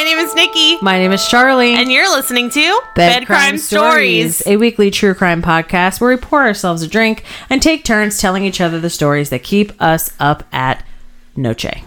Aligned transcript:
My 0.00 0.04
name 0.04 0.18
is 0.18 0.34
Nikki. 0.34 0.78
My 0.80 0.96
name 0.96 1.12
is 1.12 1.28
Charlie. 1.28 1.74
And 1.74 1.92
you're 1.92 2.10
listening 2.10 2.48
to 2.48 2.80
Bed, 2.94 3.26
Crime, 3.26 3.58
Stories, 3.58 4.42
a 4.46 4.56
weekly 4.56 4.90
true 4.90 5.12
crime 5.12 5.42
podcast 5.42 6.00
where 6.00 6.08
we 6.08 6.16
pour 6.16 6.40
ourselves 6.40 6.80
a 6.80 6.88
drink 6.88 7.22
and 7.50 7.62
take 7.62 7.84
turns 7.84 8.18
telling 8.18 8.42
each 8.42 8.62
other 8.62 8.80
the 8.80 8.88
stories 8.88 9.28
that 9.28 9.42
keep 9.42 9.72
us 9.78 10.14
up 10.18 10.44
at 10.54 10.86
noche. 11.36 11.82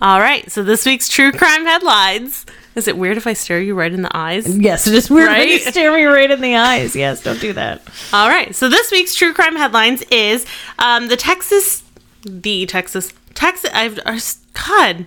All 0.00 0.20
right, 0.20 0.48
so 0.52 0.62
this 0.62 0.86
week's 0.86 1.08
true 1.08 1.32
crime 1.32 1.64
headlines. 1.64 2.46
Is 2.76 2.86
it 2.86 2.96
weird 2.96 3.16
if 3.16 3.26
I 3.26 3.32
stare 3.32 3.60
you 3.60 3.74
right 3.74 3.92
in 3.92 4.02
the 4.02 4.16
eyes? 4.16 4.56
Yes, 4.56 4.86
it 4.86 4.94
is 4.94 5.10
weird 5.10 5.30
when 5.30 5.48
you 5.48 5.58
stare 5.58 5.92
me 5.92 6.04
right 6.04 6.30
in 6.30 6.40
the 6.40 6.54
eyes. 6.54 6.94
Yes, 6.94 7.24
don't 7.24 7.40
do 7.40 7.52
that. 7.54 7.82
All 8.12 8.28
right, 8.28 8.54
so 8.54 8.68
this 8.68 8.92
week's 8.92 9.16
true 9.16 9.34
crime 9.34 9.56
headlines 9.56 10.02
is 10.12 10.46
um, 10.78 11.08
the 11.08 11.16
Texas, 11.16 11.82
the 12.22 12.66
Texas, 12.66 13.12
Texas. 13.34 13.72
I've 13.74 13.98
uh, 14.06 14.20
God, 14.52 15.06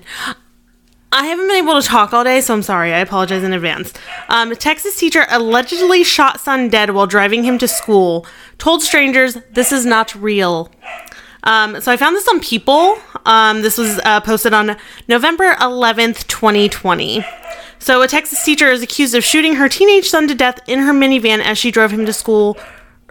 I 1.11 1.25
haven't 1.25 1.47
been 1.47 1.57
able 1.57 1.81
to 1.81 1.87
talk 1.87 2.13
all 2.13 2.23
day, 2.23 2.39
so 2.39 2.53
I'm 2.53 2.61
sorry. 2.61 2.93
I 2.93 2.99
apologize 2.99 3.43
in 3.43 3.51
advance. 3.51 3.93
Um, 4.27 4.55
Texas 4.55 4.95
teacher 4.95 5.25
allegedly 5.29 6.03
shot 6.03 6.39
son 6.39 6.69
dead 6.69 6.91
while 6.91 7.07
driving 7.07 7.43
him 7.43 7.57
to 7.59 7.67
school. 7.67 8.27
Told 8.59 8.83
strangers 8.83 9.37
this 9.51 9.71
is 9.71 9.85
not 9.85 10.13
real. 10.13 10.69
Um, 11.43 11.81
so 11.81 11.91
I 11.91 11.97
found 11.97 12.15
this 12.15 12.27
on 12.27 12.39
People. 12.39 12.97
Um, 13.25 13.61
this 13.63 13.77
was 13.77 13.99
uh, 14.03 14.21
posted 14.21 14.53
on 14.53 14.77
November 15.07 15.55
11th, 15.55 16.27
2020. 16.27 17.25
So 17.79 18.01
a 18.01 18.07
Texas 18.07 18.43
teacher 18.43 18.67
is 18.67 18.83
accused 18.83 19.15
of 19.15 19.23
shooting 19.23 19.55
her 19.55 19.69
teenage 19.69 20.09
son 20.09 20.27
to 20.27 20.35
death 20.35 20.59
in 20.67 20.79
her 20.79 20.93
minivan 20.93 21.39
as 21.39 21.57
she 21.57 21.71
drove 21.71 21.91
him 21.91 22.05
to 22.05 22.13
school 22.13 22.57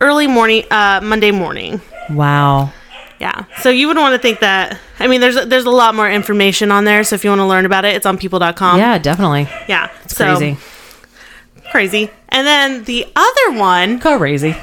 early 0.00 0.26
morning, 0.26 0.64
uh, 0.70 1.00
Monday 1.02 1.30
morning. 1.30 1.80
Wow. 2.10 2.72
Yeah. 3.20 3.44
So 3.60 3.70
you 3.70 3.88
wouldn't 3.88 4.02
want 4.02 4.14
to 4.14 4.18
think 4.22 4.40
that. 4.40 4.78
I 5.00 5.06
mean, 5.06 5.20
there's 5.20 5.46
there's 5.46 5.64
a 5.64 5.70
lot 5.70 5.94
more 5.94 6.10
information 6.10 6.70
on 6.70 6.84
there. 6.84 7.02
So 7.04 7.14
if 7.14 7.24
you 7.24 7.30
want 7.30 7.40
to 7.40 7.46
learn 7.46 7.66
about 7.66 7.84
it, 7.84 7.96
it's 7.96 8.06
on 8.06 8.16
People.com. 8.18 8.78
Yeah, 8.78 8.98
definitely. 8.98 9.48
Yeah. 9.68 9.90
It's 10.04 10.14
crazy. 10.14 10.56
Crazy. 11.70 12.10
And 12.30 12.46
then 12.46 12.84
the 12.84 13.06
other 13.16 13.58
one. 13.58 14.00
Crazy. 14.00 14.54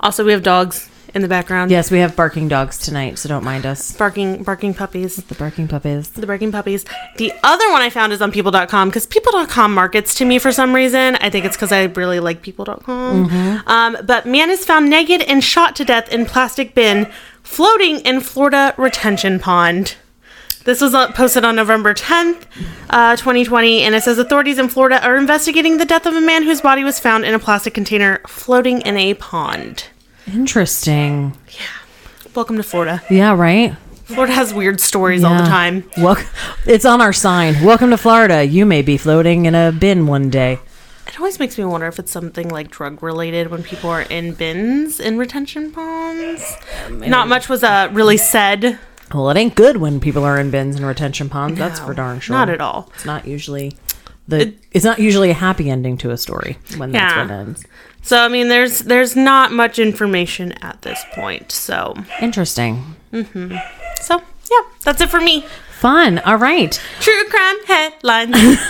Also, 0.00 0.24
we 0.24 0.32
have 0.32 0.42
dogs 0.42 0.88
in 1.14 1.22
the 1.22 1.28
background. 1.28 1.70
Yes, 1.70 1.90
we 1.90 1.98
have 1.98 2.14
barking 2.14 2.48
dogs 2.48 2.78
tonight, 2.78 3.18
so 3.18 3.28
don't 3.28 3.44
mind 3.44 3.66
us. 3.66 3.96
Barking, 3.96 4.42
barking 4.42 4.74
puppies. 4.74 5.16
The 5.16 5.34
barking 5.34 5.66
puppies. 5.68 6.10
the 6.10 6.26
barking 6.26 6.52
puppies. 6.52 6.84
The 7.16 7.32
other 7.42 7.70
one 7.70 7.82
I 7.82 7.90
found 7.90 8.12
is 8.12 8.20
on 8.22 8.30
people.com 8.30 8.88
because 8.88 9.06
people.com 9.06 9.74
markets 9.74 10.14
to 10.16 10.24
me 10.24 10.38
for 10.38 10.52
some 10.52 10.74
reason. 10.74 11.16
I 11.16 11.30
think 11.30 11.44
it's 11.44 11.56
because 11.56 11.72
I 11.72 11.84
really 11.84 12.20
like 12.20 12.42
people.com. 12.42 13.62
Um, 13.66 13.96
but 14.04 14.26
man 14.26 14.50
is 14.50 14.64
found 14.64 14.90
naked 14.90 15.22
and 15.22 15.42
shot 15.42 15.76
to 15.76 15.84
death 15.84 16.12
in 16.12 16.26
plastic 16.26 16.74
bin 16.74 17.10
floating 17.48 18.00
in 18.00 18.20
Florida 18.20 18.74
retention 18.76 19.40
pond. 19.40 19.96
This 20.64 20.80
was 20.82 20.94
uh, 20.94 21.10
posted 21.12 21.44
on 21.46 21.56
November 21.56 21.94
10th, 21.94 22.44
uh, 22.90 23.16
2020, 23.16 23.80
and 23.82 23.94
it 23.94 24.02
says 24.02 24.18
authorities 24.18 24.58
in 24.58 24.68
Florida 24.68 25.02
are 25.02 25.16
investigating 25.16 25.78
the 25.78 25.86
death 25.86 26.04
of 26.04 26.14
a 26.14 26.20
man 26.20 26.42
whose 26.42 26.60
body 26.60 26.84
was 26.84 27.00
found 27.00 27.24
in 27.24 27.32
a 27.34 27.38
plastic 27.38 27.72
container 27.72 28.20
floating 28.28 28.82
in 28.82 28.98
a 28.98 29.14
pond. 29.14 29.86
Interesting. 30.26 31.36
Yeah. 31.48 32.30
Welcome 32.34 32.56
to 32.58 32.62
Florida. 32.62 33.02
Yeah, 33.08 33.34
right? 33.34 33.74
Florida 34.04 34.34
has 34.34 34.52
weird 34.52 34.78
stories 34.80 35.24
all 35.24 35.36
the 35.36 35.48
time. 35.48 35.84
Wel- 35.96 36.16
it's 36.66 36.84
on 36.84 37.00
our 37.00 37.12
sign. 37.14 37.64
Welcome 37.64 37.90
to 37.90 37.96
Florida. 37.98 38.44
You 38.44 38.66
may 38.66 38.82
be 38.82 38.98
floating 38.98 39.46
in 39.46 39.54
a 39.54 39.72
bin 39.72 40.06
one 40.06 40.28
day. 40.28 40.58
It 41.08 41.18
always 41.18 41.38
makes 41.40 41.56
me 41.58 41.64
wonder 41.64 41.86
if 41.86 41.98
it's 41.98 42.12
something 42.12 42.48
like 42.48 42.70
drug 42.70 43.02
related 43.02 43.50
when 43.50 43.62
people 43.62 43.90
are 43.90 44.02
in 44.02 44.34
bins 44.34 45.00
in 45.00 45.18
retention 45.18 45.72
ponds. 45.72 46.56
Not 46.90 47.28
much 47.28 47.48
was 47.48 47.64
uh, 47.64 47.88
really 47.92 48.16
said. 48.18 48.78
Well, 49.12 49.30
it 49.30 49.36
ain't 49.38 49.54
good 49.54 49.78
when 49.78 50.00
people 50.00 50.22
are 50.24 50.38
in 50.38 50.50
bins 50.50 50.76
and 50.76 50.84
retention 50.86 51.28
ponds. 51.30 51.58
That's 51.58 51.80
for 51.80 51.94
darn 51.94 52.20
sure. 52.20 52.36
Not 52.36 52.50
at 52.50 52.60
all. 52.60 52.90
It's 52.94 53.06
not 53.06 53.26
usually 53.26 53.74
the. 54.28 54.54
it's 54.70 54.84
not 54.84 54.98
usually 54.98 55.30
a 55.30 55.34
happy 55.34 55.70
ending 55.70 55.96
to 55.98 56.10
a 56.10 56.18
story 56.18 56.58
when 56.76 56.92
that's 56.92 57.14
Yeah. 57.14 57.22
what 57.22 57.30
ends. 57.30 57.64
So 58.02 58.18
I 58.18 58.28
mean, 58.28 58.48
there's 58.48 58.80
there's 58.80 59.16
not 59.16 59.50
much 59.50 59.78
information 59.78 60.52
at 60.62 60.82
this 60.82 61.02
point. 61.14 61.50
So 61.52 61.94
Interesting. 62.20 62.96
so 63.12 64.22
yeah, 64.50 64.60
that's 64.84 65.00
it 65.00 65.08
for 65.08 65.20
me. 65.22 65.46
Fun. 65.72 66.18
All 66.20 66.36
right. 66.36 66.78
True 67.00 67.24
crime 67.30 67.64
headlines. 67.66 68.36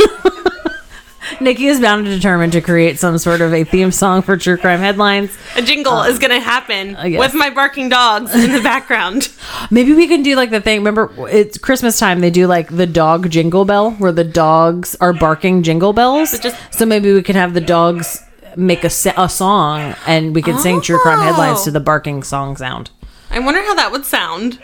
Nikki 1.40 1.66
is 1.66 1.80
bound 1.80 2.06
and 2.06 2.16
determined 2.16 2.52
to 2.52 2.60
create 2.60 2.98
some 2.98 3.18
sort 3.18 3.40
of 3.40 3.52
a 3.52 3.64
theme 3.64 3.90
song 3.92 4.22
for 4.22 4.36
true 4.36 4.56
crime 4.56 4.80
headlines. 4.80 5.36
A 5.56 5.62
jingle 5.62 5.92
uh, 5.94 6.08
is 6.08 6.18
gonna 6.18 6.40
happen 6.40 6.96
uh, 6.96 7.04
with 7.18 7.34
my 7.34 7.50
barking 7.50 7.88
dogs 7.88 8.34
in 8.34 8.52
the 8.52 8.60
background. 8.60 9.28
Maybe 9.70 9.92
we 9.92 10.06
can 10.08 10.22
do 10.22 10.36
like 10.36 10.50
the 10.50 10.60
thing. 10.60 10.78
Remember, 10.80 11.10
it's 11.28 11.58
Christmas 11.58 11.98
time. 11.98 12.20
They 12.20 12.30
do 12.30 12.46
like 12.46 12.68
the 12.74 12.86
dog 12.86 13.30
jingle 13.30 13.64
bell, 13.64 13.92
where 13.92 14.12
the 14.12 14.24
dogs 14.24 14.96
are 15.00 15.12
barking 15.12 15.62
jingle 15.62 15.92
bells. 15.92 16.38
just- 16.38 16.56
so 16.72 16.86
maybe 16.86 17.12
we 17.12 17.22
can 17.22 17.36
have 17.36 17.54
the 17.54 17.60
dogs 17.60 18.22
make 18.56 18.82
a, 18.84 18.90
a 19.16 19.28
song, 19.28 19.94
and 20.06 20.34
we 20.34 20.42
can 20.42 20.58
sing 20.58 20.80
true 20.80 20.98
crime 21.00 21.20
headlines 21.20 21.58
Oh. 21.60 21.64
to 21.66 21.70
the 21.70 21.80
barking 21.80 22.22
song 22.22 22.56
sound. 22.56 22.90
I 23.30 23.38
wonder 23.40 23.62
how 23.62 23.74
that 23.74 23.92
would 23.92 24.04
sound. 24.04 24.58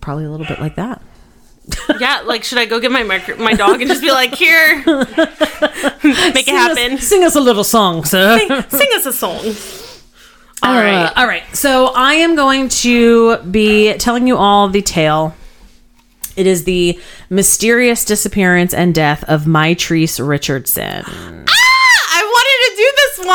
Probably 0.00 0.24
a 0.24 0.30
little 0.30 0.46
bit 0.46 0.60
like 0.60 0.76
that. 0.76 1.00
Yeah, 2.00 2.20
like 2.24 2.44
should 2.44 2.58
I 2.58 2.64
go 2.66 2.80
get 2.80 2.90
my 2.90 3.02
mic- 3.02 3.38
my 3.38 3.52
dog 3.54 3.80
and 3.80 3.88
just 3.90 4.00
be 4.02 4.10
like, 4.10 4.34
here, 4.34 4.76
make 4.86 6.48
it 6.48 6.48
happen. 6.48 6.98
Sing 6.98 7.24
us 7.24 7.36
a 7.36 7.40
little 7.40 7.64
song, 7.64 8.04
sir. 8.04 8.38
Sing 8.68 8.88
us 8.94 9.06
a 9.06 9.12
song. 9.12 9.44
All 10.62 10.74
Uh, 10.76 10.82
right. 10.82 11.12
all 11.16 11.26
right. 11.26 11.42
So 11.56 11.86
I 11.94 12.14
am 12.14 12.36
going 12.36 12.68
to 12.84 13.38
be 13.38 13.94
telling 13.94 14.26
you 14.26 14.36
all 14.36 14.68
the 14.68 14.82
tale. 14.82 15.34
It 16.36 16.46
is 16.46 16.64
the 16.64 16.98
mysterious 17.30 18.04
disappearance 18.04 18.74
and 18.74 18.94
death 18.94 19.24
of 19.26 19.44
Mitrice 19.44 20.20
Richardson. 20.26 21.46
One. 23.20 23.28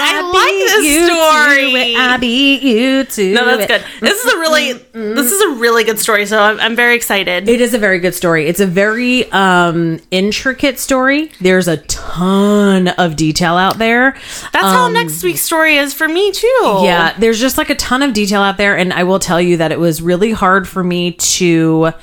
I 0.00 0.20
like 0.32 0.54
this 0.82 1.06
story. 1.06 1.94
Abby, 1.96 2.58
you 2.62 3.04
too. 3.04 3.34
no, 3.34 3.44
that's 3.56 3.66
good. 3.66 3.84
This 4.00 4.24
is 4.24 4.32
a 4.32 4.38
really, 4.38 4.72
this 4.72 5.32
is 5.32 5.40
a 5.40 5.60
really 5.60 5.84
good 5.84 5.98
story. 5.98 6.26
So 6.26 6.40
I'm, 6.40 6.58
I'm 6.60 6.76
very 6.76 6.94
excited. 6.96 7.48
It 7.48 7.60
is 7.60 7.74
a 7.74 7.78
very 7.78 7.98
good 7.98 8.14
story. 8.14 8.46
It's 8.46 8.60
a 8.60 8.66
very 8.66 9.30
um 9.32 10.00
intricate 10.10 10.78
story. 10.78 11.30
There's 11.40 11.68
a 11.68 11.78
ton 11.78 12.88
of 12.88 13.16
detail 13.16 13.56
out 13.56 13.78
there. 13.78 14.12
That's 14.52 14.64
how 14.64 14.88
next 14.88 15.22
week's 15.22 15.42
story 15.42 15.76
is 15.76 15.92
for 15.94 16.08
me 16.08 16.32
too. 16.32 16.78
Yeah, 16.82 17.16
there's 17.18 17.40
just 17.40 17.58
like 17.58 17.70
a 17.70 17.74
ton 17.74 18.02
of 18.02 18.12
detail 18.12 18.42
out 18.42 18.56
there, 18.56 18.76
and 18.76 18.92
I 18.92 19.04
will 19.04 19.18
tell 19.18 19.40
you 19.40 19.56
that 19.58 19.72
it 19.72 19.78
was 19.78 20.00
really 20.02 20.32
hard 20.32 20.68
for 20.68 20.82
me 20.84 21.12
to 21.12 21.90
g- 21.90 21.96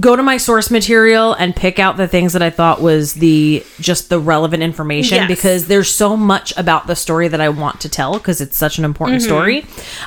go 0.00 0.14
to 0.16 0.22
my 0.22 0.36
source 0.36 0.70
material 0.70 1.32
and 1.34 1.54
pick 1.54 1.78
out 1.78 1.96
the 1.96 2.06
things 2.08 2.32
that 2.34 2.42
I 2.42 2.50
thought 2.50 2.80
was 2.82 3.14
the 3.14 3.64
just 3.80 4.08
the 4.10 4.18
relevant 4.20 4.62
information 4.62 5.16
Yes. 5.16 5.28
because 5.28 5.66
there's 5.68 5.90
so 5.90 6.16
much 6.16 6.52
about 6.56 6.86
the 6.86 6.94
story 6.96 7.28
that 7.28 7.40
I 7.40 7.48
want 7.48 7.80
to 7.82 7.88
tell 7.88 8.14
because 8.14 8.40
it's 8.40 8.56
such 8.56 8.78
an 8.78 8.84
important 8.84 9.20
Mm-hmm. 9.22 9.28
story. 9.28 9.66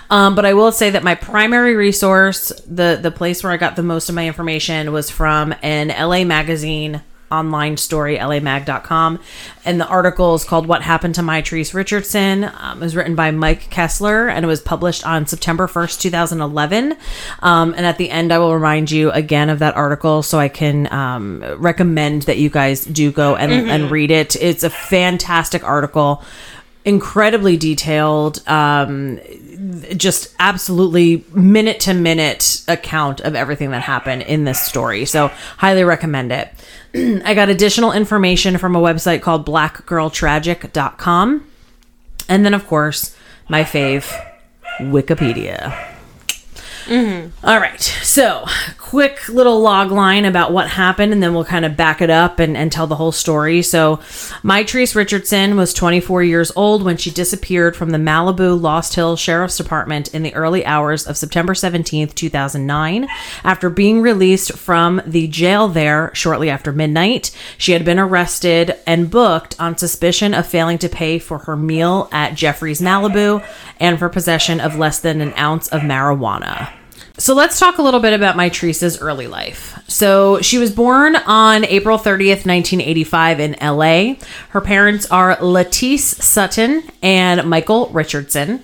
Um, 0.09 0.35
but 0.35 0.45
I 0.45 0.53
will 0.53 0.71
say 0.71 0.89
that 0.91 1.03
my 1.03 1.15
primary 1.15 1.75
resource, 1.75 2.51
the 2.67 2.99
the 3.01 3.11
place 3.11 3.43
where 3.43 3.51
I 3.51 3.57
got 3.57 3.75
the 3.75 3.83
most 3.83 4.09
of 4.09 4.15
my 4.15 4.27
information 4.27 4.91
was 4.91 5.09
from 5.09 5.53
an 5.63 5.87
LA 5.89 6.23
magazine 6.23 7.01
online 7.31 7.77
story, 7.77 8.17
lamag.com. 8.17 9.19
And 9.63 9.79
the 9.79 9.87
article 9.87 10.35
is 10.35 10.43
called 10.43 10.65
What 10.65 10.81
Happened 10.81 11.15
to 11.15 11.21
Mitrice 11.21 11.73
Richardson. 11.73 12.43
Um, 12.43 12.79
it 12.79 12.85
was 12.85 12.95
written 12.95 13.15
by 13.15 13.31
Mike 13.31 13.69
Kessler 13.69 14.27
and 14.27 14.43
it 14.43 14.47
was 14.47 14.59
published 14.59 15.05
on 15.05 15.25
September 15.25 15.67
1st, 15.67 16.01
2011. 16.01 16.97
Um, 17.39 17.73
and 17.75 17.85
at 17.85 17.97
the 17.97 18.09
end, 18.09 18.31
I 18.33 18.39
will 18.39 18.53
remind 18.53 18.91
you 18.91 19.11
again 19.11 19.49
of 19.49 19.59
that 19.59 19.75
article 19.75 20.23
so 20.23 20.39
I 20.39 20.49
can 20.49 20.91
um, 20.91 21.43
recommend 21.57 22.23
that 22.23 22.37
you 22.37 22.49
guys 22.49 22.85
do 22.85 23.11
go 23.11 23.35
and, 23.35 23.51
and 23.51 23.91
read 23.91 24.11
it. 24.11 24.35
It's 24.35 24.63
a 24.63 24.69
fantastic 24.69 25.63
article. 25.63 26.23
Incredibly 26.83 27.57
detailed, 27.57 28.41
um, 28.47 29.19
just 29.95 30.33
absolutely 30.39 31.23
minute 31.31 31.79
to 31.81 31.93
minute 31.93 32.63
account 32.67 33.21
of 33.21 33.35
everything 33.35 33.69
that 33.71 33.83
happened 33.83 34.23
in 34.23 34.45
this 34.45 34.59
story. 34.59 35.05
So, 35.05 35.27
highly 35.57 35.83
recommend 35.83 36.31
it. 36.31 36.51
I 37.25 37.33
got 37.33 37.49
additional 37.49 37.91
information 37.91 38.57
from 38.57 38.75
a 38.75 38.79
website 38.79 39.21
called 39.21 39.45
blackgirltragic.com. 39.45 41.47
And 42.29 42.45
then, 42.45 42.53
of 42.53 42.67
course, 42.67 43.15
my 43.49 43.63
fave, 43.63 44.07
Wikipedia. 44.79 45.90
Mm-hmm. 46.85 47.45
All 47.47 47.59
right. 47.59 47.81
So, 47.81 48.45
quick 48.77 49.29
little 49.29 49.61
log 49.61 49.91
line 49.91 50.25
about 50.25 50.51
what 50.51 50.69
happened, 50.69 51.13
and 51.13 51.23
then 51.23 51.33
we'll 51.33 51.45
kind 51.45 51.65
of 51.65 51.77
back 51.77 52.01
it 52.01 52.09
up 52.09 52.39
and, 52.39 52.57
and 52.57 52.71
tell 52.71 52.87
the 52.87 52.95
whole 52.95 53.11
story. 53.11 53.61
So, 53.61 53.97
Mitrice 54.43 54.95
Richardson 54.95 55.55
was 55.55 55.73
24 55.73 56.23
years 56.23 56.51
old 56.55 56.83
when 56.83 56.97
she 56.97 57.09
disappeared 57.09 57.75
from 57.75 57.91
the 57.91 57.97
Malibu 57.97 58.59
Lost 58.59 58.95
Hill 58.95 59.15
Sheriff's 59.15 59.57
Department 59.57 60.13
in 60.13 60.23
the 60.23 60.33
early 60.35 60.65
hours 60.65 61.07
of 61.07 61.17
September 61.17 61.53
17th, 61.53 62.15
2009. 62.15 63.07
After 63.43 63.69
being 63.69 64.01
released 64.01 64.57
from 64.57 65.01
the 65.05 65.27
jail 65.27 65.67
there 65.67 66.11
shortly 66.13 66.49
after 66.49 66.71
midnight, 66.71 67.31
she 67.57 67.71
had 67.71 67.85
been 67.85 67.99
arrested 67.99 68.75
and 68.85 69.09
booked 69.09 69.59
on 69.59 69.77
suspicion 69.77 70.33
of 70.33 70.47
failing 70.47 70.77
to 70.79 70.89
pay 70.89 71.19
for 71.19 71.39
her 71.39 71.55
meal 71.55 72.09
at 72.11 72.35
Geoffrey's 72.35 72.81
Malibu 72.81 73.45
and 73.79 73.97
for 73.97 74.09
possession 74.09 74.59
of 74.59 74.77
less 74.77 74.99
than 74.99 75.21
an 75.21 75.33
ounce 75.37 75.67
of 75.69 75.81
marijuana. 75.81 76.73
So 77.17 77.35
let's 77.35 77.59
talk 77.59 77.77
a 77.77 77.81
little 77.81 77.99
bit 77.99 78.13
about 78.13 78.35
Mitrice's 78.35 78.99
early 78.99 79.27
life. 79.27 79.77
So 79.87 80.41
she 80.41 80.57
was 80.57 80.71
born 80.71 81.15
on 81.15 81.65
April 81.65 81.97
30th, 81.97 82.45
1985 82.45 83.39
in 83.39 83.55
LA. 83.61 84.15
Her 84.49 84.61
parents 84.61 85.05
are 85.11 85.35
Latice 85.37 85.99
Sutton 85.99 86.83
and 87.01 87.47
Michael 87.49 87.89
Richardson. 87.89 88.63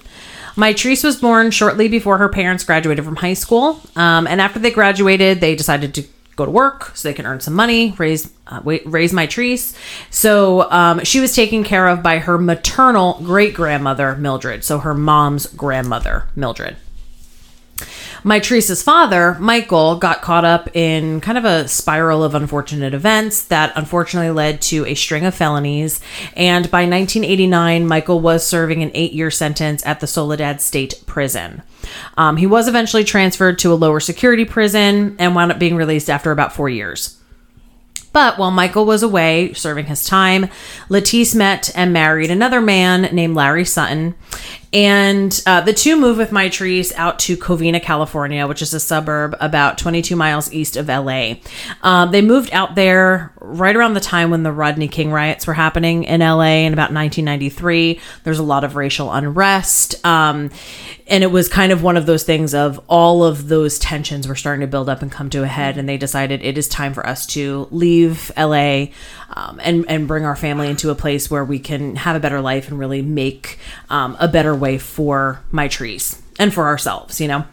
Mitrice 0.55 1.03
was 1.03 1.17
born 1.17 1.51
shortly 1.51 1.87
before 1.87 2.17
her 2.17 2.29
parents 2.29 2.63
graduated 2.63 3.05
from 3.05 3.17
high 3.17 3.35
school. 3.35 3.79
Um, 3.95 4.25
and 4.25 4.41
after 4.41 4.57
they 4.57 4.71
graduated, 4.71 5.39
they 5.39 5.55
decided 5.55 5.93
to 5.93 6.05
go 6.35 6.45
to 6.45 6.51
work 6.51 6.95
so 6.95 7.09
they 7.09 7.13
can 7.13 7.25
earn 7.25 7.41
some 7.41 7.53
money, 7.53 7.93
raise 7.97 8.31
uh, 8.47 8.61
raise 8.63 9.11
Mitrice. 9.11 9.75
So 10.09 10.71
um, 10.71 11.03
she 11.03 11.19
was 11.19 11.35
taken 11.35 11.63
care 11.63 11.87
of 11.87 12.01
by 12.01 12.19
her 12.19 12.37
maternal 12.37 13.19
great 13.23 13.53
grandmother 13.53 14.15
Mildred. 14.15 14.63
So 14.63 14.79
her 14.79 14.93
mom's 14.93 15.45
grandmother 15.47 16.25
Mildred. 16.35 16.77
Mitrice's 18.23 18.81
father, 18.81 19.35
Michael, 19.39 19.97
got 19.97 20.21
caught 20.21 20.45
up 20.45 20.75
in 20.75 21.21
kind 21.21 21.37
of 21.37 21.45
a 21.45 21.67
spiral 21.67 22.23
of 22.23 22.35
unfortunate 22.35 22.93
events 22.93 23.43
that 23.43 23.73
unfortunately 23.75 24.31
led 24.31 24.61
to 24.63 24.85
a 24.85 24.95
string 24.95 25.25
of 25.25 25.35
felonies. 25.35 25.99
And 26.35 26.69
by 26.71 26.81
1989, 26.81 27.87
Michael 27.87 28.19
was 28.19 28.45
serving 28.45 28.83
an 28.83 28.91
eight 28.93 29.13
year 29.13 29.31
sentence 29.31 29.85
at 29.85 29.99
the 29.99 30.07
Soledad 30.07 30.61
State 30.61 31.03
Prison. 31.05 31.61
Um, 32.17 32.37
he 32.37 32.47
was 32.47 32.67
eventually 32.67 33.03
transferred 33.03 33.59
to 33.59 33.71
a 33.71 33.75
lower 33.75 33.99
security 33.99 34.45
prison 34.45 35.15
and 35.19 35.35
wound 35.35 35.51
up 35.51 35.59
being 35.59 35.75
released 35.75 36.09
after 36.09 36.31
about 36.31 36.53
four 36.53 36.69
years. 36.69 37.17
But 38.13 38.39
while 38.39 38.49
Michael 38.49 38.85
was 38.85 39.03
away 39.03 39.53
serving 39.53 39.85
his 39.85 40.03
time, 40.03 40.49
Latice 40.89 41.35
met 41.35 41.69
and 41.75 41.93
married 41.93 42.31
another 42.31 42.61
man 42.61 43.03
named 43.13 43.35
Larry 43.35 43.63
Sutton. 43.63 44.15
And 44.73 45.41
uh, 45.45 45.61
the 45.61 45.73
two 45.73 45.99
moved 45.99 46.17
with 46.17 46.31
Mitrice 46.31 46.93
out 46.95 47.19
to 47.19 47.37
Covina, 47.37 47.81
California, 47.81 48.47
which 48.47 48.61
is 48.61 48.73
a 48.73 48.79
suburb 48.79 49.35
about 49.39 49.77
22 49.77 50.15
miles 50.15 50.51
east 50.51 50.75
of 50.75 50.87
LA. 50.87 51.35
Um, 51.83 52.11
they 52.11 52.21
moved 52.21 52.51
out 52.51 52.75
there 52.75 53.33
right 53.39 53.75
around 53.75 53.93
the 53.93 54.01
time 54.01 54.29
when 54.29 54.43
the 54.43 54.51
Rodney 54.51 54.87
King 54.87 55.11
riots 55.11 55.47
were 55.47 55.53
happening 55.53 56.03
in 56.03 56.19
LA 56.19 56.65
in 56.65 56.73
about 56.73 56.91
1993. 56.91 57.99
There's 58.23 58.39
a 58.39 58.43
lot 58.43 58.63
of 58.63 58.75
racial 58.75 59.11
unrest. 59.11 60.05
Um, 60.05 60.51
and 61.09 61.23
it 61.23 61.27
was 61.27 61.47
kind 61.47 61.71
of 61.71 61.83
one 61.83 61.95
of 61.95 62.05
those 62.05 62.23
things 62.23 62.53
of 62.53 62.81
all 62.87 63.23
of 63.23 63.47
those 63.47 63.79
tensions 63.79 64.27
were 64.27 64.35
starting 64.35 64.61
to 64.61 64.67
build 64.67 64.89
up 64.89 65.01
and 65.01 65.09
come 65.09 65.29
to 65.29 65.43
a 65.43 65.47
head. 65.47 65.77
And 65.77 65.87
they 65.87 65.97
decided 65.97 66.43
it 66.43 66.57
is 66.57 66.67
time 66.67 66.93
for 66.93 67.07
us 67.07 67.25
to 67.27 67.67
leave 67.71 68.29
LA 68.37 68.87
um, 69.29 69.59
and, 69.63 69.85
and 69.87 70.07
bring 70.07 70.25
our 70.25 70.35
family 70.35 70.69
into 70.69 70.89
a 70.89 70.95
place 70.95 71.31
where 71.31 71.45
we 71.45 71.59
can 71.59 71.95
have 71.95 72.15
a 72.15 72.19
better 72.19 72.41
life 72.41 72.67
and 72.67 72.77
really 72.77 73.01
make 73.01 73.57
um, 73.89 74.17
a 74.19 74.27
better 74.27 74.53
way 74.57 74.77
for 74.77 75.41
Mitrice 75.51 76.21
and 76.39 76.53
for 76.53 76.65
ourselves, 76.65 77.21
you 77.21 77.27
know? 77.27 77.45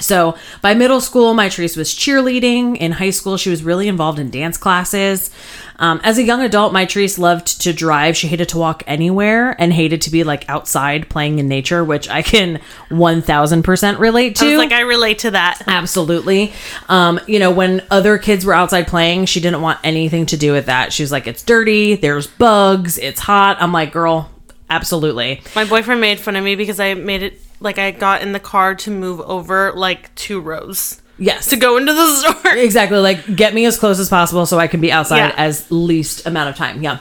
So 0.00 0.36
by 0.62 0.74
middle 0.74 1.00
school, 1.00 1.34
Mitrice 1.34 1.76
was 1.76 1.94
cheerleading. 1.94 2.76
In 2.76 2.92
high 2.92 3.10
school, 3.10 3.36
she 3.36 3.50
was 3.50 3.62
really 3.62 3.88
involved 3.88 4.18
in 4.18 4.30
dance 4.30 4.56
classes. 4.56 5.30
Um, 5.78 6.00
as 6.04 6.18
a 6.18 6.22
young 6.22 6.42
adult, 6.42 6.74
Mitrice 6.74 7.18
loved 7.18 7.62
to 7.62 7.72
drive. 7.72 8.14
She 8.16 8.28
hated 8.28 8.50
to 8.50 8.58
walk 8.58 8.82
anywhere 8.86 9.56
and 9.58 9.72
hated 9.72 10.02
to 10.02 10.10
be 10.10 10.24
like 10.24 10.46
outside 10.48 11.08
playing 11.08 11.38
in 11.38 11.48
nature, 11.48 11.82
which 11.82 12.08
I 12.08 12.20
can 12.20 12.60
1000% 12.90 13.98
relate 13.98 14.36
to. 14.36 14.44
I 14.44 14.48
was 14.48 14.58
like, 14.58 14.72
I 14.72 14.80
relate 14.80 15.20
to 15.20 15.30
that. 15.30 15.62
Absolutely. 15.66 16.52
Um, 16.90 17.18
you 17.26 17.38
know, 17.38 17.50
when 17.50 17.82
other 17.90 18.18
kids 18.18 18.44
were 18.44 18.52
outside 18.52 18.88
playing, 18.88 19.24
she 19.24 19.40
didn't 19.40 19.62
want 19.62 19.80
anything 19.82 20.26
to 20.26 20.36
do 20.36 20.52
with 20.52 20.66
that. 20.66 20.92
She 20.92 21.02
was 21.02 21.10
like, 21.10 21.26
it's 21.26 21.42
dirty, 21.42 21.94
there's 21.94 22.26
bugs, 22.26 22.98
it's 22.98 23.20
hot. 23.20 23.56
I'm 23.60 23.72
like, 23.72 23.92
girl, 23.92 24.29
absolutely. 24.70 25.42
My 25.54 25.64
boyfriend 25.64 26.00
made 26.00 26.18
fun 26.20 26.36
of 26.36 26.44
me 26.44 26.54
because 26.56 26.80
I 26.80 26.94
made 26.94 27.22
it 27.22 27.40
like 27.60 27.78
I 27.78 27.90
got 27.90 28.22
in 28.22 28.32
the 28.32 28.40
car 28.40 28.74
to 28.76 28.90
move 28.90 29.20
over 29.20 29.72
like 29.74 30.14
two 30.14 30.40
rows 30.40 31.00
Yes. 31.18 31.48
to 31.48 31.56
go 31.56 31.76
into 31.76 31.92
the 31.92 32.06
store. 32.16 32.52
Exactly. 32.56 32.96
Like, 32.98 33.36
get 33.36 33.52
me 33.52 33.66
as 33.66 33.78
close 33.78 33.98
as 33.98 34.08
possible 34.08 34.46
so 34.46 34.58
I 34.58 34.68
can 34.68 34.80
be 34.80 34.90
outside 34.90 35.18
Yeah. 35.18 35.34
as 35.36 35.70
least 35.70 36.26
amount 36.26 36.48
of 36.48 36.56
time. 36.56 36.82
Yeah. 36.82 37.00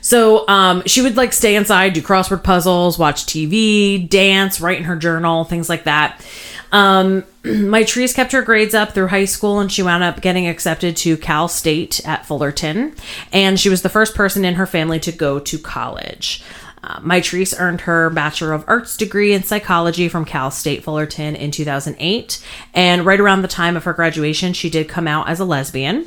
So 0.00 0.48
um, 0.48 0.82
she 0.86 1.02
would 1.02 1.16
like 1.16 1.32
stay 1.34 1.54
inside, 1.56 1.92
do 1.92 2.00
crossword 2.00 2.42
puzzles, 2.42 2.98
watch 2.98 3.26
TV, 3.26 4.08
dance, 4.08 4.60
write 4.60 4.78
in 4.78 4.84
her 4.84 4.96
journal, 4.96 5.44
things 5.44 5.68
like 5.68 5.84
that. 5.84 6.24
Um, 6.72 7.24
Mitrice 7.68 8.14
kept 8.14 8.32
her 8.32 8.42
grades 8.42 8.74
up 8.74 8.92
through 8.92 9.08
high 9.08 9.24
school, 9.24 9.58
and 9.58 9.72
she 9.72 9.82
wound 9.82 10.04
up 10.04 10.20
getting 10.20 10.46
accepted 10.46 10.96
to 10.98 11.16
Cal 11.16 11.48
State 11.48 12.00
at 12.06 12.26
Fullerton. 12.26 12.94
And 13.32 13.58
she 13.58 13.68
was 13.68 13.82
the 13.82 13.88
first 13.88 14.14
person 14.14 14.44
in 14.44 14.54
her 14.54 14.66
family 14.66 15.00
to 15.00 15.12
go 15.12 15.38
to 15.38 15.58
college. 15.58 16.42
Uh, 16.82 17.00
Mitrice 17.00 17.58
earned 17.58 17.82
her 17.82 18.10
Bachelor 18.10 18.52
of 18.52 18.64
Arts 18.68 18.96
degree 18.96 19.32
in 19.32 19.42
psychology 19.42 20.08
from 20.08 20.24
Cal 20.24 20.50
State 20.50 20.84
Fullerton 20.84 21.34
in 21.34 21.50
2008. 21.50 22.44
And 22.74 23.04
right 23.04 23.20
around 23.20 23.42
the 23.42 23.48
time 23.48 23.76
of 23.76 23.84
her 23.84 23.92
graduation, 23.92 24.52
she 24.52 24.70
did 24.70 24.88
come 24.88 25.08
out 25.08 25.28
as 25.28 25.40
a 25.40 25.44
lesbian. 25.44 26.06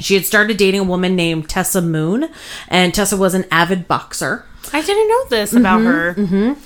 She 0.00 0.14
had 0.14 0.26
started 0.26 0.56
dating 0.56 0.80
a 0.80 0.84
woman 0.84 1.16
named 1.16 1.48
Tessa 1.48 1.80
Moon, 1.82 2.28
and 2.68 2.92
Tessa 2.94 3.16
was 3.16 3.34
an 3.34 3.44
avid 3.50 3.88
boxer. 3.88 4.44
I 4.72 4.82
didn't 4.82 5.08
know 5.08 5.24
this 5.30 5.52
about 5.52 5.80
Mm-hmm, 5.80 6.52
her. 6.52 6.56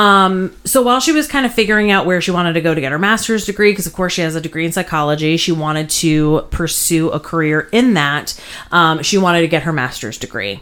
Um, 0.00 0.54
so 0.64 0.82
while 0.82 1.00
she 1.00 1.10
was 1.12 1.26
kind 1.26 1.46
of 1.46 1.54
figuring 1.54 1.90
out 1.90 2.04
where 2.04 2.20
she 2.20 2.30
wanted 2.30 2.52
to 2.52 2.60
go 2.60 2.74
to 2.74 2.80
get 2.82 2.92
her 2.92 2.98
master's 2.98 3.46
degree, 3.46 3.72
because 3.72 3.86
of 3.86 3.94
course 3.94 4.12
she 4.12 4.20
has 4.20 4.34
a 4.34 4.40
degree 4.42 4.66
in 4.66 4.72
psychology, 4.72 5.38
she 5.38 5.52
wanted 5.52 5.88
to 5.90 6.46
pursue 6.50 7.08
a 7.10 7.18
career 7.18 7.68
in 7.72 7.94
that. 7.94 8.38
Um, 8.70 9.02
she 9.02 9.16
wanted 9.16 9.40
to 9.40 9.48
get 9.48 9.62
her 9.62 9.72
master's 9.72 10.18
degree. 10.18 10.60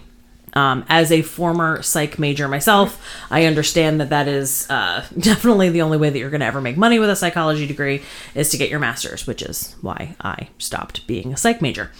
Um, 0.54 0.84
as 0.88 1.10
a 1.10 1.22
former 1.22 1.82
psych 1.82 2.18
major 2.18 2.48
myself, 2.48 3.04
I 3.30 3.44
understand 3.44 4.00
that 4.00 4.10
that 4.10 4.28
is 4.28 4.68
uh, 4.70 5.04
definitely 5.18 5.70
the 5.70 5.82
only 5.82 5.98
way 5.98 6.10
that 6.10 6.18
you're 6.18 6.30
going 6.30 6.40
to 6.40 6.46
ever 6.46 6.60
make 6.60 6.76
money 6.76 6.98
with 6.98 7.10
a 7.10 7.16
psychology 7.16 7.66
degree 7.66 8.02
is 8.34 8.50
to 8.50 8.56
get 8.56 8.70
your 8.70 8.80
master's, 8.80 9.26
which 9.26 9.42
is 9.42 9.74
why 9.80 10.16
I 10.20 10.48
stopped 10.58 11.06
being 11.06 11.32
a 11.32 11.36
psych 11.36 11.60
major. 11.60 11.90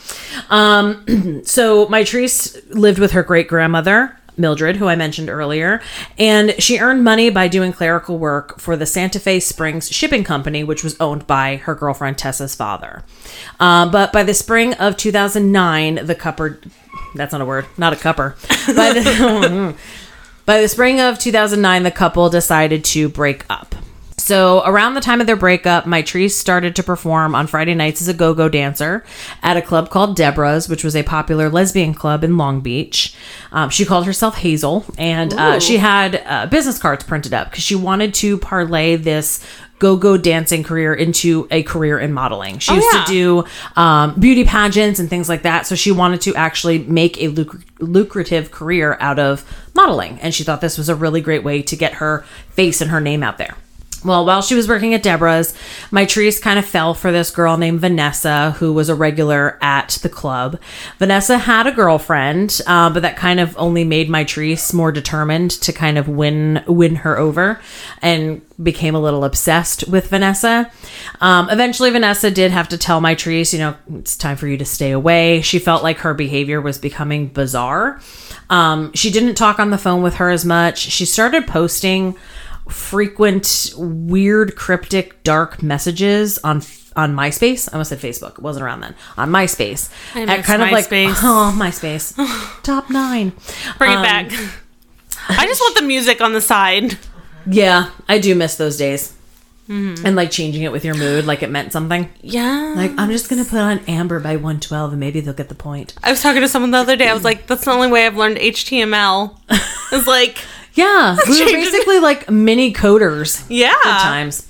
Um, 0.51 1.43
so 1.45 1.87
Mitrice 1.87 2.63
lived 2.75 2.99
with 2.99 3.13
her 3.13 3.23
great 3.23 3.49
grandmother, 3.49 4.17
Mildred, 4.37 4.77
who 4.77 4.89
I 4.89 4.97
mentioned 4.97 5.31
earlier, 5.31 5.81
and 6.19 6.61
she 6.61 6.79
earned 6.79 7.05
money 7.05 7.31
by 7.31 7.49
doing 7.49 7.73
clerical 7.73 8.19
work 8.19 8.59
for 8.59 8.77
the 8.77 8.87
Santa 8.87 9.21
Fe 9.21 9.39
Springs 9.39 9.91
Shipping 9.91 10.25
Company, 10.25 10.65
which 10.65 10.83
was 10.83 10.97
owned 11.01 11.27
by 11.27 11.57
her 11.57 11.75
girlfriend 11.75 12.19
Tessa's 12.19 12.55
father. 12.55 13.05
Um, 13.61 13.91
but 13.91 14.13
by 14.13 14.25
the 14.25 14.35
spring 14.35 14.75
of 14.75 14.97
2009, 14.97 16.07
the 16.07 16.15
couple 16.15 16.57
that's 17.15 17.33
not 17.33 17.41
a 17.41 17.45
word, 17.45 17.67
not 17.77 17.93
a 17.93 17.97
cupper. 17.97 18.35
By 18.75 18.93
the, 18.93 19.75
by 20.47 20.61
the 20.61 20.69
spring 20.69 21.01
of 21.01 21.19
2009, 21.19 21.83
the 21.83 21.91
couple 21.91 22.29
decided 22.31 22.85
to 22.85 23.09
break 23.09 23.45
up. 23.49 23.75
So, 24.25 24.63
around 24.65 24.95
the 24.95 25.03
time 25.03 25.21
of 25.21 25.27
their 25.27 25.37
breakup, 25.37 25.85
Mitrice 25.85 26.31
started 26.31 26.77
to 26.77 26.83
perform 26.83 27.35
on 27.35 27.47
Friday 27.47 27.75
nights 27.75 28.01
as 28.01 28.09
a 28.09 28.15
go 28.15 28.33
go 28.33 28.49
dancer 28.49 29.05
at 29.43 29.59
a 29.59 29.63
club 29.63 29.91
called 29.91 30.17
Deborah's, 30.17 30.67
which 30.67 30.83
was 30.83 30.97
a 30.97 31.03
popular 31.03 31.51
lesbian 31.51 31.93
club 31.93 32.25
in 32.25 32.39
Long 32.39 32.61
Beach. 32.61 33.15
Um, 33.53 33.69
she 33.69 33.85
called 33.85 34.07
herself 34.07 34.37
Hazel, 34.37 34.87
and 34.97 35.35
uh, 35.35 35.61
she 35.61 35.77
had 35.77 36.23
uh, 36.25 36.47
business 36.47 36.79
cards 36.79 37.05
printed 37.05 37.35
up 37.35 37.51
because 37.51 37.65
she 37.65 37.75
wanted 37.75 38.15
to 38.15 38.39
parlay 38.39 38.97
this 38.97 39.45
go 39.79 39.97
go 39.97 40.17
dancing 40.17 40.63
career 40.63 40.95
into 40.95 41.47
a 41.51 41.63
career 41.63 41.99
in 41.99 42.13
modeling. 42.13 42.59
She 42.59 42.75
used 42.75 42.87
yeah. 42.93 43.05
to 43.05 43.13
do 43.13 43.45
um, 43.81 44.19
beauty 44.19 44.45
pageants 44.45 45.01
and 45.01 45.11
things 45.11 45.29
like 45.29 45.43
that. 45.43 45.67
So, 45.67 45.75
she 45.75 45.93
wanted 45.93 46.21
to 46.23 46.35
actually 46.35 46.79
make 46.79 47.21
a 47.21 47.29
luc- 47.29 47.61
lucrative 47.81 48.51
career 48.51 48.97
out 49.01 49.19
of 49.19 49.45
modeling. 49.75 50.19
And 50.21 50.35
she 50.35 50.45
thought 50.45 50.61
this 50.61 50.79
was 50.79 50.89
a 50.89 50.95
really 50.95 51.21
great 51.21 51.45
way 51.45 51.63
to 51.63 51.77
get 51.77 51.95
her 51.95 52.25
face 52.51 52.81
and 52.81 52.91
her 52.91 53.01
name 53.01 53.23
out 53.23 53.39
there. 53.39 53.57
Well, 54.05 54.27
while 54.27 54.43
she 54.43 54.55
was 54.55 54.69
working 54.69 54.93
at 54.93 55.03
Deborah's, 55.03 55.55
Mitrice 55.91 56.41
kind 56.41 56.59
of 56.59 56.67
fell 56.67 56.93
for 56.93 57.11
this 57.11 57.31
girl 57.31 57.57
named 57.57 57.81
Vanessa, 57.81 58.51
who 58.53 58.73
was 58.73 58.91
a 58.91 58.95
regular 58.95 59.59
at 59.63 59.99
the 60.03 60.11
club. 60.11 60.61
Vanessa 60.99 61.39
had 61.39 61.67
a 61.67 61.73
girlfriend, 61.73 62.61
uh, 62.67 62.91
but 62.91 63.01
that 63.01 63.17
kind 63.17 63.41
of 63.41 63.57
only 63.57 63.83
made 63.83 64.11
Mitrice 64.11 64.75
more 64.75 64.93
determined 64.93 65.51
to 65.53 65.73
kind 65.73 65.97
of 65.97 66.07
win 66.07 66.63
win 66.67 66.97
her 66.97 67.19
over, 67.19 67.61
and 68.03 68.43
became 68.63 68.95
a 68.95 69.01
little 69.01 69.25
obsessed 69.25 69.89
with 69.89 70.09
Vanessa. 70.09 70.71
Um, 71.21 71.49
eventually, 71.49 71.91
Vanessa 71.91 72.31
did 72.31 72.53
have 72.53 72.69
to 72.69 72.79
tell 72.79 73.01
Mitrice, 73.01 73.53
you 73.53 73.59
know, 73.59 73.75
it's 73.95 74.17
time 74.17 74.37
for 74.37 74.47
you 74.47 74.59
to 74.59 74.65
stay 74.65 74.91
away. 74.91 75.41
She 75.41 75.59
felt 75.59 75.83
like 75.83 75.99
her 75.99 76.13
behavior 76.13 76.61
was 76.61 76.77
becoming 76.79 77.29
bizarre. 77.29 78.01
Um, 78.51 78.93
she 78.93 79.11
didn't 79.11 79.37
talk 79.37 79.59
on 79.59 79.71
the 79.71 79.79
phone 79.79 80.03
with 80.03 80.17
her 80.17 80.31
as 80.31 80.45
much. 80.45 80.79
She 80.79 81.07
started 81.07 81.47
posting 81.47 82.15
frequent 82.69 83.73
weird 83.77 84.57
cryptic 84.57 85.23
dark 85.23 85.63
messages 85.63 86.39
on 86.39 86.63
on 86.97 87.13
MySpace. 87.15 87.69
I 87.69 87.73
almost 87.73 87.91
said 87.91 87.99
Facebook. 87.99 88.33
It 88.33 88.39
wasn't 88.43 88.65
around 88.65 88.81
then. 88.81 88.95
On 89.17 89.29
MySpace. 89.29 89.91
I 90.15 90.25
miss 90.27 90.47
kind 90.47 90.63
of 90.63 90.71
like 90.71 90.87
MySpace. 90.87 91.15
oh 91.23 91.53
MySpace. 91.59 92.63
Top 92.63 92.89
9. 92.89 93.33
Bring 93.79 93.91
Um, 93.91 93.99
it 93.99 94.03
back. 94.03 94.31
I 95.29 95.47
just 95.47 95.61
want 95.61 95.77
the 95.77 95.83
music 95.83 96.21
on 96.21 96.33
the 96.35 96.41
side. 96.41 96.97
Yeah, 97.47 97.91
I 98.09 98.19
do 98.21 98.35
miss 98.35 98.57
those 98.57 98.77
days. 98.77 99.13
Mm-hmm. 99.69 100.07
And 100.07 100.15
like 100.15 100.31
changing 100.31 100.63
it 100.63 100.71
with 100.73 100.85
your 100.85 100.95
mood 100.95 101.25
like 101.25 101.43
it 101.43 101.51
meant 101.51 101.73
something. 101.73 102.11
Yeah. 102.21 102.75
Like 102.77 102.93
I'm 102.99 103.11
just 103.11 103.29
going 103.31 103.43
to 103.43 103.49
put 103.51 103.59
on 103.61 103.79
Amber 103.89 104.21
by 104.21 104.37
112 104.37 104.93
and 104.93 105.01
maybe 105.01 105.21
they'll 105.21 105.33
get 105.35 105.49
the 105.49 105.55
point. 105.55 105.95
I 106.05 106.11
was 106.11 106.23
talking 106.23 106.43
to 106.43 106.49
someone 106.49 106.71
the 106.71 106.79
other 106.79 106.97
day. 106.97 107.09
I 107.09 107.15
was 107.15 107.25
like, 107.31 107.47
that's 107.47 107.65
the 107.65 107.71
only 107.73 107.89
way 107.91 108.07
I've 108.07 108.17
learned 108.17 108.37
HTML. 108.37 109.37
It's 109.91 110.07
like, 110.07 110.39
Yeah, 110.75 111.17
we 111.29 111.41
were 111.45 111.51
basically 111.51 111.99
like 112.01 112.31
mini 112.31 112.73
coders. 112.73 113.45
yeah. 113.49 113.75
Good 113.83 113.91
times. 113.91 114.49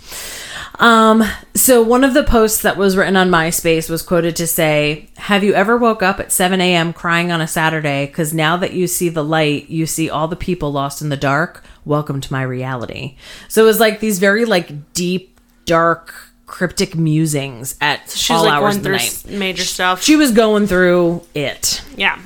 Um, 0.80 1.22
so 1.54 1.82
one 1.82 2.02
of 2.02 2.14
the 2.14 2.24
posts 2.24 2.62
that 2.62 2.76
was 2.76 2.96
written 2.96 3.16
on 3.16 3.30
MySpace 3.30 3.88
was 3.88 4.02
quoted 4.02 4.34
to 4.36 4.46
say, 4.46 5.08
Have 5.18 5.44
you 5.44 5.54
ever 5.54 5.76
woke 5.76 6.02
up 6.02 6.18
at 6.18 6.32
7 6.32 6.60
a.m. 6.60 6.92
crying 6.92 7.30
on 7.30 7.40
a 7.40 7.46
Saturday? 7.46 8.06
Because 8.06 8.34
now 8.34 8.56
that 8.56 8.72
you 8.72 8.88
see 8.88 9.08
the 9.08 9.22
light, 9.22 9.70
you 9.70 9.86
see 9.86 10.10
all 10.10 10.26
the 10.26 10.34
people 10.34 10.72
lost 10.72 11.00
in 11.00 11.10
the 11.10 11.16
dark. 11.16 11.62
Welcome 11.84 12.20
to 12.22 12.32
my 12.32 12.42
reality. 12.42 13.16
So 13.46 13.62
it 13.62 13.66
was 13.66 13.78
like 13.78 14.00
these 14.00 14.18
very 14.18 14.44
like 14.46 14.92
deep, 14.94 15.38
dark, 15.64 16.12
cryptic 16.46 16.96
musings 16.96 17.76
at 17.80 18.10
She 18.10 18.32
all 18.32 18.40
was 18.40 18.46
like 18.48 18.54
hours 18.54 18.62
going 18.62 18.76
of 18.78 18.82
the 18.82 18.88
through 19.22 19.30
night. 19.36 19.38
major 19.38 19.62
stuff. 19.64 20.02
She 20.02 20.16
was 20.16 20.32
going 20.32 20.66
through 20.66 21.22
it. 21.36 21.82
yeah. 21.96 22.18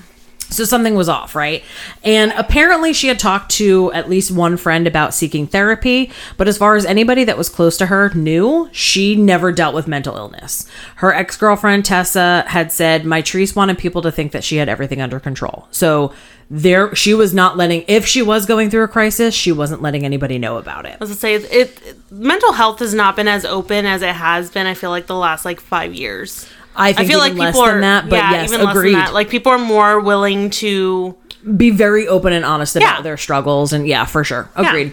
So 0.50 0.64
something 0.64 0.94
was 0.94 1.08
off, 1.08 1.34
right? 1.34 1.62
And 2.02 2.32
apparently 2.32 2.92
she 2.92 3.08
had 3.08 3.18
talked 3.18 3.50
to 3.52 3.92
at 3.92 4.08
least 4.08 4.30
one 4.30 4.56
friend 4.56 4.86
about 4.86 5.12
seeking 5.12 5.46
therapy, 5.46 6.10
but 6.36 6.48
as 6.48 6.56
far 6.56 6.76
as 6.76 6.86
anybody 6.86 7.24
that 7.24 7.36
was 7.36 7.48
close 7.48 7.76
to 7.78 7.86
her 7.86 8.10
knew, 8.14 8.68
she 8.72 9.14
never 9.14 9.52
dealt 9.52 9.74
with 9.74 9.86
mental 9.86 10.16
illness. 10.16 10.66
Her 10.96 11.12
ex-girlfriend 11.12 11.84
Tessa 11.84 12.44
had 12.48 12.72
said 12.72 13.02
Mitrice 13.02 13.54
wanted 13.54 13.78
people 13.78 14.02
to 14.02 14.10
think 14.10 14.32
that 14.32 14.42
she 14.42 14.56
had 14.56 14.68
everything 14.68 15.02
under 15.02 15.20
control. 15.20 15.68
So 15.70 16.14
there 16.50 16.94
she 16.94 17.12
was 17.12 17.34
not 17.34 17.58
letting 17.58 17.84
if 17.88 18.06
she 18.06 18.22
was 18.22 18.46
going 18.46 18.70
through 18.70 18.84
a 18.84 18.88
crisis, 18.88 19.34
she 19.34 19.52
wasn't 19.52 19.82
letting 19.82 20.04
anybody 20.04 20.38
know 20.38 20.56
about 20.56 20.86
it. 20.86 20.94
I 20.94 20.96
was 20.98 21.10
to 21.10 21.16
say 21.16 21.34
it, 21.34 21.52
it. 21.52 22.10
Mental 22.10 22.52
health 22.52 22.78
has 22.78 22.94
not 22.94 23.16
been 23.16 23.28
as 23.28 23.44
open 23.44 23.84
as 23.84 24.00
it 24.00 24.14
has 24.14 24.50
been. 24.50 24.66
I 24.66 24.72
feel 24.72 24.88
like 24.88 25.06
the 25.06 25.14
last 25.14 25.44
like 25.44 25.60
five 25.60 25.94
years. 25.94 26.48
I 26.78 26.92
think 26.92 27.08
feel 27.10 27.18
like 27.18 27.34
less 27.34 27.54
people 27.54 27.66
than 27.66 27.76
are 27.78 27.80
that, 27.80 28.08
but 28.08 28.16
yeah, 28.16 28.30
yes, 28.32 28.52
even 28.52 28.66
agreed. 28.66 28.92
less 28.92 29.02
than 29.02 29.04
that. 29.06 29.14
Like 29.14 29.28
people 29.30 29.52
are 29.52 29.58
more 29.58 30.00
willing 30.00 30.50
to. 30.50 31.16
be 31.56 31.70
very 31.70 32.06
open 32.08 32.32
and 32.32 32.44
honest 32.44 32.74
about 32.76 32.96
Yeah. 32.98 33.02
their 33.02 33.16
struggles 33.16 33.72
and 33.72 33.86
yeah 33.86 34.04
for 34.04 34.24
sure 34.24 34.50
agreed 34.56 34.92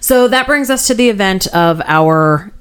so 0.00 0.28
that 0.28 0.46
brings 0.46 0.70
us 0.70 0.86
to 0.86 0.94
the 0.94 1.08
event 1.10 1.46
of 1.48 1.82
our 1.84 2.52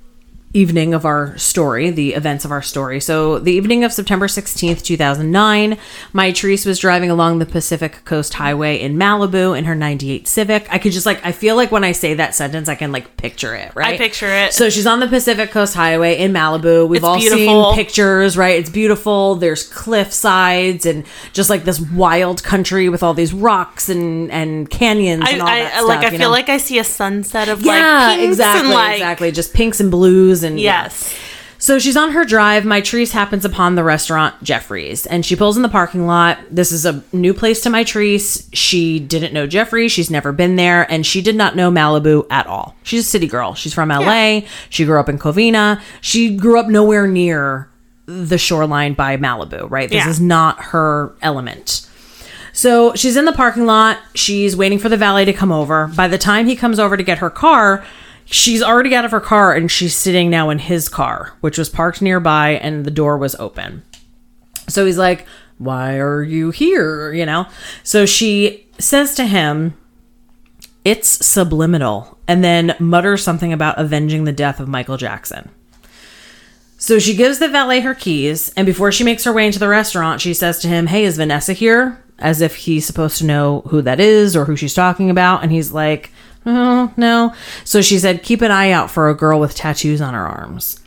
evening 0.52 0.96
of 0.96 1.06
our 1.06 1.38
story 1.38 1.92
the 1.92 2.14
events 2.16 2.44
of 2.44 2.52
our 2.52 2.62
story 2.62 3.00
so 3.00 3.38
the 3.38 3.52
evening 3.52 3.84
of 3.84 3.94
september 3.94 4.26
16th 4.26 4.82
2009 4.82 5.78
Mitrice 6.12 6.66
was 6.66 6.80
driving 6.80 7.12
along 7.12 7.38
the 7.38 7.46
pacific 7.46 8.04
coast 8.04 8.34
highway 8.34 8.76
in 8.80 8.96
malibu 8.96 9.56
in 9.56 9.66
her 9.66 9.76
98 9.76 10.28
civic 10.28 10.66
i 10.74 10.80
could 10.80 10.92
just 10.92 11.06
like 11.06 11.24
i 11.24 11.32
feel 11.32 11.56
like 11.56 11.72
when 11.72 11.84
i 11.84 11.92
say 11.92 12.16
that 12.16 12.34
sentence 12.34 12.68
i 12.68 12.74
can 12.74 12.92
like 12.92 13.16
picture 13.16 13.54
it 13.54 13.72
right 13.76 13.94
I 13.94 13.98
picture 13.98 14.26
it. 14.28 14.52
so 14.52 14.72
she's 14.72 14.88
on 14.88 15.00
the 15.00 15.08
pacific 15.08 15.52
coast 15.52 15.76
highway 15.76 16.18
in 16.18 16.34
malibu 16.34 16.88
we've 16.90 16.98
It's 16.98 17.06
all 17.06 17.20
beautiful. 17.20 17.66
seen 17.66 17.76
pictures 17.76 18.36
right 18.36 18.58
it's 18.60 18.72
beautiful 18.72 19.36
there's 19.36 19.68
cliff 19.68 20.12
sides 20.12 20.88
and 20.88 21.06
just 21.32 21.52
like 21.52 21.64
this 21.64 21.80
wild 21.80 22.42
country 22.44 22.90
with 22.90 23.04
all 23.04 23.14
these 23.14 23.34
rocks 23.36 23.88
and 23.88 24.32
and 24.32 24.68
canyons 24.68 25.24
I, 25.28 25.30
and 25.34 25.42
all 25.44 25.48
I, 25.48 25.60
that 25.62 25.74
I- 25.76 25.82
like. 25.82 26.00
I 26.00 26.10
feel 26.10 26.20
know? 26.20 26.30
like 26.32 26.50
I 26.50 26.58
see 26.58 26.80
a 26.80 26.84
sunset 26.84 27.50
of 27.50 27.62
yeah 27.62 28.08
like 28.18 28.22
exactly 28.22 28.62
and 28.66 28.74
like 28.74 28.94
exactly 28.96 29.32
just 29.32 29.54
pinks 29.54 29.80
and 29.80 29.92
blues 29.92 30.39
and 30.44 30.60
yes. 30.60 31.16
So 31.62 31.78
she's 31.78 31.98
on 31.98 32.12
her 32.12 32.24
drive. 32.24 32.64
Mitrice 32.64 33.12
happens 33.12 33.44
upon 33.44 33.76
the 33.76 33.84
restaurant 33.84 34.42
Geoffrey's, 34.42 35.06
and 35.06 35.26
she 35.26 35.36
pulls 35.36 35.58
in 35.58 35.62
the 35.62 35.68
parking 35.68 36.06
lot. 36.08 36.38
This 36.50 36.72
is 36.72 36.86
a 36.86 37.04
new 37.12 37.34
place 37.34 37.60
to 37.62 37.70
Mitrice. 37.70 38.48
She 38.54 38.98
didn't 38.98 39.34
know 39.34 39.46
Jeffrey. 39.46 39.90
She's 39.90 40.10
never 40.10 40.32
been 40.32 40.56
there, 40.56 40.90
and 40.90 41.06
she 41.06 41.22
did 41.22 41.36
not 41.36 41.58
know 41.58 41.70
Malibu 41.70 42.26
at 42.32 42.48
all. 42.48 42.76
She's 42.84 43.06
a 43.06 43.10
city 43.10 43.28
girl. 43.28 43.56
She's 43.56 43.74
from 43.74 43.90
LA. 43.90 44.42
She 44.70 44.86
grew 44.86 45.02
up 45.02 45.10
in 45.10 45.20
Covina. 45.20 45.82
She 46.00 46.34
grew 46.38 46.58
up 46.58 46.68
nowhere 46.68 47.08
near 47.08 47.68
the 48.06 48.38
shoreline 48.38 48.94
by 48.94 49.18
Malibu. 49.18 49.70
Right. 49.70 49.90
This 49.90 50.06
Yeah. 50.06 50.10
is 50.10 50.22
not 50.22 50.64
her 50.64 51.12
element. 51.22 51.86
So 52.54 52.94
she's 52.96 53.16
in 53.18 53.26
the 53.26 53.34
parking 53.34 53.66
lot. 53.66 53.98
She's 54.16 54.56
waiting 54.56 54.80
for 54.80 54.88
the 54.90 54.98
valet 54.98 55.26
to 55.26 55.34
come 55.34 55.52
over. 55.52 55.88
By 55.96 56.08
the 56.08 56.18
time 56.18 56.48
he 56.48 56.56
comes 56.56 56.80
over 56.80 56.96
to 56.98 57.04
get 57.04 57.18
her 57.20 57.30
car, 57.30 57.84
she's 58.30 58.62
already 58.62 58.96
out 58.96 59.06
of 59.06 59.12
her 59.12 59.20
car 59.20 59.54
and 59.54 59.70
she's 59.70 59.96
sitting 59.96 60.30
now 60.30 60.50
in 60.50 60.60
his 60.60 60.88
car, 60.88 61.34
which 61.42 61.58
was 61.58 61.70
parked 61.70 62.02
nearby 62.02 62.52
and 62.52 62.86
the 62.86 62.92
door 62.92 63.18
was 63.18 63.36
open. 63.36 63.84
So 64.68 64.86
he's 64.86 64.98
like, 64.98 65.26
Why 65.58 65.98
are 65.98 66.22
you 66.22 66.52
here? 66.52 67.12
You 67.12 67.26
know? 67.26 67.48
So 67.84 68.06
she 68.06 68.68
says 68.78 69.16
to 69.16 69.26
him, 69.26 69.76
It's 70.86 71.26
subliminal, 71.26 72.18
and 72.28 72.44
then 72.44 72.76
mutters 72.80 73.24
something 73.24 73.52
about 73.52 73.80
avenging 73.80 74.24
the 74.24 74.32
death 74.32 74.60
of 74.60 74.68
Michael 74.68 74.98
Jackson. 74.98 75.50
So 76.78 76.98
she 76.98 77.16
gives 77.16 77.40
the 77.40 77.50
valet 77.50 77.82
her 77.82 77.96
keys, 77.96 78.54
and 78.56 78.66
before 78.66 78.92
she 78.92 79.04
makes 79.04 79.26
her 79.26 79.34
way 79.34 79.46
into 79.46 79.60
the 79.60 79.68
restaurant, 79.68 80.22
she 80.22 80.34
says 80.34 80.60
to 80.60 80.68
him, 80.68 80.88
Hey, 80.88 81.04
is 81.04 81.18
Vanessa 81.18 81.54
here? 81.54 82.02
As 82.20 82.42
if 82.42 82.56
he's 82.56 82.86
supposed 82.86 83.18
to 83.18 83.26
know 83.26 83.62
who 83.68 83.82
that 83.82 84.00
is 84.00 84.36
or 84.36 84.46
who 84.46 84.56
she's 84.56 84.74
talking 84.74 85.10
about. 85.10 85.42
And 85.42 85.52
he's 85.52 85.72
like, 85.72 86.12
Oh, 86.50 86.94
no. 86.98 87.34
So 87.64 87.82
she 87.82 88.00
said, 88.00 88.24
Keep 88.24 88.42
an 88.42 88.52
eye 88.52 88.72
out 88.72 88.90
for 88.90 89.10
a 89.10 89.14
girl 89.16 89.40
with 89.40 89.56
tattoos 89.56 90.02
on 90.02 90.14
her 90.14 90.26
arms. 90.28 90.80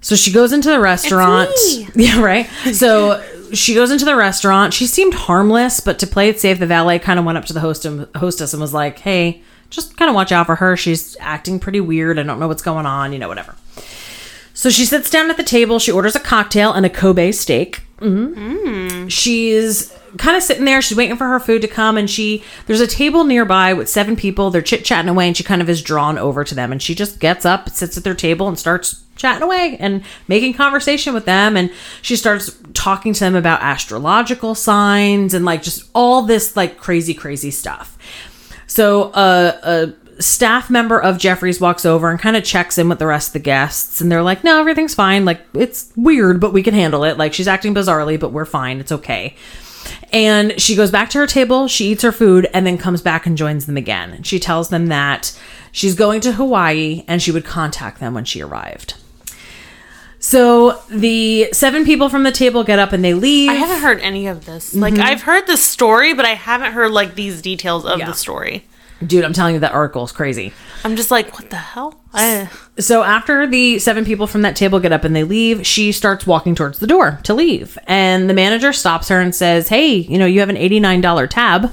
So 0.00 0.14
she 0.16 0.32
goes 0.32 0.52
into 0.52 0.68
the 0.70 0.80
restaurant. 0.80 1.50
Yeah, 1.96 2.20
right. 2.20 2.46
So 2.72 3.22
she 3.52 3.74
goes 3.74 3.90
into 3.90 4.04
the 4.04 4.16
restaurant. 4.16 4.74
She 4.74 4.86
seemed 4.86 5.14
harmless, 5.14 5.80
but 5.80 5.98
to 6.00 6.06
play 6.06 6.28
it 6.28 6.40
safe, 6.40 6.58
the 6.58 6.66
valet 6.66 6.98
kind 6.98 7.18
of 7.18 7.24
went 7.24 7.38
up 7.38 7.44
to 7.46 7.52
the 7.52 7.60
host 7.60 7.84
and, 7.84 8.06
hostess 8.16 8.52
and 8.52 8.60
was 8.60 8.74
like, 8.74 8.98
Hey, 8.98 9.42
just 9.70 9.96
kind 9.96 10.08
of 10.08 10.14
watch 10.14 10.30
out 10.32 10.46
for 10.46 10.56
her. 10.56 10.76
She's 10.76 11.16
acting 11.20 11.58
pretty 11.58 11.80
weird. 11.80 12.18
I 12.18 12.22
don't 12.22 12.38
know 12.38 12.48
what's 12.48 12.62
going 12.62 12.86
on, 12.86 13.12
you 13.12 13.18
know, 13.18 13.28
whatever. 13.28 13.54
So 14.52 14.70
she 14.70 14.84
sits 14.84 15.10
down 15.10 15.30
at 15.30 15.36
the 15.36 15.42
table. 15.42 15.78
She 15.78 15.90
orders 15.90 16.14
a 16.14 16.20
cocktail 16.20 16.72
and 16.72 16.86
a 16.86 16.90
Kobe 16.90 17.32
steak. 17.32 17.82
Mm. 17.98 19.10
She's 19.10 19.93
kind 20.18 20.36
of 20.36 20.42
sitting 20.42 20.64
there. 20.64 20.80
She's 20.82 20.96
waiting 20.96 21.16
for 21.16 21.26
her 21.26 21.40
food 21.40 21.62
to 21.62 21.68
come, 21.68 21.96
and 21.96 22.08
she 22.08 22.42
there's 22.66 22.80
a 22.80 22.86
table 22.86 23.24
nearby 23.24 23.72
with 23.72 23.88
seven 23.88 24.16
people. 24.16 24.50
They're 24.50 24.62
chit 24.62 24.84
chatting 24.84 25.08
away, 25.08 25.26
and 25.26 25.36
she 25.36 25.44
kind 25.44 25.62
of 25.62 25.68
is 25.68 25.82
drawn 25.82 26.18
over 26.18 26.44
to 26.44 26.54
them. 26.54 26.72
And 26.72 26.82
she 26.82 26.94
just 26.94 27.20
gets 27.20 27.44
up, 27.44 27.68
sits 27.70 27.96
at 27.96 28.04
their 28.04 28.14
table, 28.14 28.48
and 28.48 28.58
starts 28.58 29.02
chatting 29.16 29.42
away 29.42 29.76
and 29.78 30.02
making 30.28 30.54
conversation 30.54 31.14
with 31.14 31.24
them. 31.24 31.56
And 31.56 31.70
she 32.02 32.16
starts 32.16 32.56
talking 32.74 33.12
to 33.14 33.20
them 33.20 33.36
about 33.36 33.62
astrological 33.62 34.54
signs 34.54 35.34
and 35.34 35.44
like 35.44 35.62
just 35.62 35.88
all 35.94 36.22
this 36.22 36.56
like 36.56 36.78
crazy, 36.78 37.14
crazy 37.14 37.50
stuff. 37.50 37.96
So 38.66 39.10
uh, 39.12 39.58
a 39.62 40.22
staff 40.22 40.70
member 40.70 41.00
of 41.00 41.18
Geoffrey's 41.18 41.60
walks 41.60 41.84
over 41.84 42.10
and 42.10 42.20
kind 42.20 42.36
of 42.36 42.44
checks 42.44 42.78
in 42.78 42.88
with 42.88 42.98
the 42.98 43.06
rest 43.06 43.28
of 43.28 43.32
the 43.34 43.38
guests, 43.40 44.00
and 44.00 44.10
they're 44.10 44.22
like, 44.22 44.44
"No, 44.44 44.60
everything's 44.60 44.94
fine. 44.94 45.24
Like 45.24 45.40
it's 45.54 45.92
weird, 45.96 46.40
but 46.40 46.52
we 46.52 46.62
can 46.62 46.74
handle 46.74 47.04
it. 47.04 47.18
Like 47.18 47.34
she's 47.34 47.48
acting 47.48 47.74
bizarrely, 47.74 48.18
but 48.18 48.32
we're 48.32 48.44
fine. 48.44 48.80
It's 48.80 48.92
okay." 48.92 49.36
And 50.14 50.58
she 50.60 50.76
goes 50.76 50.90
back 50.92 51.10
to 51.10 51.18
her 51.18 51.26
table, 51.26 51.66
she 51.68 51.86
eats 51.90 52.02
her 52.04 52.12
food, 52.12 52.48
and 52.54 52.64
then 52.66 52.78
comes 52.78 53.02
back 53.02 53.26
and 53.26 53.36
joins 53.36 53.66
them 53.66 53.76
again. 53.76 54.22
She 54.22 54.38
tells 54.38 54.68
them 54.68 54.86
that 54.86 55.36
she's 55.72 55.94
going 55.96 56.20
to 56.22 56.32
Hawaii 56.32 57.04
and 57.08 57.20
she 57.20 57.32
would 57.32 57.44
contact 57.44 57.98
them 58.00 58.14
when 58.14 58.24
she 58.24 58.40
arrived. 58.40 58.94
So 60.20 60.80
the 60.88 61.48
seven 61.52 61.84
people 61.84 62.08
from 62.08 62.22
the 62.22 62.32
table 62.32 62.64
get 62.64 62.78
up 62.78 62.92
and 62.92 63.04
they 63.04 63.12
leave. 63.12 63.50
I 63.50 63.54
haven't 63.54 63.80
heard 63.82 64.00
any 64.00 64.26
of 64.26 64.46
this. 64.46 64.72
Like 64.74 64.98
I've 64.98 65.22
heard 65.22 65.46
the 65.46 65.56
story, 65.58 66.14
but 66.14 66.24
I 66.24 66.34
haven't 66.34 66.72
heard 66.72 66.92
like 66.92 67.14
these 67.14 67.42
details 67.42 67.84
of 67.84 67.90
Mm-hmm. 67.92 68.00
Yeah. 68.00 68.06
the 68.06 68.14
story. 68.14 68.64
Dude, 69.04 69.24
I'm 69.24 69.32
telling 69.32 69.54
you, 69.54 69.60
that 69.60 69.72
article 69.72 70.04
is 70.04 70.12
crazy. 70.12 70.52
I'm 70.84 70.96
just 70.96 71.10
like, 71.10 71.34
what 71.34 71.50
the 71.50 71.56
hell? 71.56 72.00
I, 72.12 72.48
So 72.78 73.02
after 73.02 73.46
the 73.46 73.78
seven 73.78 74.04
people 74.04 74.26
from 74.26 74.42
that 74.42 74.56
table 74.56 74.78
get 74.80 74.92
up 74.92 75.04
and 75.04 75.14
they 75.14 75.24
leave, 75.24 75.66
she 75.66 75.92
starts 75.92 76.26
walking 76.26 76.54
towards 76.54 76.78
the 76.78 76.86
door 76.86 77.18
to 77.24 77.34
leave. 77.34 77.76
And 77.86 78.30
the 78.30 78.34
manager 78.34 78.72
stops 78.72 79.08
her 79.08 79.20
and 79.20 79.34
says, 79.34 79.68
Hey, 79.68 79.94
you 79.96 80.16
know, 80.16 80.26
you 80.26 80.40
have 80.40 80.48
an 80.48 80.56
$89 80.56 81.28
tab 81.28 81.72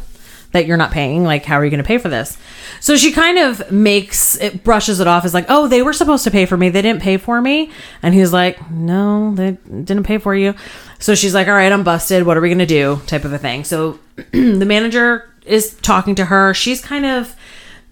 that 0.51 0.65
you're 0.65 0.77
not 0.77 0.91
paying. 0.91 1.23
Like, 1.23 1.45
how 1.45 1.55
are 1.55 1.63
you 1.63 1.71
going 1.71 1.81
to 1.83 1.87
pay 1.87 1.97
for 1.99 2.09
this? 2.09 2.37
So 2.81 2.97
she 2.97 3.11
kind 3.11 3.37
of 3.37 3.71
makes 3.71 4.35
it, 4.41 4.63
brushes 4.63 4.99
it 4.99 5.07
off 5.07 5.23
as 5.23 5.33
like, 5.33 5.45
Oh, 5.47 5.67
they 5.67 5.83
were 5.83 5.93
supposed 5.93 6.23
to 6.25 6.31
pay 6.31 6.45
for 6.45 6.57
me. 6.57 6.69
They 6.69 6.81
didn't 6.81 7.01
pay 7.03 7.17
for 7.17 7.39
me. 7.39 7.71
And 8.01 8.13
he's 8.15 8.33
like, 8.33 8.69
No, 8.71 9.33
they 9.35 9.51
didn't 9.69 10.03
pay 10.03 10.17
for 10.17 10.35
you. 10.35 10.55
So 10.99 11.15
she's 11.15 11.33
like, 11.33 11.47
All 11.47 11.53
right, 11.53 11.71
I'm 11.71 11.83
busted. 11.83 12.25
What 12.25 12.35
are 12.35 12.41
we 12.41 12.49
going 12.49 12.59
to 12.59 12.65
do? 12.65 12.99
Type 13.05 13.25
of 13.25 13.31
a 13.31 13.37
thing. 13.37 13.63
So 13.63 13.99
the 14.31 14.65
manager 14.65 15.30
is 15.45 15.75
talking 15.81 16.15
to 16.15 16.25
her. 16.25 16.53
She's 16.53 16.81
kind 16.81 17.05
of 17.05 17.35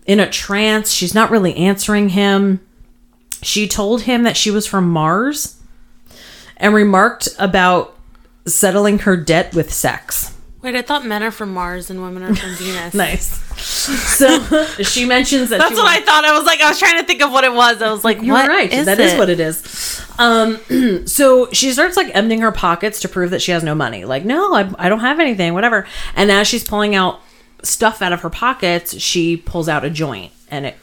in 0.05 0.19
a 0.19 0.29
trance. 0.29 0.91
She's 0.91 1.13
not 1.15 1.31
really 1.31 1.55
answering 1.55 2.09
him 2.09 2.61
she 3.41 3.67
told 3.69 4.01
him 4.01 4.23
that 4.23 4.35
she 4.35 4.51
was 4.51 4.67
from 4.67 4.89
Mars 4.89 5.55
and 6.57 6.73
remarked 6.73 7.29
about 7.39 7.95
settling 8.45 8.99
her 8.99 9.15
debt 9.15 9.55
with 9.55 9.73
sex. 9.73 10.35
wait, 10.61 10.75
I 10.75 10.81
thought 10.81 11.05
men 11.05 11.23
are 11.23 11.31
from 11.31 11.53
Mars 11.53 11.89
and 11.89 12.01
women 12.01 12.23
are 12.23 12.35
from 12.35 12.53
Venus. 12.55 12.93
Nice. 12.93 13.27
So 13.57 14.65
she 14.83 15.05
mentions 15.05 15.49
that 15.51 15.57
That's 15.59 15.75
what 15.75 15.87
I 15.87 16.01
thought. 16.01 16.25
I 16.25 16.37
was 16.37 16.45
like, 16.45 16.59
I 16.59 16.67
was 16.69 16.77
trying 16.79 16.99
to 16.99 17.05
think 17.05 17.21
of 17.21 17.31
what 17.31 17.45
it 17.45 17.53
was. 17.53 17.81
I 17.81 17.89
was 17.91 18.03
like, 18.03 18.21
You're 18.21 18.33
what 18.35 18.49
right. 18.49 18.71
is 18.71 18.85
That 18.87 18.99
it? 18.99 19.13
is 19.13 19.17
what 19.17 19.29
it 19.29 19.39
is. 19.39 20.05
Um, 20.17 21.05
so 21.07 21.49
she 21.53 21.71
starts 21.71 21.95
like 21.95 22.13
emptying 22.13 22.41
her 22.41 22.51
pockets 22.51 22.99
to 23.01 23.07
prove 23.09 23.29
that 23.31 23.41
she 23.41 23.51
has 23.51 23.63
no 23.63 23.73
money. 23.73 24.03
Like, 24.03 24.25
no, 24.25 24.53
I, 24.53 24.69
I 24.77 24.89
don't 24.89 24.99
have 24.99 25.21
anything, 25.21 25.53
whatever. 25.53 25.87
And 26.15 26.29
as 26.29 26.45
she's 26.45 26.65
pulling 26.65 26.93
out 26.93 27.21
stuff 27.63 28.01
out 28.01 28.13
of 28.13 28.21
her 28.21 28.29
pockets, 28.29 28.99
she 28.99 29.37
pulls 29.37 29.69
out 29.69 29.85
a 29.85 29.89
joint 29.89 30.31
and 30.49 30.65
it 30.65 30.77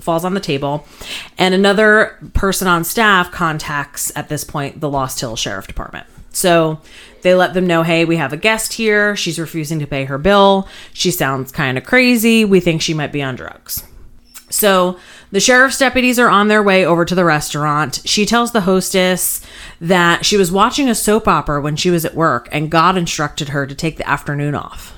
falls 0.00 0.24
on 0.24 0.34
the 0.34 0.40
table. 0.40 0.86
And 1.38 1.54
another 1.54 2.18
person 2.34 2.66
on 2.66 2.84
staff 2.84 3.30
contacts 3.30 4.12
at 4.16 4.28
this 4.28 4.44
point 4.44 4.80
the 4.80 4.90
Lost 4.90 5.20
Hill 5.20 5.36
Sheriff 5.36 5.66
Department. 5.66 6.06
So 6.30 6.80
they 7.22 7.34
let 7.34 7.54
them 7.54 7.66
know, 7.66 7.82
hey, 7.82 8.04
we 8.04 8.16
have 8.16 8.32
a 8.32 8.38
guest 8.38 8.72
here. 8.72 9.14
She's 9.16 9.38
refusing 9.38 9.78
to 9.80 9.86
pay 9.86 10.04
her 10.04 10.18
bill. 10.18 10.68
She 10.92 11.10
sounds 11.10 11.52
kind 11.52 11.76
of 11.76 11.84
crazy. 11.84 12.44
We 12.44 12.60
think 12.60 12.82
she 12.82 12.94
might 12.94 13.12
be 13.12 13.22
on 13.22 13.36
drugs. 13.36 13.84
So 14.48 14.98
the 15.30 15.40
sheriff's 15.40 15.78
deputies 15.78 16.18
are 16.18 16.28
on 16.28 16.48
their 16.48 16.62
way 16.62 16.84
over 16.84 17.04
to 17.04 17.14
the 17.14 17.24
restaurant. 17.24 18.00
She 18.04 18.26
tells 18.26 18.52
the 18.52 18.62
hostess 18.62 19.40
that 19.80 20.26
she 20.26 20.36
was 20.36 20.52
watching 20.52 20.88
a 20.88 20.94
soap 20.94 21.26
opera 21.26 21.60
when 21.60 21.76
she 21.76 21.90
was 21.90 22.04
at 22.04 22.14
work 22.14 22.48
and 22.52 22.70
God 22.70 22.96
instructed 22.96 23.50
her 23.50 23.66
to 23.66 23.74
take 23.74 23.96
the 23.96 24.08
afternoon 24.08 24.54
off. 24.54 24.94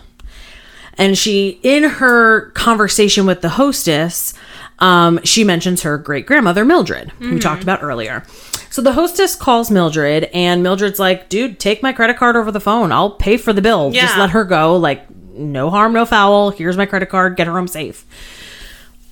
And 0.97 1.17
she, 1.19 1.61
in 1.63 1.85
her 1.85 2.51
conversation 2.51 3.27
with 3.27 3.41
the 3.41 3.51
hostess, 3.51 4.35
um, 4.79 5.21
she 5.25 5.45
mentions 5.45 5.83
her 5.83 5.99
great 5.99 6.27
grandmother, 6.27 6.65
Mildred, 6.65 7.11
who 7.19 7.35
we 7.35 7.41
talked 7.41 7.63
about 7.63 7.83
earlier. 7.83 8.23
So 8.71 8.83
the 8.83 8.93
hostess 8.93 9.37
calls 9.37 9.71
Mildred, 9.71 10.25
and 10.35 10.63
Mildred's 10.63 10.99
like, 10.99 11.29
dude, 11.29 11.61
take 11.61 11.83
my 11.83 11.93
credit 11.93 12.17
card 12.17 12.37
over 12.37 12.51
the 12.51 12.61
phone. 12.61 12.91
I'll 12.91 13.11
pay 13.11 13.37
for 13.37 13.53
the 13.53 13.63
bill. 13.63 13.91
Just 13.93 14.19
let 14.19 14.31
her 14.31 14.45
go. 14.45 14.77
Like, 14.77 15.09
no 15.33 15.71
harm, 15.71 15.93
no 15.93 16.05
foul. 16.07 16.51
Here's 16.51 16.77
my 16.77 16.87
credit 16.87 17.09
card. 17.09 17.37
Get 17.37 17.47
her 17.47 17.53
home 17.53 17.69
safe. 17.69 18.05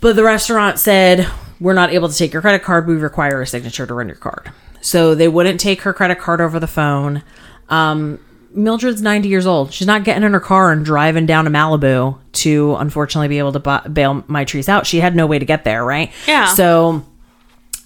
But 0.00 0.16
the 0.16 0.24
restaurant 0.24 0.78
said, 0.80 1.28
We're 1.60 1.74
not 1.74 1.92
able 1.92 2.08
to 2.08 2.16
take 2.16 2.32
your 2.32 2.42
credit 2.42 2.62
card. 2.64 2.88
We 2.88 2.94
require 2.94 3.40
a 3.40 3.46
signature 3.46 3.86
to 3.86 3.94
run 3.94 4.08
your 4.08 4.16
card. 4.16 4.50
So 4.80 5.14
they 5.14 5.28
wouldn't 5.28 5.60
take 5.60 5.82
her 5.82 5.92
credit 5.92 6.18
card 6.18 6.40
over 6.40 6.58
the 6.58 6.66
phone. 6.66 7.22
Um, 7.68 8.18
Mildred's 8.54 9.02
90 9.02 9.28
years 9.28 9.46
old. 9.46 9.72
She's 9.72 9.86
not 9.86 10.04
getting 10.04 10.22
in 10.22 10.32
her 10.32 10.40
car 10.40 10.72
and 10.72 10.84
driving 10.84 11.26
down 11.26 11.44
to 11.44 11.50
Malibu 11.50 12.18
to 12.32 12.76
unfortunately 12.76 13.28
be 13.28 13.38
able 13.38 13.52
to 13.52 13.60
bu- 13.60 13.88
bail 13.88 14.22
Mitrice 14.22 14.68
out. 14.68 14.86
She 14.86 15.00
had 15.00 15.16
no 15.16 15.26
way 15.26 15.38
to 15.38 15.44
get 15.44 15.64
there, 15.64 15.84
right? 15.84 16.12
Yeah. 16.26 16.46
So 16.46 17.04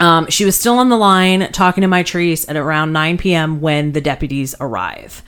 um, 0.01 0.29
she 0.29 0.45
was 0.45 0.59
still 0.59 0.79
on 0.79 0.89
the 0.89 0.97
line 0.97 1.51
talking 1.53 1.83
to 1.83 1.89
Mitrice 1.89 2.49
at 2.49 2.57
around 2.57 2.93
9 2.93 3.19
p.m. 3.19 3.61
when 3.61 3.93
the 3.93 4.01
deputies 4.01 4.55
arrive. 4.61 5.23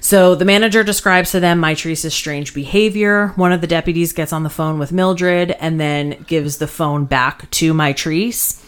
So 0.00 0.34
the 0.34 0.44
manager 0.44 0.84
describes 0.84 1.32
to 1.32 1.40
them 1.40 1.60
Mitrice's 1.60 2.14
strange 2.14 2.54
behavior. 2.54 3.28
One 3.36 3.52
of 3.52 3.60
the 3.60 3.66
deputies 3.66 4.12
gets 4.12 4.32
on 4.32 4.42
the 4.42 4.50
phone 4.50 4.78
with 4.78 4.92
Mildred 4.92 5.52
and 5.52 5.80
then 5.80 6.24
gives 6.26 6.58
the 6.58 6.68
phone 6.68 7.04
back 7.04 7.50
to 7.52 7.74
Mitrice. 7.74 8.62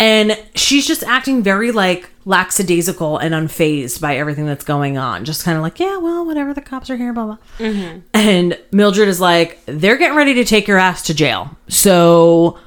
And 0.00 0.42
she's 0.54 0.86
just 0.86 1.02
acting 1.02 1.42
very 1.42 1.72
like 1.72 2.08
lackadaisical 2.24 3.18
and 3.18 3.34
unfazed 3.34 4.00
by 4.00 4.16
everything 4.16 4.46
that's 4.46 4.64
going 4.64 4.96
on. 4.96 5.26
Just 5.26 5.44
kind 5.44 5.58
of 5.58 5.62
like, 5.62 5.78
yeah, 5.78 5.98
well, 5.98 6.24
whatever, 6.24 6.54
the 6.54 6.62
cops 6.62 6.88
are 6.88 6.96
here, 6.96 7.12
blah, 7.12 7.26
blah. 7.26 7.38
Mm-hmm. 7.58 8.00
And 8.14 8.58
Mildred 8.72 9.08
is 9.08 9.20
like, 9.20 9.60
they're 9.66 9.98
getting 9.98 10.16
ready 10.16 10.32
to 10.34 10.44
take 10.44 10.66
your 10.66 10.78
ass 10.78 11.02
to 11.02 11.14
jail. 11.14 11.54
So 11.68 12.58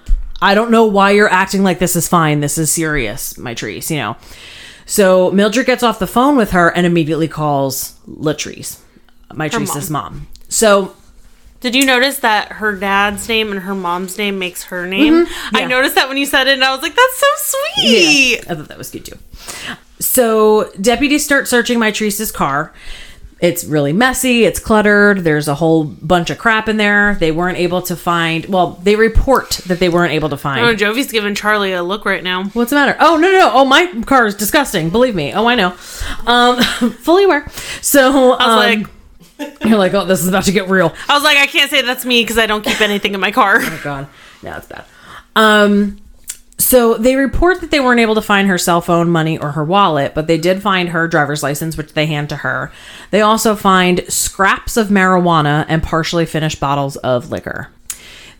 I 0.43 0.53
don't 0.53 0.69
know 0.69 0.85
why 0.85 1.11
you're 1.11 1.27
acting 1.27 1.63
like 1.63 1.79
this 1.79 1.95
is 1.95 2.07
fine. 2.07 2.39
This 2.39 2.59
is 2.59 2.71
serious, 2.71 3.33
Mitrice, 3.33 3.89
you 3.89 3.97
know. 3.97 4.15
So 4.85 5.31
Mildred 5.31 5.65
gets 5.65 5.81
off 5.81 5.97
the 5.97 6.05
phone 6.05 6.37
with 6.37 6.51
her 6.51 6.69
and 6.69 6.85
immediately 6.85 7.27
calls 7.27 7.99
Latrice, 8.07 8.79
Mitrice's 9.31 9.89
mom. 9.89 10.27
So 10.49 10.95
Did 11.63 11.75
you 11.75 11.85
notice 11.85 12.19
that 12.19 12.51
her 12.51 12.75
dad's 12.75 13.29
name 13.29 13.49
and 13.49 13.61
her 13.61 13.73
mom's 13.73 14.17
name 14.17 14.37
makes 14.37 14.63
her 14.63 14.85
name? 14.85 15.25
I 15.53 15.61
yeah. 15.61 15.67
noticed 15.67 15.95
that 15.95 16.09
when 16.09 16.17
you 16.17 16.25
said 16.25 16.47
it, 16.47 16.55
and 16.55 16.63
I 16.63 16.73
was 16.73 16.81
like, 16.81 16.93
"That's 16.93 17.17
so 17.17 17.27
sweet." 17.37 18.41
I 18.49 18.55
thought 18.55 18.67
that 18.67 18.77
was 18.77 18.91
good 18.91 19.05
too. 19.05 19.17
So 19.97 20.69
deputies 20.81 21.23
start 21.23 21.47
searching 21.47 21.79
Mitrice's 21.79 22.33
car. 22.33 22.73
It's 23.39 23.63
really 23.63 23.93
messy, 23.93 24.43
it's 24.43 24.59
cluttered, 24.59 25.19
there's 25.19 25.47
a 25.47 25.55
whole 25.55 25.85
bunch 25.85 26.29
of 26.29 26.37
crap 26.37 26.67
in 26.67 26.75
there. 26.75 27.15
They 27.15 27.31
weren't 27.31 27.57
able 27.57 27.81
to 27.83 27.95
find 27.95 28.45
well, 28.47 28.71
they 28.83 28.97
report 28.97 29.51
that 29.67 29.79
they 29.79 29.87
weren't 29.87 30.11
able 30.11 30.29
to 30.29 30.37
find 30.37 30.65
Oh, 30.65 30.75
Jovi's 30.75 31.13
giving 31.13 31.33
Charlie 31.33 31.71
a 31.71 31.81
look 31.81 32.03
right 32.03 32.23
now. 32.23 32.43
What's 32.49 32.71
the 32.71 32.75
matter? 32.75 32.97
Oh 32.99 33.15
no, 33.15 33.31
no, 33.31 33.39
no! 33.39 33.51
Oh, 33.53 33.63
my 33.63 34.01
car 34.01 34.27
is 34.27 34.35
disgusting. 34.35 34.89
Believe 34.89 35.15
me. 35.15 35.31
Oh, 35.33 35.45
I 35.45 35.55
know. 35.55 35.73
Um, 36.25 36.61
fully 36.91 37.23
aware. 37.23 37.47
So 37.81 38.33
I 38.33 38.47
was 38.47 38.75
um, 38.75 38.89
you're 39.65 39.77
like, 39.77 39.93
oh, 39.93 40.05
this 40.05 40.21
is 40.21 40.27
about 40.27 40.43
to 40.45 40.51
get 40.51 40.69
real. 40.69 40.93
I 41.07 41.13
was 41.13 41.23
like, 41.23 41.37
I 41.37 41.47
can't 41.47 41.69
say 41.69 41.81
that's 41.81 42.05
me 42.05 42.23
because 42.23 42.37
I 42.37 42.45
don't 42.45 42.63
keep 42.63 42.81
anything 42.81 43.13
in 43.13 43.19
my 43.19 43.31
car. 43.31 43.59
Oh 43.63 43.81
God, 43.83 44.07
no, 44.43 44.57
it's 44.57 44.67
bad. 44.67 44.85
Um, 45.35 45.99
so 46.59 46.95
they 46.95 47.15
report 47.15 47.61
that 47.61 47.71
they 47.71 47.79
weren't 47.79 47.99
able 47.99 48.15
to 48.15 48.21
find 48.21 48.47
her 48.47 48.57
cell 48.57 48.81
phone, 48.81 49.09
money, 49.09 49.37
or 49.37 49.51
her 49.51 49.63
wallet, 49.63 50.13
but 50.13 50.27
they 50.27 50.37
did 50.37 50.61
find 50.61 50.89
her 50.89 51.07
driver's 51.07 51.41
license, 51.43 51.75
which 51.75 51.93
they 51.93 52.05
hand 52.05 52.29
to 52.29 52.37
her. 52.37 52.71
They 53.11 53.21
also 53.21 53.55
find 53.55 54.03
scraps 54.11 54.77
of 54.77 54.87
marijuana 54.87 55.65
and 55.67 55.81
partially 55.81 56.25
finished 56.25 56.59
bottles 56.59 56.95
of 56.97 57.31
liquor. 57.31 57.69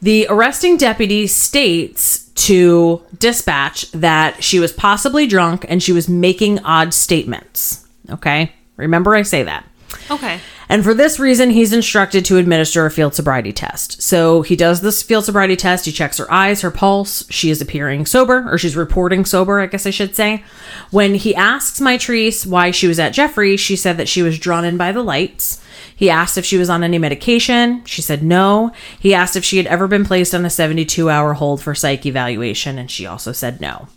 The 0.02 0.28
arresting 0.30 0.78
deputy 0.78 1.28
states 1.28 2.30
to 2.36 3.02
dispatch 3.20 3.90
that 3.92 4.44
she 4.44 4.60
was 4.60 4.72
possibly 4.72 5.28
drunk 5.28 5.66
and 5.70 5.82
she 5.82 5.94
was 5.94 6.10
making 6.10 6.60
odd 6.60 6.94
statements. 6.94 7.88
Okay? 8.10 8.52
Remember, 8.78 9.16
I 9.16 9.22
say 9.22 9.44
that. 9.44 9.66
Okay. 10.10 10.40
And 10.70 10.84
for 10.84 10.94
this 10.94 11.20
reason, 11.20 11.50
he's 11.50 11.74
instructed 11.74 12.26
to 12.26 12.38
administer 12.38 12.86
a 12.86 12.92
field 12.92 13.14
sobriety 13.14 13.52
test. 13.52 14.02
So 14.02 14.42
he 14.42 14.56
does 14.56 14.82
this 14.82 15.04
field 15.04 15.26
sobriety 15.26 15.56
test. 15.56 15.86
He 15.86 15.92
checks 15.92 16.18
her 16.18 16.32
eyes, 16.32 16.62
her 16.62 16.72
pulse. 16.72 17.26
She 17.30 17.50
is 17.50 17.62
appearing 17.62 18.06
sober, 18.06 18.50
or 18.50 18.58
she's 18.58 18.76
reporting 18.76 19.26
sober, 19.26 19.60
I 19.60 19.68
guess 19.68 19.86
I 19.86 19.92
should 19.92 20.16
say. 20.16 20.44
When 20.90 21.16
he 21.16 21.36
asks 21.36 21.80
Mitrice 21.80 22.46
why 22.46 22.72
she 22.72 22.88
was 22.88 23.00
at 23.00 23.14
Geoffrey, 23.14 23.58
she 23.58 23.76
said 23.76 23.98
that 23.98 24.10
she 24.10 24.22
was 24.22 24.40
drawn 24.40 24.66
in 24.66 24.78
by 24.78 24.92
the 24.92 25.04
lights. 25.04 25.62
He 25.96 26.10
asked 26.10 26.38
if 26.38 26.46
she 26.46 26.58
was 26.58 26.70
on 26.70 26.84
any 26.84 26.98
medication. 26.98 27.84
She 27.86 28.02
said 28.02 28.24
no. 28.24 28.72
He 29.00 29.14
asked 29.14 29.36
if 29.36 29.46
she 29.46 29.58
had 29.58 29.68
ever 29.68 29.88
been 29.88 30.06
placed 30.06 30.34
on 30.34 30.46
a 30.46 30.50
72 30.50 31.10
hour 31.10 31.34
hold 31.34 31.62
for 31.62 31.76
psych 31.76 32.06
evaluation, 32.06 32.80
and 32.80 32.90
she 32.90 33.06
also 33.06 33.32
said 33.32 33.62
no. 33.62 33.88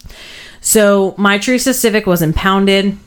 So 0.61 1.13
Mitrice's 1.13 1.79
Civic 1.79 2.07
was 2.07 2.23
impounded. 2.23 2.99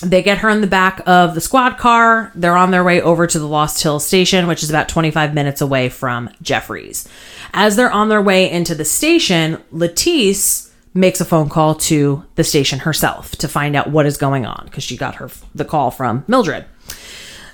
They 0.00 0.22
get 0.22 0.38
her 0.38 0.48
in 0.48 0.60
the 0.60 0.66
back 0.66 1.00
of 1.06 1.34
the 1.34 1.40
squad 1.40 1.78
car. 1.78 2.30
They're 2.34 2.56
on 2.56 2.70
their 2.70 2.84
way 2.84 3.00
over 3.00 3.26
to 3.26 3.38
the 3.38 3.48
Lost 3.48 3.82
Hill 3.82 3.98
station, 3.98 4.46
which 4.46 4.62
is 4.62 4.70
about 4.70 4.88
25 4.88 5.34
minutes 5.34 5.60
away 5.60 5.88
from 5.88 6.30
Geoffrey's. 6.40 7.08
As 7.52 7.76
they're 7.76 7.90
on 7.90 8.08
their 8.08 8.22
way 8.22 8.50
into 8.50 8.74
the 8.74 8.84
station, 8.84 9.58
Latice 9.72 10.70
makes 10.94 11.20
a 11.20 11.24
phone 11.24 11.48
call 11.48 11.74
to 11.74 12.24
the 12.36 12.44
station 12.44 12.80
herself 12.80 13.32
to 13.36 13.48
find 13.48 13.76
out 13.76 13.90
what 13.90 14.06
is 14.06 14.16
going 14.16 14.46
on 14.46 14.64
because 14.64 14.84
she 14.84 14.96
got 14.96 15.16
her 15.16 15.30
the 15.54 15.64
call 15.64 15.90
from 15.90 16.24
Mildred. 16.28 16.64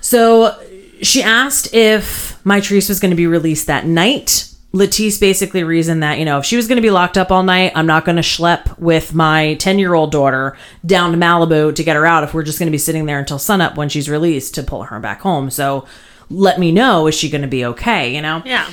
So 0.01 0.59
she 1.01 1.23
asked 1.23 1.73
if 1.73 2.41
Mitrice 2.43 2.89
was 2.89 2.99
going 2.99 3.11
to 3.11 3.15
be 3.15 3.27
released 3.27 3.67
that 3.67 3.85
night. 3.85 4.51
Latice 4.75 5.17
basically 5.17 5.63
reasoned 5.63 6.03
that, 6.03 6.19
you 6.19 6.25
know, 6.25 6.37
if 6.37 6.45
she 6.45 6.57
was 6.57 6.67
going 6.67 6.75
to 6.75 6.81
be 6.81 6.91
locked 6.91 7.17
up 7.17 7.31
all 7.31 7.43
night, 7.43 7.71
I'm 7.75 7.85
not 7.85 8.03
going 8.03 8.17
to 8.17 8.21
schlep 8.21 8.77
with 8.77 9.13
my 9.13 9.53
10 9.55 9.79
year 9.79 9.93
old 9.93 10.11
daughter 10.11 10.57
down 10.85 11.13
to 11.13 11.17
Malibu 11.17 11.73
to 11.73 11.83
get 11.83 11.95
her 11.95 12.05
out 12.05 12.25
if 12.25 12.33
we're 12.33 12.43
just 12.43 12.59
going 12.59 12.67
to 12.67 12.71
be 12.71 12.77
sitting 12.77 13.05
there 13.05 13.17
until 13.17 13.39
sunup 13.39 13.77
when 13.77 13.87
she's 13.87 14.09
released 14.09 14.53
to 14.55 14.63
pull 14.63 14.83
her 14.83 14.99
back 14.99 15.21
home. 15.21 15.49
So 15.49 15.87
let 16.29 16.59
me 16.59 16.73
know, 16.73 17.07
is 17.07 17.15
she 17.15 17.29
going 17.29 17.41
to 17.43 17.47
be 17.47 17.63
okay, 17.63 18.13
you 18.13 18.21
know? 18.21 18.41
Yeah. 18.45 18.69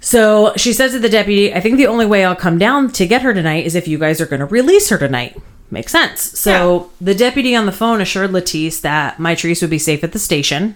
So 0.00 0.52
she 0.56 0.72
says 0.72 0.90
to 0.90 0.98
the 0.98 1.08
deputy, 1.08 1.54
I 1.54 1.60
think 1.60 1.76
the 1.76 1.86
only 1.86 2.04
way 2.04 2.24
I'll 2.24 2.34
come 2.34 2.58
down 2.58 2.90
to 2.90 3.06
get 3.06 3.22
her 3.22 3.32
tonight 3.32 3.64
is 3.64 3.76
if 3.76 3.86
you 3.86 3.96
guys 3.96 4.20
are 4.20 4.26
going 4.26 4.40
to 4.40 4.46
release 4.46 4.88
her 4.88 4.98
tonight. 4.98 5.40
Makes 5.70 5.92
sense. 5.92 6.20
So 6.20 6.90
the 7.00 7.14
deputy 7.14 7.54
on 7.54 7.66
the 7.66 7.72
phone 7.72 8.00
assured 8.00 8.30
Latice 8.30 8.80
that 8.80 9.18
Mitrice 9.18 9.60
would 9.60 9.70
be 9.70 9.78
safe 9.78 10.02
at 10.02 10.10
the 10.10 10.18
station. 10.18 10.74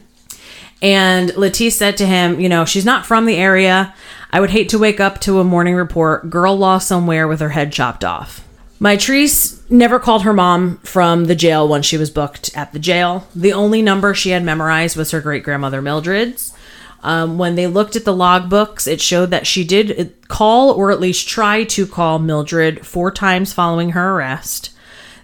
And 0.81 1.31
Latice 1.31 1.73
said 1.73 1.97
to 1.97 2.07
him, 2.07 2.39
You 2.41 2.49
know, 2.49 2.65
she's 2.65 2.85
not 2.85 3.05
from 3.05 3.27
the 3.27 3.37
area. 3.37 3.95
I 4.31 4.41
would 4.41 4.51
hate 4.51 4.69
to 4.71 4.79
wake 4.79 5.01
up 5.01 5.21
to 5.23 5.41
a 5.41 5.45
morning 5.45 5.75
report 5.75 6.29
girl 6.29 6.57
lost 6.57 6.89
somewhere 6.89 7.27
with 7.27 7.41
her 7.41 7.49
head 7.51 7.73
chopped 7.73 8.05
off. 8.05 8.45
Mitrice 8.81 9.69
never 9.71 9.99
called 9.99 10.23
her 10.23 10.33
mom 10.33 10.79
from 10.79 11.25
the 11.25 11.35
jail 11.35 11.67
once 11.67 11.87
she 11.87 11.97
was 11.97 12.11
booked 12.11 12.57
at 12.57 12.73
the 12.73 12.79
jail. 12.79 13.27
The 13.35 13.53
only 13.53 13.83
number 13.83 14.15
she 14.15 14.31
had 14.31 14.45
memorized 14.45 14.97
was 14.97 15.11
her 15.11 15.21
great 15.21 15.43
grandmother 15.43 15.83
Mildred's. 15.83 16.55
Um, 17.03 17.39
when 17.39 17.55
they 17.55 17.67
looked 17.67 17.97
at 17.97 18.05
the 18.05 18.13
logbooks, 18.13 18.87
it 18.87 19.01
showed 19.01 19.31
that 19.31 19.47
she 19.47 19.65
did 19.65 20.15
call 20.29 20.71
or 20.71 20.91
at 20.91 21.01
least 21.01 21.29
try 21.29 21.65
to 21.65 21.87
call 21.87 22.19
Mildred 22.19 22.87
four 22.87 23.11
times 23.11 23.53
following 23.53 23.91
her 23.91 24.17
arrest. 24.17 24.71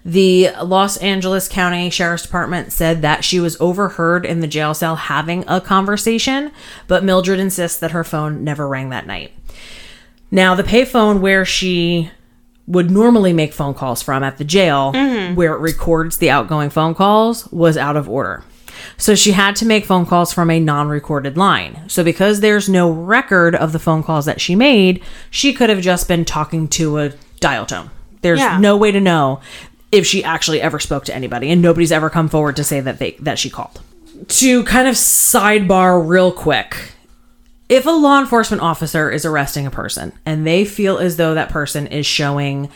The 0.04 0.50
Los 0.62 0.98
Angeles 0.98 1.48
County 1.48 1.88
Sheriff's 1.88 2.24
Department 2.24 2.72
said 2.72 3.00
that 3.02 3.24
she 3.24 3.40
was 3.40 3.58
overheard 3.58 4.26
in 4.26 4.40
the 4.40 4.46
jail 4.46 4.74
cell 4.74 4.96
having 4.96 5.44
a 5.48 5.60
conversation, 5.62 6.52
but 6.86 7.04
Mildred 7.04 7.40
insists 7.40 7.78
that 7.78 7.92
her 7.92 8.04
phone 8.04 8.44
never 8.44 8.68
rang 8.68 8.90
that 8.90 9.06
night. 9.06 9.32
Now, 10.30 10.54
the 10.54 10.62
payphone 10.62 11.20
where 11.20 11.44
she 11.44 12.10
would 12.66 12.90
normally 12.90 13.32
make 13.32 13.52
phone 13.52 13.74
calls 13.74 14.02
from 14.02 14.22
at 14.22 14.36
the 14.36 14.44
jail, 14.44 14.92
mm-hmm. 14.92 15.34
where 15.36 15.54
it 15.54 15.58
records 15.58 16.18
the 16.18 16.30
outgoing 16.30 16.70
phone 16.70 16.94
calls, 16.94 17.46
was 17.52 17.76
out 17.76 17.96
of 17.96 18.08
order. 18.08 18.42
So 18.96 19.14
she 19.14 19.32
had 19.32 19.56
to 19.56 19.66
make 19.66 19.84
phone 19.84 20.04
calls 20.04 20.32
from 20.32 20.50
a 20.50 20.60
non 20.60 20.88
recorded 20.88 21.36
line. 21.38 21.88
So 21.88 22.04
because 22.04 22.40
there's 22.40 22.68
no 22.68 22.90
record 22.90 23.54
of 23.54 23.72
the 23.72 23.78
phone 23.78 24.02
calls 24.02 24.26
that 24.26 24.40
she 24.40 24.54
made, 24.54 25.02
she 25.30 25.52
could 25.52 25.70
have 25.70 25.80
just 25.80 26.08
been 26.08 26.24
talking 26.24 26.68
to 26.68 26.98
a 26.98 27.12
dial 27.40 27.64
tone. 27.66 27.90
There's 28.22 28.40
Yeah. 28.40 28.58
no 28.58 28.76
way 28.76 28.90
to 28.90 29.00
know 29.00 29.40
if 29.94 30.04
she 30.04 30.24
actually 30.24 30.61
ever 30.61 30.80
spoke 30.80 31.04
to 31.04 31.14
anybody 31.14 31.50
and 31.50 31.62
nobody's 31.62 31.92
ever 31.92 32.11
come 32.11 32.28
forward 32.28 32.57
to 32.57 32.64
say 32.64 32.80
that 32.80 32.98
they 32.98 33.12
that 33.12 33.38
she 33.38 33.48
called. 33.48 33.80
To 34.26 34.64
kind 34.64 34.88
of 34.88 34.94
sidebar 34.94 36.07
real 36.07 36.33
quick. 36.33 36.92
If 37.68 37.87
a 37.87 37.90
law 37.90 38.20
enforcement 38.20 38.62
officer 38.62 39.11
is 39.11 39.24
arresting 39.24 39.66
a 39.66 39.70
person 39.70 40.12
and 40.26 40.46
they 40.46 40.64
feel 40.64 40.98
as 40.98 41.16
though 41.16 41.35
that 41.35 41.48
person 41.48 41.87
is 41.87 42.04
showing 42.04 42.70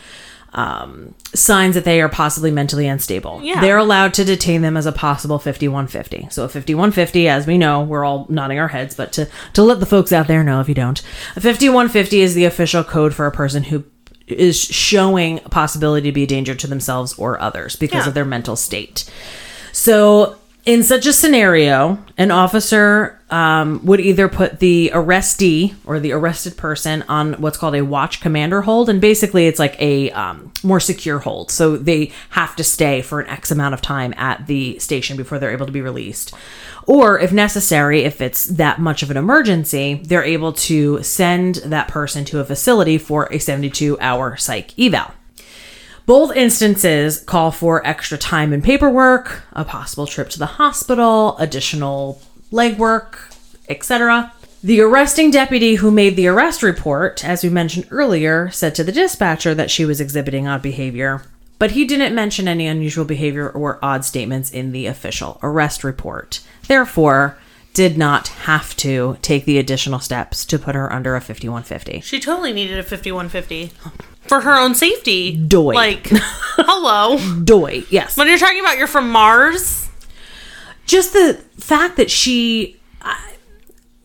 um, 0.53 1.13
signs 1.35 1.75
that 1.75 1.85
they 1.85 2.01
are 2.01 2.09
possibly 2.09 2.49
mentally 2.49 2.87
unstable. 2.87 3.39
Yeah. 3.43 3.61
They're 3.61 3.77
allowed 3.77 4.15
to 4.15 4.25
detain 4.25 4.63
them 4.63 4.77
as 4.77 4.87
a 4.87 4.91
possible 4.91 5.37
5150. 5.37 6.29
So 6.31 6.43
a 6.43 6.49
5150, 6.49 7.27
as 7.27 7.45
we 7.45 7.57
know, 7.57 7.83
we're 7.83 8.03
all 8.03 8.25
nodding 8.29 8.57
our 8.57 8.67
heads, 8.67 8.95
but 8.95 9.13
to, 9.13 9.29
to 9.53 9.61
let 9.61 9.79
the 9.79 9.85
folks 9.85 10.11
out 10.11 10.25
there 10.27 10.43
know 10.43 10.59
if 10.59 10.67
you 10.67 10.73
don't, 10.73 10.99
a 11.35 11.41
5150 11.41 12.21
is 12.21 12.33
the 12.33 12.45
official 12.45 12.83
code 12.83 13.13
for 13.13 13.27
a 13.27 13.31
person 13.31 13.63
who 13.63 13.83
is 14.31 14.59
showing 14.59 15.39
a 15.45 15.49
possibility 15.49 16.09
to 16.09 16.13
be 16.13 16.23
a 16.23 16.27
danger 16.27 16.55
to 16.55 16.67
themselves 16.67 17.13
or 17.17 17.39
others 17.41 17.75
because 17.75 18.03
Yeah. 18.03 18.09
of 18.09 18.13
their 18.13 18.25
mental 18.25 18.55
state. 18.55 19.03
So, 19.71 20.35
in 20.69 20.83
such 20.83 21.07
a 21.07 21.13
scenario, 21.13 21.97
an 22.15 22.29
officer 22.29 23.19
um, 23.31 23.83
would 23.87 23.99
either 23.99 24.29
put 24.29 24.59
the 24.59 24.91
arrestee 24.93 25.73
or 25.83 25.99
the 25.99 26.11
arrested 26.11 26.55
person 26.57 27.03
on 27.09 27.33
what's 27.41 27.57
called 27.57 27.73
a 27.73 27.83
watch 27.83 28.21
commander 28.21 28.61
hold. 28.61 28.87
And 28.87 29.01
basically, 29.01 29.47
it's 29.47 29.57
like 29.57 29.75
a 29.81 30.11
um, 30.11 30.53
more 30.61 30.79
secure 30.79 31.17
hold. 31.17 31.49
So, 31.49 31.75
they 31.75 32.11
have 32.29 32.55
to 32.57 32.63
stay 32.63 33.01
for 33.01 33.19
an 33.19 33.27
X 33.29 33.49
amount 33.49 33.73
of 33.73 33.81
time 33.81 34.13
at 34.15 34.45
the 34.45 34.77
station 34.77 35.17
before 35.17 35.39
they're 35.39 35.51
able 35.51 35.65
to 35.65 35.71
be 35.71 35.81
released. 35.81 36.35
Or, 36.85 37.19
if 37.19 37.33
necessary, 37.33 38.03
if 38.03 38.21
it's 38.21 38.45
that 38.45 38.77
much 38.77 39.01
of 39.01 39.09
an 39.09 39.17
emergency, 39.17 40.01
they're 40.03 40.23
able 40.23 40.53
to 40.53 41.01
send 41.01 41.55
that 41.55 41.87
person 41.87 42.25
to 42.25 42.41
a 42.41 42.45
facility 42.45 42.99
for 42.99 43.27
a 43.31 43.39
72 43.39 43.99
hour 43.99 44.37
psych 44.37 44.77
eval. 44.77 45.13
Both 46.09 46.35
instances 46.35 47.19
call 47.19 47.51
for 47.51 47.85
extra 47.85 48.17
time 48.17 48.51
and 48.51 48.63
paperwork, 48.63 49.43
a 49.53 49.63
possible 49.63 50.07
trip 50.07 50.29
to 50.29 50.39
the 50.39 50.47
hospital, 50.47 51.37
additional 51.37 52.19
legwork, 52.51 53.31
etc. 53.69 54.33
The 54.63 54.81
arresting 54.81 55.29
deputy 55.29 55.75
who 55.75 55.91
made 55.91 56.15
the 56.15 56.25
arrest 56.25 56.63
report, 56.63 57.23
as 57.23 57.43
we 57.43 57.51
mentioned 57.51 57.85
earlier, 57.91 58.49
said 58.49 58.73
to 58.73 58.83
the 58.83 58.91
dispatcher 58.91 59.53
that 59.53 59.69
she 59.69 59.85
was 59.85 60.01
exhibiting 60.01 60.47
odd 60.47 60.63
behavior, 60.63 61.21
but 61.59 61.73
he 61.73 61.85
didn't 61.85 62.15
mention 62.15 62.47
any 62.47 62.65
unusual 62.65 63.05
behavior 63.05 63.47
or 63.47 63.77
odd 63.83 64.03
statements 64.03 64.49
in 64.49 64.71
the 64.71 64.87
official 64.87 65.39
arrest 65.43 65.83
report. 65.83 66.39
Therefore, 66.67 67.37
did 67.75 67.99
not 67.99 68.29
have 68.29 68.75
to 68.77 69.17
take 69.21 69.45
the 69.45 69.59
additional 69.59 69.99
steps 69.99 70.43
to 70.43 70.57
put 70.57 70.73
her 70.73 70.91
under 70.91 71.15
a 71.15 71.21
5150. 71.21 72.01
She 72.01 72.19
totally 72.19 72.51
needed 72.51 72.79
a 72.79 72.83
5150 72.83 73.71
for 74.29 74.39
her 74.41 74.57
own 74.57 74.73
safety. 74.75 75.35
Doy. 75.35 75.73
Like, 75.73 76.07
hello. 76.11 77.17
Doy, 77.43 77.83
yes. 77.89 78.15
When 78.15 78.27
you're 78.29 78.37
talking 78.37 78.61
about 78.61 78.77
you're 78.77 78.87
from 78.87 79.09
Mars, 79.09 79.89
just 80.85 81.11
the 81.13 81.33
fact 81.57 81.97
that 81.97 82.09
she 82.09 82.77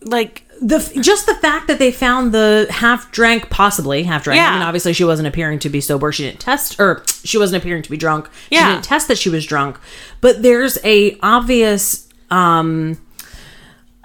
like, 0.03 0.43
the 0.61 0.79
just 1.01 1.27
the 1.27 1.35
fact 1.35 1.67
that 1.67 1.79
they 1.79 1.91
found 1.91 2.33
the 2.33 2.67
half 2.71 3.11
drank 3.11 3.51
possibly 3.51 4.05
half 4.05 4.23
drank 4.23 4.41
i 4.41 4.45
Yeah. 4.45 4.53
mean 4.53 4.63
obviously 4.63 4.93
she 4.93 5.03
wasn't 5.03 5.27
appearing 5.27 5.59
to 5.59 5.69
be 5.69 5.81
sober 5.81 6.13
she 6.13 6.25
didn't 6.27 6.39
test 6.41 6.79
or 6.79 7.03
she 7.25 7.39
wasn't 7.39 7.61
appearing 7.61 7.83
to 7.83 7.91
be 7.91 7.97
drunk 7.97 8.31
she 8.49 8.55
Yeah. 8.57 8.71
didn't 8.73 8.85
test 8.85 9.09
that 9.09 9.19
she 9.19 9.29
was 9.29 9.45
drunk 9.45 9.79
but 10.21 10.43
there's 10.43 10.79
a 10.85 11.19
obvious 11.23 12.09
um 12.31 12.99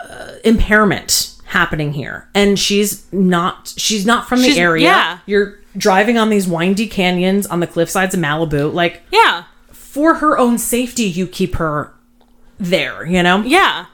uh, 0.09 0.31
impairment 0.43 1.35
happening 1.49 1.93
here. 1.93 2.27
And 2.33 2.57
she's 2.57 3.05
not 3.11 3.73
she's 3.77 4.05
not 4.05 4.27
from 4.29 4.39
the 4.39 4.45
She's- 4.45 4.57
area. 4.57 4.85
yeah. 4.85 5.19
you're 5.25 5.59
driving 5.77 6.17
on 6.17 6.29
these 6.29 6.47
windy 6.47 6.87
canyons 6.87 7.45
on 7.47 7.59
the 7.59 7.67
cliff 7.67 7.89
sides 7.89 8.13
of 8.15 8.19
malibu. 8.19 8.73
Like 8.73 9.01
yeah, 9.11 9.43
for 9.71 10.15
her 10.15 10.37
own 10.37 10.57
safety 10.57 11.03
you 11.03 11.27
keep 11.27 11.55
her 11.55 11.93
there 12.59 13.05
you 13.05 13.21
know? 13.23 13.41
Yeah. 13.43 13.85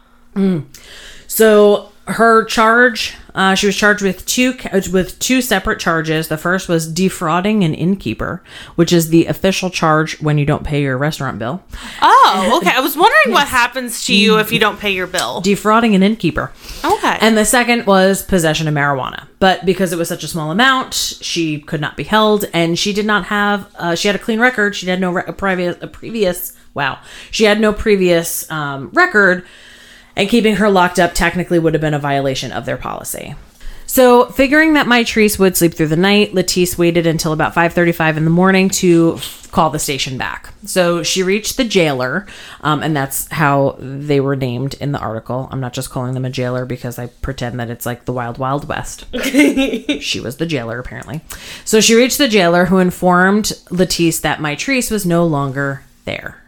So 1.27 1.91
her 2.07 2.45
charge, 2.45 3.15
uh, 3.33 3.55
she 3.55 3.65
was 3.65 3.75
charged 3.75 4.01
with 4.01 4.25
two 4.25 4.53
with 4.91 5.17
two 5.19 5.41
separate 5.41 5.79
charges. 5.79 6.27
The 6.27 6.37
first 6.37 6.69
was 6.69 6.87
defrauding 6.91 7.63
an 7.63 7.73
innkeeper, 7.73 8.43
which 8.75 8.93
is 8.93 9.09
the 9.09 9.25
official 9.25 9.69
charge 9.69 10.21
when 10.21 10.37
you 10.37 10.45
don't 10.45 10.63
pay 10.63 10.81
your 10.81 10.97
restaurant 10.97 11.39
bill. 11.39 11.63
Oh, 12.01 12.59
okay. 12.61 12.75
I 12.75 12.79
was 12.79 12.95
wondering 12.95 13.33
what 13.33 13.47
happens 13.47 14.05
to 14.05 14.15
you 14.15 14.39
if 14.39 14.51
you 14.51 14.59
don't 14.59 14.79
pay 14.79 14.91
your 14.91 15.07
bill. 15.07 15.41
Defrauding 15.41 15.95
an 15.95 16.03
innkeeper. 16.03 16.51
Okay. 16.83 17.17
And 17.19 17.37
the 17.37 17.45
second 17.45 17.85
was 17.85 18.21
possession 18.23 18.67
of 18.67 18.73
marijuana. 18.73 19.27
But 19.39 19.65
because 19.65 19.91
it 19.91 19.97
was 19.97 20.07
such 20.07 20.23
a 20.23 20.27
small 20.27 20.51
amount, 20.51 20.93
she 20.93 21.59
could 21.59 21.81
not 21.81 21.97
be 21.97 22.03
held, 22.03 22.45
and 22.53 22.79
she 22.79 22.93
did 22.93 23.05
not 23.05 23.25
have. 23.25 23.73
Uh, 23.75 23.95
she 23.95 24.07
had 24.07 24.15
a 24.15 24.19
clean 24.19 24.39
record. 24.39 24.75
She 24.75 24.87
had 24.87 25.01
no 25.01 25.11
re- 25.11 25.23
a 25.27 25.33
previous 25.33 25.77
a 25.81 25.87
previous. 25.87 26.55
Wow, 26.73 26.99
she 27.31 27.45
had 27.45 27.59
no 27.61 27.71
previous 27.71 28.49
um, 28.51 28.89
record, 28.91 29.45
and 30.15 30.30
keeping 30.30 30.56
her 30.56 30.69
locked 30.69 30.99
up 30.99 31.13
technically 31.13 31.60
would 31.60 31.73
have 31.73 31.82
been 31.82 31.93
a 31.93 31.99
violation 31.99 32.51
of 32.51 32.65
their 32.65 32.78
policy. 32.78 33.36
So, 33.88 34.25
figuring 34.25 34.73
that 34.73 34.88
Mitrice 34.88 35.38
would 35.39 35.56
sleep 35.56 35.73
through 35.73 35.88
the 35.88 35.95
night, 35.95 36.34
Latice 36.34 36.78
waited 36.78 37.06
until 37.06 37.32
about 37.32 37.54
5:35 37.54 38.17
in 38.17 38.25
the 38.25 38.30
morning 38.30 38.69
to 38.69 39.19
call 39.56 39.69
the 39.69 39.80
station 39.80 40.17
back. 40.17 40.54
So 40.65 41.01
she 41.01 41.23
reached 41.23 41.56
the 41.56 41.63
jailer, 41.63 42.28
um, 42.60 42.84
and 42.84 42.93
that's 42.93 43.32
how 43.32 43.78
they 43.80 44.19
were 44.19 44.36
named 44.36 44.73
in 44.82 44.91
the 44.91 44.99
article. 44.99 45.47
I'm 45.49 45.62
not 45.62 45.71
just 45.71 45.89
calling 45.89 46.13
them 46.13 46.25
a 46.25 46.30
jailer 46.30 46.65
because 46.65 46.99
I 46.99 47.08
pretend 47.08 47.58
that 47.62 47.69
it's 47.69 47.86
like 47.86 48.04
the 48.04 48.12
Wild 48.12 48.38
Wild 48.38 48.67
West. 48.67 49.06
she 49.23 50.19
was 50.19 50.36
the 50.36 50.45
jailer 50.45 50.78
apparently. 50.78 51.21
So 51.63 51.80
she 51.80 51.95
reached 51.95 52.17
the 52.17 52.28
jailer, 52.28 52.65
who 52.65 52.80
informed 52.80 53.54
Latice 53.69 54.19
that 54.19 54.39
Mitrice 54.39 54.91
was 54.91 55.06
no 55.06 55.25
longer 55.25 55.84
there. 56.04 56.43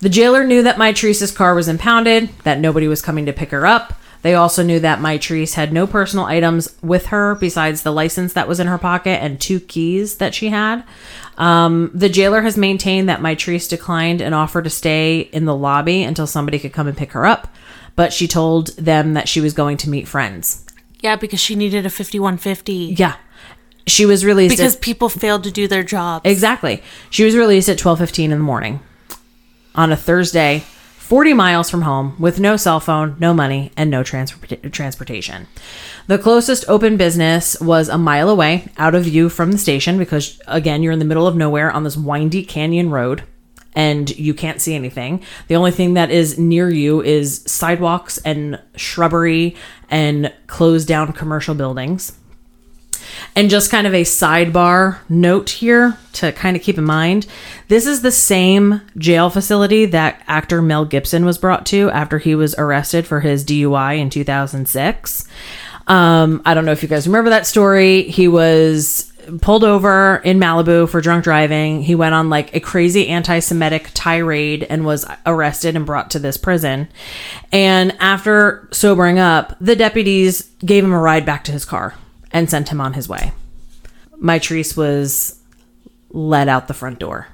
The 0.00 0.08
jailer 0.08 0.44
knew 0.44 0.62
that 0.62 0.76
Mitrice's 0.76 1.32
car 1.32 1.54
was 1.54 1.68
impounded, 1.68 2.30
that 2.44 2.60
nobody 2.60 2.86
was 2.86 3.02
coming 3.02 3.26
to 3.26 3.32
pick 3.32 3.50
her 3.50 3.66
up. 3.66 3.94
They 4.22 4.34
also 4.34 4.62
knew 4.64 4.80
that 4.80 4.98
Mitrice 4.98 5.54
had 5.54 5.72
no 5.72 5.86
personal 5.86 6.24
items 6.24 6.74
with 6.82 7.06
her 7.06 7.36
besides 7.36 7.82
the 7.82 7.92
license 7.92 8.32
that 8.32 8.48
was 8.48 8.58
in 8.58 8.66
her 8.66 8.78
pocket 8.78 9.22
and 9.22 9.40
two 9.40 9.60
keys 9.60 10.16
that 10.16 10.34
she 10.34 10.48
had. 10.48 10.82
Um, 11.36 11.90
the 11.94 12.08
jailer 12.08 12.42
has 12.42 12.56
maintained 12.56 13.08
that 13.08 13.20
Mitrice 13.20 13.68
declined 13.68 14.20
an 14.20 14.32
offer 14.34 14.60
to 14.60 14.70
stay 14.70 15.20
in 15.20 15.44
the 15.44 15.54
lobby 15.54 16.02
until 16.02 16.26
somebody 16.26 16.58
could 16.58 16.72
come 16.72 16.88
and 16.88 16.96
pick 16.96 17.12
her 17.12 17.26
up, 17.26 17.54
but 17.94 18.12
she 18.12 18.26
told 18.26 18.68
them 18.76 19.14
that 19.14 19.28
she 19.28 19.40
was 19.40 19.52
going 19.52 19.76
to 19.78 19.90
meet 19.90 20.08
friends. 20.08 20.64
yeah, 21.00 21.14
because 21.14 21.38
she 21.40 21.54
needed 21.54 21.86
a 21.86 21.90
5150. 21.90 22.94
Yeah. 22.98 23.14
She 23.86 24.04
was 24.04 24.24
released 24.24 24.56
Because 24.56 24.74
at- 24.74 24.80
people 24.82 25.08
failed 25.08 25.44
to 25.44 25.50
do 25.52 25.68
their 25.68 25.84
jobs. 25.84 26.28
Exactly. 26.28 26.82
She 27.08 27.22
was 27.24 27.36
released 27.36 27.68
at 27.68 27.78
12:15 27.78 28.24
in 28.24 28.30
the 28.30 28.36
morning 28.38 28.80
on 29.78 29.92
a 29.92 29.96
Thursday, 29.96 30.64
40 30.98 31.32
miles 31.34 31.70
from 31.70 31.82
home 31.82 32.16
with 32.18 32.40
no 32.40 32.56
cell 32.56 32.80
phone, 32.80 33.16
no 33.20 33.32
money, 33.32 33.70
and 33.76 33.88
no 33.88 34.02
transport- 34.02 34.72
transportation. 34.72 35.46
The 36.08 36.18
closest 36.18 36.64
open 36.68 36.96
business 36.96 37.58
was 37.60 37.88
a 37.88 37.96
mile 37.96 38.28
away, 38.28 38.70
out 38.76 38.96
of 38.96 39.04
view 39.04 39.28
from 39.28 39.52
the 39.52 39.56
station 39.56 39.96
because 39.96 40.38
again, 40.48 40.82
you're 40.82 40.92
in 40.92 40.98
the 40.98 41.04
middle 41.04 41.28
of 41.28 41.36
nowhere 41.36 41.70
on 41.70 41.84
this 41.84 41.96
windy 41.96 42.44
canyon 42.44 42.90
road 42.90 43.22
and 43.74 44.10
you 44.18 44.34
can't 44.34 44.60
see 44.60 44.74
anything. 44.74 45.22
The 45.46 45.54
only 45.54 45.70
thing 45.70 45.94
that 45.94 46.10
is 46.10 46.38
near 46.38 46.68
you 46.68 47.00
is 47.00 47.44
sidewalks 47.46 48.18
and 48.18 48.60
shrubbery 48.74 49.54
and 49.88 50.32
closed 50.48 50.88
down 50.88 51.12
commercial 51.12 51.54
buildings. 51.54 52.18
And 53.34 53.50
just 53.50 53.70
kind 53.70 53.86
of 53.86 53.94
a 53.94 54.02
sidebar 54.02 54.98
note 55.08 55.50
here 55.50 55.96
to 56.14 56.32
kind 56.32 56.56
of 56.56 56.62
keep 56.62 56.78
in 56.78 56.84
mind 56.84 57.26
this 57.68 57.86
is 57.86 58.00
the 58.00 58.10
same 58.10 58.80
jail 58.96 59.28
facility 59.28 59.84
that 59.86 60.22
actor 60.26 60.62
Mel 60.62 60.86
Gibson 60.86 61.26
was 61.26 61.36
brought 61.36 61.66
to 61.66 61.90
after 61.90 62.18
he 62.18 62.34
was 62.34 62.54
arrested 62.56 63.06
for 63.06 63.20
his 63.20 63.44
DUI 63.44 63.98
in 63.98 64.08
2006. 64.08 65.28
Um, 65.86 66.42
I 66.46 66.54
don't 66.54 66.64
know 66.64 66.72
if 66.72 66.82
you 66.82 66.88
guys 66.88 67.06
remember 67.06 67.30
that 67.30 67.46
story. 67.46 68.02
He 68.02 68.26
was 68.26 69.12
pulled 69.42 69.64
over 69.64 70.22
in 70.24 70.38
Malibu 70.38 70.88
for 70.88 71.02
drunk 71.02 71.24
driving. 71.24 71.82
He 71.82 71.94
went 71.94 72.14
on 72.14 72.30
like 72.30 72.54
a 72.54 72.60
crazy 72.60 73.08
anti 73.08 73.38
Semitic 73.40 73.90
tirade 73.92 74.66
and 74.70 74.86
was 74.86 75.04
arrested 75.26 75.76
and 75.76 75.84
brought 75.84 76.10
to 76.12 76.18
this 76.18 76.38
prison. 76.38 76.88
And 77.52 77.94
after 78.00 78.66
sobering 78.72 79.18
up, 79.18 79.56
the 79.60 79.76
deputies 79.76 80.50
gave 80.60 80.84
him 80.84 80.92
a 80.94 80.98
ride 80.98 81.26
back 81.26 81.44
to 81.44 81.52
his 81.52 81.66
car 81.66 81.94
and 82.32 82.48
sent 82.48 82.68
him 82.68 82.80
on 82.80 82.94
his 82.94 83.08
way. 83.08 83.32
Mitrice 84.20 84.76
was 84.76 85.40
let 86.10 86.48
out 86.48 86.68
the 86.68 86.74
front 86.74 86.98
door. 86.98 87.28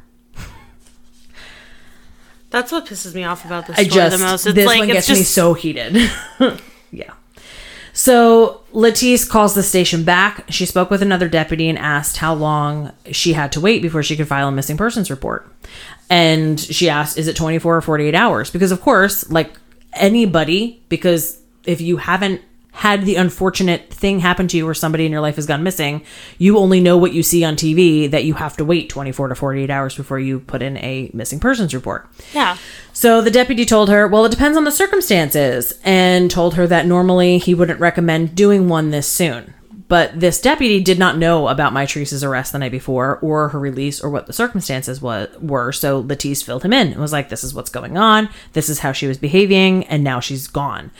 That's 2.50 2.70
what 2.70 2.86
pisses 2.86 3.14
me 3.14 3.24
off 3.24 3.44
about 3.44 3.66
this 3.66 3.76
I 3.76 3.82
story 3.82 3.94
just 3.94 4.18
the 4.18 4.24
most. 4.24 4.46
It's 4.46 4.54
this 4.54 4.66
like 4.66 4.78
one 4.78 4.90
it's 4.90 4.94
gets 4.94 5.06
just 5.08 5.20
me 5.20 5.24
so 5.24 5.54
heated. 5.54 6.10
yeah. 6.92 7.12
So 7.92 8.60
Latice 8.72 9.28
calls 9.28 9.54
the 9.54 9.62
station 9.62 10.04
back. 10.04 10.44
She 10.50 10.64
spoke 10.64 10.88
with 10.88 11.02
another 11.02 11.28
deputy 11.28 11.68
and 11.68 11.76
asked 11.76 12.18
how 12.18 12.32
long 12.34 12.92
she 13.10 13.32
had 13.32 13.50
to 13.52 13.60
wait 13.60 13.82
before 13.82 14.04
she 14.04 14.16
could 14.16 14.28
file 14.28 14.48
a 14.48 14.52
missing 14.52 14.76
persons 14.76 15.10
report. 15.10 15.50
And 16.08 16.60
she 16.60 16.88
asked, 16.88 17.18
"Is 17.18 17.26
it 17.26 17.34
24 17.34 17.76
or 17.76 17.80
48 17.80 18.14
hours?" 18.14 18.50
Because 18.50 18.70
of 18.70 18.80
course, 18.80 19.28
like 19.30 19.52
anybody, 19.92 20.80
because 20.88 21.40
if 21.64 21.80
you 21.80 21.96
haven't 21.96 22.40
had 22.74 23.06
the 23.06 23.16
unfortunate 23.16 23.92
thing 23.92 24.18
happen 24.18 24.46
to 24.48 24.56
you 24.56 24.64
where 24.64 24.74
somebody 24.74 25.06
in 25.06 25.12
your 25.12 25.20
life 25.20 25.36
has 25.36 25.46
gone 25.46 25.62
missing, 25.62 26.04
you 26.38 26.58
only 26.58 26.80
know 26.80 26.98
what 26.98 27.12
you 27.12 27.22
see 27.22 27.44
on 27.44 27.54
TV 27.56 28.10
that 28.10 28.24
you 28.24 28.34
have 28.34 28.56
to 28.56 28.64
wait 28.64 28.88
24 28.90 29.28
to 29.28 29.34
48 29.34 29.70
hours 29.70 29.96
before 29.96 30.18
you 30.18 30.40
put 30.40 30.60
in 30.60 30.76
a 30.78 31.10
missing 31.14 31.40
persons 31.40 31.72
report. 31.74 32.08
yeah. 32.32 32.56
So 32.92 33.20
the 33.20 33.30
deputy 33.30 33.64
told 33.64 33.88
her, 33.88 34.06
well, 34.06 34.24
it 34.24 34.30
depends 34.30 34.56
on 34.56 34.64
the 34.64 34.70
circumstances, 34.70 35.72
and 35.82 36.30
told 36.30 36.54
her 36.54 36.66
that 36.68 36.86
normally 36.86 37.38
he 37.38 37.54
wouldn't 37.54 37.80
recommend 37.80 38.34
doing 38.36 38.68
one 38.68 38.90
this 38.90 39.06
soon. 39.08 39.54
but 39.88 40.18
this 40.18 40.40
deputy 40.40 40.80
did 40.80 40.98
not 40.98 41.18
know 41.18 41.46
about 41.48 41.72
Mitrice's 41.72 42.24
arrest 42.24 42.52
the 42.52 42.58
night 42.58 42.72
before 42.72 43.18
or 43.20 43.50
her 43.50 43.58
release 43.60 44.00
or 44.00 44.10
what 44.10 44.26
the 44.26 44.32
circumstances 44.32 45.00
was, 45.00 45.28
were. 45.40 45.72
So 45.72 46.02
Latice 46.02 46.42
filled 46.42 46.64
him 46.64 46.72
in 46.72 46.88
and 46.92 47.00
was 47.00 47.12
like, 47.12 47.28
this 47.28 47.44
is 47.44 47.54
what's 47.54 47.70
going 47.70 47.96
on. 47.96 48.28
This 48.54 48.68
is 48.68 48.78
how 48.80 48.92
she 48.92 49.06
was 49.06 49.18
behaving. 49.18 49.84
And 49.86 50.02
now 50.02 50.20
she's 50.20 50.46
gone. 50.46 50.90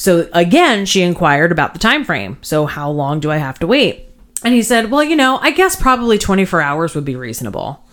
So 0.00 0.30
again, 0.32 0.86
she 0.86 1.02
inquired 1.02 1.52
about 1.52 1.74
the 1.74 1.78
time 1.78 2.06
frame. 2.06 2.38
So 2.40 2.64
how 2.64 2.90
long 2.90 3.20
do 3.20 3.30
I 3.30 3.36
have 3.36 3.58
to 3.58 3.66
wait? 3.66 4.08
And 4.42 4.54
he 4.54 4.62
said, 4.62 4.90
well, 4.90 5.04
you 5.04 5.14
know, 5.14 5.36
I 5.42 5.50
guess 5.50 5.76
probably 5.76 6.16
24 6.16 6.62
hours 6.62 6.94
would 6.94 7.04
be 7.04 7.16
reasonable. 7.16 7.84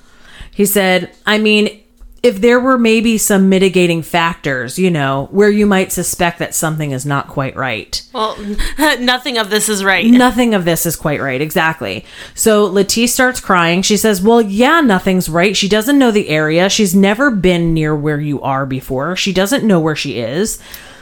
He 0.50 0.65
said, 0.65 1.13
I 1.26 1.38
mean, 1.38 1.84
if 2.24 2.39
there 2.39 2.62
were 2.62 2.78
maybe 2.78 3.17
some 3.17 3.50
mitigating 3.50 4.02
factors, 4.02 4.80
you 4.80 4.89
know, 4.89 5.28
where 5.32 5.50
you 5.50 5.65
might 5.65 5.91
suspect 5.91 6.39
that 6.39 6.56
something 6.56 6.91
is 6.91 7.06
not 7.06 7.28
quite 7.28 7.58
right. 7.58 8.02
Well, 8.13 8.38
nothing 9.00 9.38
of 9.38 9.50
this 9.50 9.67
is 9.67 9.84
right. 9.84 10.06
Nothing 10.06 10.54
of 10.54 10.63
this 10.63 10.86
is 10.86 10.96
quite 10.96 11.20
right, 11.20 11.41
exactly. 11.41 12.06
So 12.34 12.70
Latice 12.70 13.10
starts 13.10 13.41
crying. 13.41 13.82
She 13.82 13.98
says, 13.98 14.22
Well, 14.22 14.41
yeah, 14.41 14.80
nothing's 14.80 15.28
right. 15.28 15.58
She 15.58 15.67
doesn't 15.67 16.00
know 16.00 16.12
the 16.12 16.30
area. 16.30 16.70
She's 16.70 16.96
never 16.96 17.30
been 17.32 17.74
near 17.74 17.93
where 17.93 18.20
you 18.22 18.41
are 18.41 18.65
before. 18.65 19.17
She 19.17 19.34
doesn't 19.34 19.67
know 19.67 19.82
where 19.82 19.96
she 19.96 20.20
is. 20.20 20.58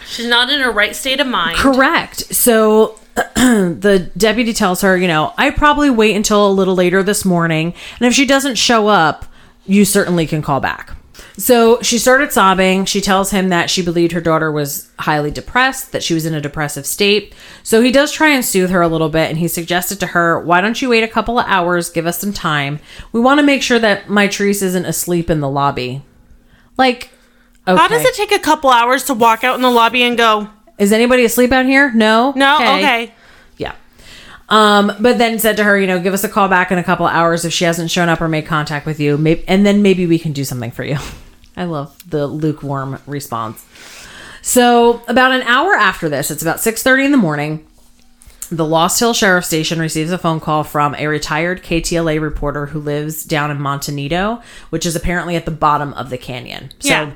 She's 0.07 0.27
not 0.27 0.49
in 0.49 0.59
her 0.59 0.71
right 0.71 0.95
state 0.95 1.19
of 1.19 1.27
mind. 1.27 1.57
Correct. 1.57 2.33
So 2.33 2.99
the 3.35 4.11
deputy 4.17 4.53
tells 4.53 4.81
her, 4.81 4.97
you 4.97 5.07
know, 5.07 5.33
I 5.37 5.49
probably 5.51 5.89
wait 5.89 6.15
until 6.15 6.47
a 6.47 6.51
little 6.51 6.75
later 6.75 7.01
this 7.03 7.25
morning. 7.25 7.73
And 7.99 8.07
if 8.07 8.13
she 8.13 8.25
doesn't 8.25 8.55
show 8.55 8.87
up, 8.87 9.25
you 9.65 9.85
certainly 9.85 10.27
can 10.27 10.41
call 10.41 10.59
back. 10.59 10.95
So 11.37 11.81
she 11.81 11.97
started 11.97 12.31
sobbing. 12.31 12.85
She 12.85 13.01
tells 13.01 13.31
him 13.31 13.49
that 13.49 13.69
she 13.69 13.81
believed 13.81 14.13
her 14.13 14.21
daughter 14.21 14.51
was 14.51 14.89
highly 14.99 15.31
depressed, 15.31 15.91
that 15.91 16.03
she 16.03 16.13
was 16.13 16.25
in 16.25 16.33
a 16.33 16.39
depressive 16.39 16.85
state. 16.85 17.33
So 17.61 17.81
he 17.81 17.91
does 17.91 18.11
try 18.11 18.29
and 18.29 18.43
soothe 18.43 18.69
her 18.69 18.81
a 18.81 18.87
little 18.87 19.09
bit, 19.09 19.29
and 19.29 19.37
he 19.37 19.49
suggested 19.49 19.99
to 19.99 20.07
her, 20.07 20.39
Why 20.39 20.61
don't 20.61 20.81
you 20.81 20.89
wait 20.89 21.03
a 21.03 21.09
couple 21.09 21.37
of 21.37 21.45
hours? 21.47 21.89
Give 21.89 22.07
us 22.07 22.19
some 22.19 22.31
time. 22.31 22.79
We 23.11 23.19
want 23.19 23.39
to 23.39 23.45
make 23.45 23.61
sure 23.61 23.79
that 23.79 24.07
Mitrice 24.07 24.63
isn't 24.63 24.85
asleep 24.85 25.29
in 25.29 25.41
the 25.41 25.49
lobby. 25.49 26.03
Like, 26.77 27.09
okay. 27.67 27.77
How 27.77 27.87
does 27.87 28.03
it 28.03 28.15
take 28.15 28.31
a 28.31 28.39
couple 28.39 28.69
hours 28.69 29.05
to 29.05 29.13
walk 29.13 29.43
out 29.43 29.55
in 29.55 29.61
the 29.61 29.69
lobby 29.71 30.03
and 30.03 30.17
go, 30.17 30.49
Is 30.77 30.91
anybody 30.91 31.25
asleep 31.25 31.51
out 31.51 31.65
here? 31.65 31.91
No? 31.93 32.33
No, 32.35 32.55
okay. 32.55 33.13
Yeah. 33.57 33.75
Um, 34.49 34.91
but 34.99 35.17
then 35.17 35.39
said 35.39 35.57
to 35.57 35.63
her, 35.63 35.79
you 35.79 35.87
know, 35.87 35.99
give 35.99 36.13
us 36.13 36.23
a 36.23 36.29
call 36.29 36.47
back 36.47 36.71
in 36.71 36.77
a 36.77 36.83
couple 36.83 37.07
hours 37.07 37.45
if 37.45 37.53
she 37.53 37.65
hasn't 37.65 37.89
shown 37.89 38.09
up 38.09 38.21
or 38.21 38.27
made 38.27 38.45
contact 38.45 38.85
with 38.85 38.99
you. 38.99 39.17
Maybe, 39.17 39.43
and 39.47 39.65
then 39.65 39.81
maybe 39.81 40.05
we 40.05 40.19
can 40.19 40.33
do 40.33 40.43
something 40.43 40.71
for 40.71 40.83
you. 40.83 40.97
I 41.57 41.63
love 41.63 41.97
the 42.09 42.27
lukewarm 42.27 42.99
response. 43.07 43.65
So 44.41 45.01
about 45.07 45.31
an 45.31 45.41
hour 45.43 45.73
after 45.73 46.09
this, 46.09 46.29
it's 46.29 46.43
about 46.43 46.57
6:30 46.57 47.05
in 47.05 47.11
the 47.11 47.17
morning. 47.17 47.65
The 48.51 48.65
Lost 48.65 48.99
Hill 48.99 49.13
Sheriff 49.15 49.43
Station 49.43 49.79
receives 49.79 50.11
a 50.11 50.19
phone 50.19 50.39
call 50.39 50.63
from 50.63 50.93
a 50.95 51.07
retired 51.07 51.63
KTLA 51.63 52.21
reporter 52.21 52.67
who 52.67 52.79
lives 52.79 53.23
down 53.23 53.49
in 53.49 53.59
Monte 53.59 53.91
Nido, 53.91 54.43
which 54.69 54.85
is 54.85 54.95
apparently 54.95 55.35
at 55.35 55.45
the 55.45 55.51
bottom 55.51 55.93
of 55.93 56.11
the 56.11 56.17
canyon. 56.19 56.69
So 56.79 56.89
Yeah. 56.89 57.11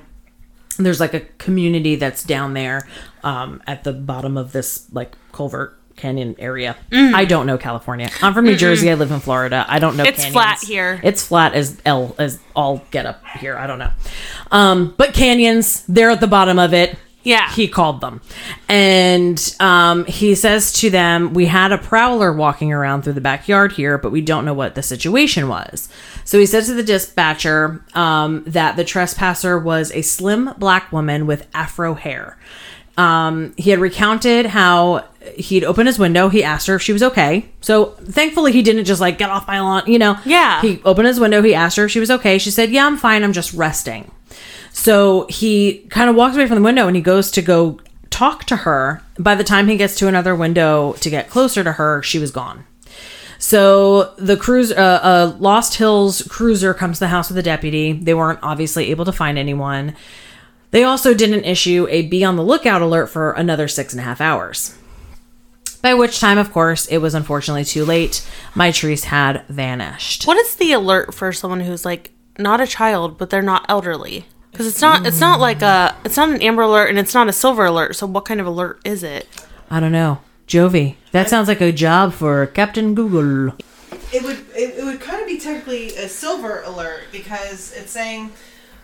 There's 0.85 0.99
like 0.99 1.13
a 1.13 1.21
community 1.21 1.95
that's 1.95 2.23
down 2.23 2.53
there 2.53 2.87
um, 3.23 3.61
at 3.67 3.83
the 3.83 3.93
bottom 3.93 4.37
of 4.37 4.51
this 4.51 4.87
like 4.91 5.13
culvert 5.31 5.79
canyon 5.95 6.35
area. 6.39 6.77
I 6.91 7.25
don't 7.25 7.45
know 7.45 7.57
California. 7.57 8.09
I'm 8.21 8.33
from 8.33 8.45
New 8.45 8.55
Jersey. 8.55 8.89
I 8.89 8.93
live 8.93 9.11
in 9.11 9.19
Florida. 9.19 9.65
I 9.67 9.79
don't 9.79 9.97
know. 9.97 10.03
It's 10.03 10.17
canyons. 10.17 10.33
flat 10.33 10.63
here. 10.63 10.99
It's 11.03 11.25
flat 11.25 11.53
as 11.53 11.79
L 11.85 12.15
as 12.17 12.39
all 12.55 12.83
get 12.91 13.05
up 13.05 13.25
here. 13.39 13.57
I 13.57 13.67
don't 13.67 13.79
know. 13.79 13.91
Um, 14.51 14.93
but 14.97 15.13
canyons, 15.13 15.85
they're 15.87 16.09
at 16.09 16.21
the 16.21 16.27
bottom 16.27 16.57
of 16.57 16.73
it. 16.73 16.97
Yeah. 17.23 17.51
He 17.51 17.67
called 17.67 18.01
them. 18.01 18.21
And 18.67 19.55
um, 19.59 20.05
he 20.05 20.35
says 20.35 20.71
to 20.73 20.89
them, 20.89 21.33
We 21.33 21.45
had 21.45 21.71
a 21.71 21.77
prowler 21.77 22.31
walking 22.31 22.71
around 22.71 23.03
through 23.03 23.13
the 23.13 23.21
backyard 23.21 23.73
here, 23.73 23.97
but 23.97 24.11
we 24.11 24.21
don't 24.21 24.45
know 24.45 24.53
what 24.53 24.75
the 24.75 24.83
situation 24.83 25.47
was. 25.47 25.89
So 26.23 26.39
he 26.39 26.45
said 26.45 26.65
to 26.65 26.73
the 26.73 26.83
dispatcher 26.83 27.83
um, 27.93 28.43
that 28.47 28.77
the 28.77 28.85
trespasser 28.85 29.59
was 29.59 29.91
a 29.91 30.01
slim 30.01 30.53
black 30.57 30.91
woman 30.91 31.27
with 31.27 31.47
afro 31.53 31.93
hair. 31.93 32.37
Um, 32.97 33.53
he 33.57 33.69
had 33.69 33.79
recounted 33.79 34.45
how 34.45 35.05
he'd 35.35 35.63
opened 35.63 35.87
his 35.87 35.97
window. 35.97 36.27
He 36.27 36.43
asked 36.43 36.67
her 36.67 36.75
if 36.75 36.81
she 36.81 36.91
was 36.91 37.01
okay. 37.01 37.49
So 37.61 37.91
thankfully, 38.03 38.51
he 38.51 38.61
didn't 38.61 38.85
just 38.85 38.99
like 38.99 39.17
get 39.17 39.29
off 39.29 39.47
my 39.47 39.61
lawn, 39.61 39.83
you 39.87 39.97
know. 39.97 40.17
Yeah. 40.25 40.61
He 40.61 40.81
opened 40.83 41.07
his 41.07 41.19
window. 41.19 41.41
He 41.41 41.55
asked 41.55 41.77
her 41.77 41.85
if 41.85 41.91
she 41.91 42.01
was 42.01 42.11
okay. 42.11 42.37
She 42.37 42.51
said, 42.51 42.71
"Yeah, 42.71 42.85
I'm 42.85 42.97
fine. 42.97 43.23
I'm 43.23 43.31
just 43.31 43.53
resting." 43.53 44.11
So 44.71 45.25
he 45.29 45.79
kind 45.89 46.09
of 46.09 46.15
walks 46.15 46.35
away 46.35 46.47
from 46.47 46.55
the 46.55 46.63
window 46.63 46.87
and 46.87 46.95
he 46.95 47.01
goes 47.01 47.31
to 47.31 47.41
go 47.41 47.79
talk 48.09 48.45
to 48.45 48.57
her. 48.57 49.01
By 49.17 49.35
the 49.35 49.43
time 49.43 49.67
he 49.67 49.77
gets 49.77 49.95
to 49.95 50.07
another 50.07 50.35
window 50.35 50.93
to 50.93 51.09
get 51.09 51.29
closer 51.29 51.63
to 51.63 51.73
her, 51.73 52.01
she 52.03 52.19
was 52.19 52.31
gone. 52.31 52.65
So 53.37 54.13
the 54.17 54.35
cruise, 54.35 54.71
uh, 54.71 54.75
uh, 54.75 55.35
Lost 55.39 55.75
Hills 55.75 56.21
cruiser 56.23 56.73
comes 56.73 56.97
to 56.97 57.05
the 57.05 57.07
house 57.07 57.29
with 57.29 57.37
the 57.37 57.43
deputy. 57.43 57.93
They 57.93 58.13
weren't 58.13 58.39
obviously 58.43 58.91
able 58.91 59.05
to 59.05 59.13
find 59.13 59.37
anyone. 59.37 59.95
They 60.71 60.83
also 60.83 61.13
didn't 61.13 61.45
issue 61.45 61.87
a 61.89 62.03
be 62.03 62.23
on 62.23 62.35
the 62.35 62.43
lookout 62.43 62.81
alert 62.81 63.07
for 63.07 63.31
another 63.31 63.67
six 63.67 63.93
and 63.93 64.01
a 64.01 64.03
half 64.03 64.21
hours. 64.21 64.77
By 65.81 65.93
which 65.93 66.19
time, 66.19 66.37
of 66.37 66.51
course, 66.51 66.85
it 66.87 66.97
was 66.97 67.13
unfortunately 67.13 67.63
too 67.63 67.85
late. 67.85 68.27
Mitrice 68.53 69.05
had 69.05 69.45
vanished. 69.47 70.27
What 70.27 70.37
is 70.37 70.55
the 70.55 70.73
alert 70.73 71.13
for 71.13 71.31
someone 71.31 71.61
who's 71.61 71.85
like 71.85 72.11
not 72.37 72.59
a 72.59 72.67
child, 72.67 73.17
but 73.17 73.29
they're 73.29 73.41
not 73.41 73.65
elderly? 73.69 74.25
Because 74.51 74.67
it's 74.67 74.81
not 74.81 75.05
it's 75.05 75.19
not 75.19 75.39
like 75.39 75.61
a 75.61 75.95
it's 76.03 76.17
not 76.17 76.29
an 76.29 76.41
amber 76.41 76.63
alert 76.63 76.89
and 76.89 76.99
it's 76.99 77.13
not 77.13 77.27
a 77.27 77.33
silver 77.33 77.65
alert. 77.65 77.95
So 77.95 78.07
what 78.07 78.25
kind 78.25 78.41
of 78.41 78.47
alert 78.47 78.79
is 78.83 79.03
it? 79.03 79.27
I 79.69 79.79
don't 79.79 79.91
know. 79.91 80.19
Jovi. 80.47 80.95
That 81.11 81.29
sounds 81.29 81.47
like 81.47 81.61
a 81.61 81.71
job 81.71 82.13
for 82.13 82.47
Captain 82.47 82.95
Google. 82.95 83.55
It 84.11 84.23
would 84.23 84.39
it, 84.55 84.79
it 84.79 84.83
would 84.83 84.99
kind 84.99 85.21
of 85.21 85.27
be 85.27 85.37
technically 85.37 85.95
a 85.95 86.09
silver 86.09 86.63
alert 86.63 87.03
because 87.11 87.73
it's 87.75 87.91
saying 87.91 88.31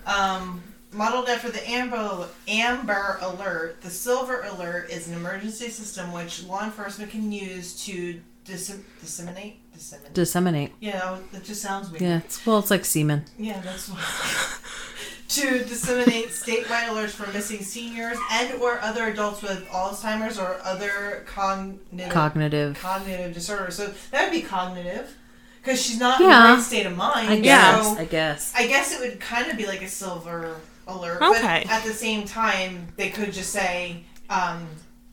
um, 0.05 0.61
modeled 0.91 1.27
after 1.27 1.49
the 1.49 1.67
amber 1.67 2.27
amber 2.47 3.17
alert. 3.21 3.81
The 3.81 3.89
silver 3.89 4.41
alert 4.41 4.89
is 4.91 5.07
an 5.07 5.15
emergency 5.15 5.69
system 5.69 6.11
which 6.11 6.43
law 6.43 6.63
enforcement 6.63 7.11
can 7.11 7.31
use 7.31 7.83
to 7.85 8.21
dis- 8.45 8.79
disseminate 9.01 9.57
disseminate. 9.73 10.13
Disseminate. 10.13 10.71
yeah, 10.79 11.17
that 11.31 11.43
just 11.43 11.61
sounds 11.61 11.89
weird. 11.89 12.01
Yeah, 12.01 12.17
it's, 12.17 12.45
well, 12.45 12.59
it's 12.59 12.71
like 12.71 12.85
semen. 12.85 13.25
Yeah, 13.37 13.59
that's 13.61 13.89
what. 13.89 13.99
to 15.27 15.59
disseminate 15.65 16.27
statewide 16.29 16.87
alerts 16.87 17.09
for 17.09 17.31
missing 17.31 17.61
seniors 17.63 18.17
and 18.31 18.61
or 18.61 18.79
other 18.81 19.05
adults 19.05 19.41
with 19.41 19.65
Alzheimer's 19.69 20.37
or 20.37 20.59
other 20.63 21.23
cognitive 21.25 22.09
Cognitive. 22.11 22.77
cognitive 22.79 23.33
disorder. 23.33 23.71
So 23.71 23.93
that 24.11 24.23
would 24.25 24.31
be 24.31 24.41
cognitive 24.43 25.15
because 25.61 25.81
she's 25.83 25.99
not 25.99 26.19
Yeah. 26.19 26.25
in 26.25 26.49
the 26.51 26.55
right 26.57 26.63
state 26.63 26.85
of 26.85 26.95
mind. 26.95 27.29
I 27.29 27.39
guess. 27.39 27.85
So 27.87 27.97
I 27.97 28.05
guess. 28.05 28.53
I 28.55 28.67
guess 28.67 28.93
it 28.93 28.99
would 28.99 29.19
kind 29.19 29.49
of 29.49 29.57
be 29.57 29.65
like 29.65 29.81
a 29.81 29.87
silver 29.87 30.57
alert. 30.87 31.21
Okay. 31.21 31.63
But 31.65 31.71
at 31.71 31.83
the 31.83 31.93
same 31.93 32.25
time, 32.25 32.89
they 32.95 33.09
could 33.09 33.33
just 33.33 33.51
say, 33.51 34.03
um, 34.29 34.67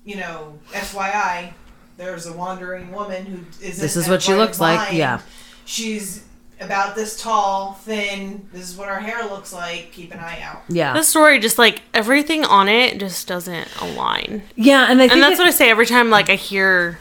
you 0.04 0.16
know, 0.16 0.58
FYI, 0.72 1.52
there's 1.96 2.26
a 2.26 2.32
wandering 2.34 2.92
woman 2.92 3.24
who 3.24 3.38
is. 3.66 3.78
This 3.78 3.96
is 3.96 4.08
what 4.08 4.20
she 4.22 4.34
looks 4.34 4.60
like, 4.60 4.92
yeah. 4.92 5.20
She's 5.64 6.24
about 6.62 6.94
this 6.94 7.20
tall, 7.20 7.72
thin. 7.82 8.46
This 8.52 8.70
is 8.70 8.76
what 8.76 8.88
our 8.88 9.00
hair 9.00 9.24
looks 9.28 9.52
like. 9.52 9.92
Keep 9.92 10.12
an 10.12 10.20
eye 10.20 10.40
out. 10.42 10.62
Yeah. 10.68 10.92
The 10.94 11.02
story 11.02 11.38
just 11.40 11.58
like 11.58 11.82
everything 11.94 12.44
on 12.44 12.68
it 12.68 12.98
just 12.98 13.26
doesn't 13.28 13.68
align. 13.80 14.42
yeah, 14.56 14.86
and 14.90 15.00
I 15.00 15.04
think 15.08 15.12
And 15.14 15.22
that's 15.22 15.34
it- 15.34 15.38
what 15.42 15.48
I 15.48 15.52
say 15.52 15.70
every 15.70 15.86
time 15.86 16.10
like 16.10 16.30
I 16.30 16.34
hear 16.36 16.98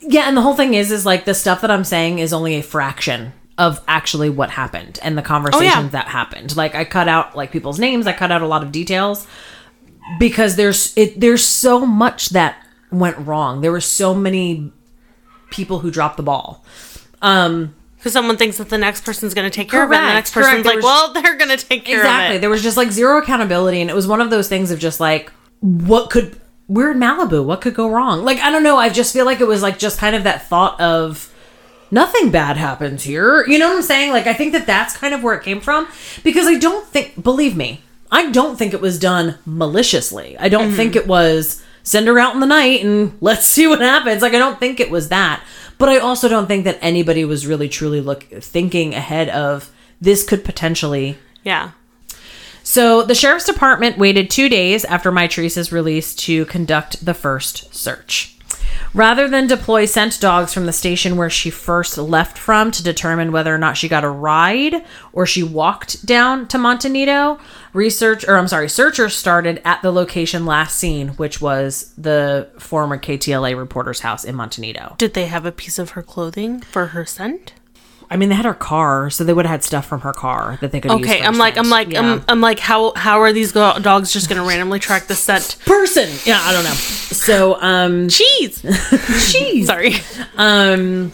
Yeah, 0.00 0.28
and 0.28 0.36
the 0.36 0.42
whole 0.42 0.54
thing 0.54 0.74
is, 0.74 0.92
is 0.92 1.04
like 1.04 1.24
the 1.24 1.34
stuff 1.34 1.60
that 1.62 1.70
I'm 1.70 1.84
saying 1.84 2.18
is 2.20 2.32
only 2.32 2.54
a 2.56 2.62
fraction 2.62 3.32
of 3.58 3.80
actually 3.88 4.30
what 4.30 4.50
happened 4.50 5.00
and 5.02 5.18
the 5.18 5.22
conversations 5.22 5.90
that 5.90 6.06
happened. 6.06 6.56
Like 6.56 6.76
I 6.76 6.84
cut 6.84 7.08
out 7.08 7.34
like 7.36 7.50
people's 7.50 7.80
names, 7.80 8.06
I 8.06 8.12
cut 8.12 8.30
out 8.30 8.40
a 8.42 8.46
lot 8.46 8.62
of 8.62 8.70
details 8.70 9.26
because 10.20 10.54
there's 10.56 10.96
it 10.96 11.18
there's 11.20 11.44
so 11.44 11.84
much 11.84 12.28
that 12.30 12.64
went 12.92 13.18
wrong. 13.18 13.60
There 13.60 13.72
were 13.72 13.80
so 13.80 14.14
many 14.14 14.72
people 15.50 15.80
who 15.80 15.90
dropped 15.90 16.16
the 16.16 16.22
ball. 16.22 16.64
Um 17.20 17.74
because 17.98 18.12
someone 18.12 18.36
thinks 18.36 18.58
that 18.58 18.68
the 18.68 18.78
next 18.78 19.04
person's 19.04 19.34
going 19.34 19.50
to 19.50 19.54
take 19.54 19.68
care 19.68 19.84
of 19.84 19.90
it. 19.90 19.96
And 19.96 20.04
the 20.04 20.06
Correct, 20.06 20.14
next 20.14 20.32
person's 20.32 20.52
correct. 20.62 20.64
There 20.64 20.74
like, 20.76 20.84
well, 20.84 21.12
they're 21.12 21.36
going 21.36 21.50
to 21.50 21.56
take 21.56 21.84
care 21.84 21.98
exactly. 21.98 21.98
of 21.98 22.04
it. 22.04 22.06
Exactly. 22.06 22.38
There 22.38 22.50
was 22.50 22.62
just 22.62 22.76
like 22.76 22.90
zero 22.92 23.18
accountability 23.18 23.80
and 23.80 23.90
it 23.90 23.94
was 23.94 24.06
one 24.06 24.20
of 24.20 24.30
those 24.30 24.48
things 24.48 24.70
of 24.70 24.78
just 24.78 25.00
like 25.00 25.32
what 25.60 26.10
could 26.10 26.40
we're 26.68 26.92
in 26.92 26.98
Malibu, 26.98 27.44
what 27.44 27.60
could 27.60 27.74
go 27.74 27.88
wrong? 27.88 28.24
Like 28.24 28.38
I 28.38 28.50
don't 28.50 28.62
know, 28.62 28.76
I 28.76 28.88
just 28.88 29.12
feel 29.12 29.24
like 29.24 29.40
it 29.40 29.48
was 29.48 29.62
like 29.62 29.78
just 29.78 29.98
kind 29.98 30.14
of 30.14 30.24
that 30.24 30.48
thought 30.48 30.80
of 30.80 31.34
nothing 31.90 32.30
bad 32.30 32.56
happens 32.56 33.02
here. 33.02 33.44
You 33.46 33.58
know 33.58 33.68
what 33.68 33.76
I'm 33.76 33.82
saying? 33.82 34.12
Like 34.12 34.26
I 34.26 34.34
think 34.34 34.52
that 34.52 34.66
that's 34.66 34.96
kind 34.96 35.14
of 35.14 35.22
where 35.22 35.34
it 35.34 35.42
came 35.42 35.60
from 35.60 35.88
because 36.22 36.46
I 36.46 36.58
don't 36.58 36.86
think 36.86 37.22
believe 37.22 37.56
me, 37.56 37.82
I 38.12 38.30
don't 38.30 38.56
think 38.56 38.74
it 38.74 38.80
was 38.80 38.98
done 38.98 39.38
maliciously. 39.44 40.36
I 40.38 40.48
don't 40.48 40.68
mm-hmm. 40.68 40.76
think 40.76 40.96
it 40.96 41.06
was 41.06 41.64
send 41.82 42.06
her 42.06 42.18
out 42.18 42.34
in 42.34 42.40
the 42.40 42.46
night 42.46 42.84
and 42.84 43.16
let's 43.20 43.46
see 43.46 43.66
what 43.66 43.80
happens. 43.80 44.22
Like 44.22 44.34
I 44.34 44.38
don't 44.38 44.60
think 44.60 44.78
it 44.78 44.90
was 44.90 45.08
that. 45.08 45.42
But 45.78 45.88
I 45.88 45.98
also 45.98 46.28
don't 46.28 46.46
think 46.46 46.64
that 46.64 46.78
anybody 46.80 47.24
was 47.24 47.46
really 47.46 47.68
truly 47.68 48.00
look 48.00 48.24
thinking 48.24 48.94
ahead 48.94 49.28
of 49.28 49.70
this 50.00 50.24
could 50.24 50.44
potentially 50.44 51.16
Yeah. 51.44 51.70
so 52.62 53.02
the 53.02 53.14
sheriff's 53.14 53.46
department 53.46 53.96
waited 53.98 54.28
two 54.30 54.48
days 54.48 54.84
after 54.84 55.10
Mitrice's 55.10 55.72
release 55.72 56.14
to 56.16 56.44
conduct 56.46 57.04
the 57.04 57.14
first 57.14 57.74
search. 57.74 58.36
Rather 58.94 59.28
than 59.28 59.46
deploy 59.46 59.84
scent 59.84 60.18
dogs 60.20 60.52
from 60.52 60.66
the 60.66 60.72
station 60.72 61.16
where 61.16 61.30
she 61.30 61.50
first 61.50 61.98
left 61.98 62.38
from 62.38 62.70
to 62.70 62.82
determine 62.82 63.32
whether 63.32 63.54
or 63.54 63.58
not 63.58 63.76
she 63.76 63.88
got 63.88 64.04
a 64.04 64.08
ride 64.08 64.84
or 65.12 65.26
she 65.26 65.42
walked 65.42 66.04
down 66.06 66.48
to 66.48 66.58
Monte 66.58 66.88
Nido, 66.88 67.38
research 67.72 68.26
or 68.26 68.36
I'm 68.36 68.48
sorry, 68.48 68.68
searchers 68.68 69.14
started 69.14 69.60
at 69.64 69.82
the 69.82 69.92
location 69.92 70.46
last 70.46 70.78
seen, 70.78 71.08
which 71.10 71.40
was 71.40 71.92
the 71.98 72.48
former 72.58 72.98
KTLA 72.98 73.56
reporter's 73.56 74.00
house 74.00 74.24
in 74.24 74.34
Monte 74.34 74.60
Nido. 74.60 74.94
Did 74.98 75.14
they 75.14 75.26
have 75.26 75.44
a 75.44 75.52
piece 75.52 75.78
of 75.78 75.90
her 75.90 76.02
clothing 76.02 76.60
for 76.60 76.86
her 76.86 77.04
scent? 77.04 77.52
I 78.10 78.16
mean, 78.16 78.30
they 78.30 78.34
had 78.34 78.46
her 78.46 78.54
car, 78.54 79.10
so 79.10 79.22
they 79.22 79.34
would 79.34 79.44
have 79.44 79.50
had 79.50 79.64
stuff 79.64 79.86
from 79.86 80.00
her 80.00 80.12
car 80.14 80.56
that 80.62 80.72
they 80.72 80.80
could. 80.80 80.90
Okay, 80.92 81.20
I'm 81.20 81.36
like. 81.36 81.58
I'm 81.58 81.68
like, 81.68 81.90
Yeah. 81.90 82.00
I'm, 82.00 82.24
I'm 82.26 82.40
like, 82.40 82.58
how 82.58 82.94
how 82.94 83.20
are 83.20 83.32
these 83.32 83.52
go- 83.52 83.78
dogs 83.80 84.12
just 84.12 84.28
gonna 84.28 84.44
randomly 84.44 84.78
track 84.78 85.08
the 85.08 85.14
scent? 85.14 85.56
person. 85.66 86.08
Yeah, 86.24 86.40
I 86.42 86.52
don't 86.52 86.64
know. 86.64 86.70
So, 86.72 87.60
um, 87.60 88.08
Cheese, 88.08 88.62
cheese. 89.30 89.66
Sorry, 89.66 89.94
um, 90.36 91.12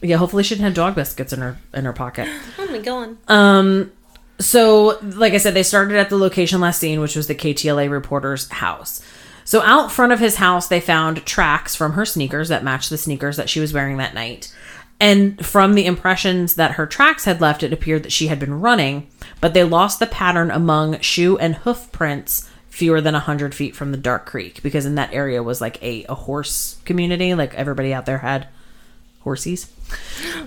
yeah. 0.00 0.16
Hopefully, 0.16 0.42
she 0.42 0.54
didn't 0.56 0.64
have 0.64 0.74
dog 0.74 0.94
biscuits 0.96 1.32
in 1.32 1.40
her 1.40 1.56
in 1.72 1.84
her 1.84 1.92
pocket. 1.92 2.28
let 2.58 2.70
me 2.72 2.80
go 2.80 2.96
on. 2.96 3.18
Um, 3.28 3.92
so 4.40 4.98
like 5.02 5.34
I 5.34 5.38
said, 5.38 5.54
they 5.54 5.62
started 5.62 5.96
at 5.98 6.10
the 6.10 6.16
location 6.16 6.60
last 6.60 6.80
seen, 6.80 7.00
which 7.00 7.16
was 7.16 7.26
the 7.28 7.34
KTLA 7.34 7.90
reporter's 7.90 8.48
house. 8.48 9.02
So 9.44 9.62
out 9.62 9.90
front 9.90 10.12
of 10.12 10.18
his 10.20 10.36
house, 10.36 10.68
they 10.68 10.80
found 10.80 11.24
tracks 11.24 11.74
from 11.74 11.92
her 11.94 12.04
sneakers 12.04 12.48
that 12.50 12.62
matched 12.62 12.90
the 12.90 12.98
sneakers 12.98 13.36
that 13.38 13.48
she 13.48 13.60
was 13.60 13.72
wearing 13.72 13.96
that 13.96 14.14
night. 14.14 14.54
And 15.00 15.44
from 15.46 15.74
the 15.74 15.86
impressions 15.86 16.56
that 16.56 16.72
her 16.72 16.86
tracks 16.86 17.24
had 17.24 17.40
left, 17.40 17.62
it 17.62 17.72
appeared 17.72 18.02
that 18.02 18.12
she 18.12 18.26
had 18.26 18.40
been 18.40 18.60
running, 18.60 19.08
but 19.40 19.54
they 19.54 19.62
lost 19.64 20.00
the 20.00 20.06
pattern 20.06 20.50
among 20.50 20.98
shoe 21.00 21.38
and 21.38 21.54
hoof 21.56 21.90
prints 21.92 22.50
fewer 22.68 23.00
than 23.00 23.14
100 23.14 23.54
feet 23.54 23.76
from 23.76 23.92
the 23.92 23.96
Dark 23.98 24.26
Creek 24.26 24.60
because 24.62 24.86
in 24.86 24.96
that 24.96 25.12
area 25.12 25.42
was 25.42 25.60
like 25.60 25.80
a, 25.82 26.04
a 26.08 26.14
horse 26.14 26.78
community. 26.84 27.34
Like 27.34 27.54
everybody 27.54 27.94
out 27.94 28.06
there 28.06 28.18
had 28.18 28.48
horsies. 29.24 29.68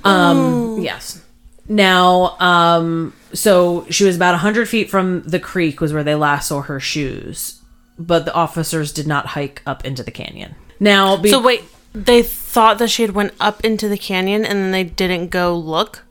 Um, 0.04 0.80
yes. 0.82 1.24
Now, 1.68 2.38
um, 2.40 3.14
so 3.34 3.86
she 3.90 4.04
was 4.04 4.16
about 4.16 4.32
100 4.34 4.68
feet 4.68 4.90
from 4.90 5.24
the 5.24 5.40
creek, 5.40 5.80
was 5.80 5.94
where 5.94 6.04
they 6.04 6.16
last 6.16 6.48
saw 6.50 6.62
her 6.62 6.80
shoes, 6.80 7.62
but 7.98 8.26
the 8.26 8.34
officers 8.34 8.92
did 8.92 9.08
not 9.08 9.28
hike 9.28 9.62
up 9.66 9.86
into 9.86 10.04
the 10.04 10.12
canyon. 10.12 10.56
Now, 10.80 11.16
be- 11.18 11.30
So 11.30 11.42
wait, 11.42 11.64
they 11.94 12.24
thought 12.24 12.78
that 12.80 12.90
she 12.90 13.02
had 13.02 13.12
went 13.12 13.34
up 13.40 13.64
into 13.64 13.88
the 13.88 13.98
canyon 13.98 14.46
and 14.46 14.60
then 14.60 14.72
they 14.72 14.84
didn't 14.84 15.30
go 15.30 15.56
look. 15.58 16.04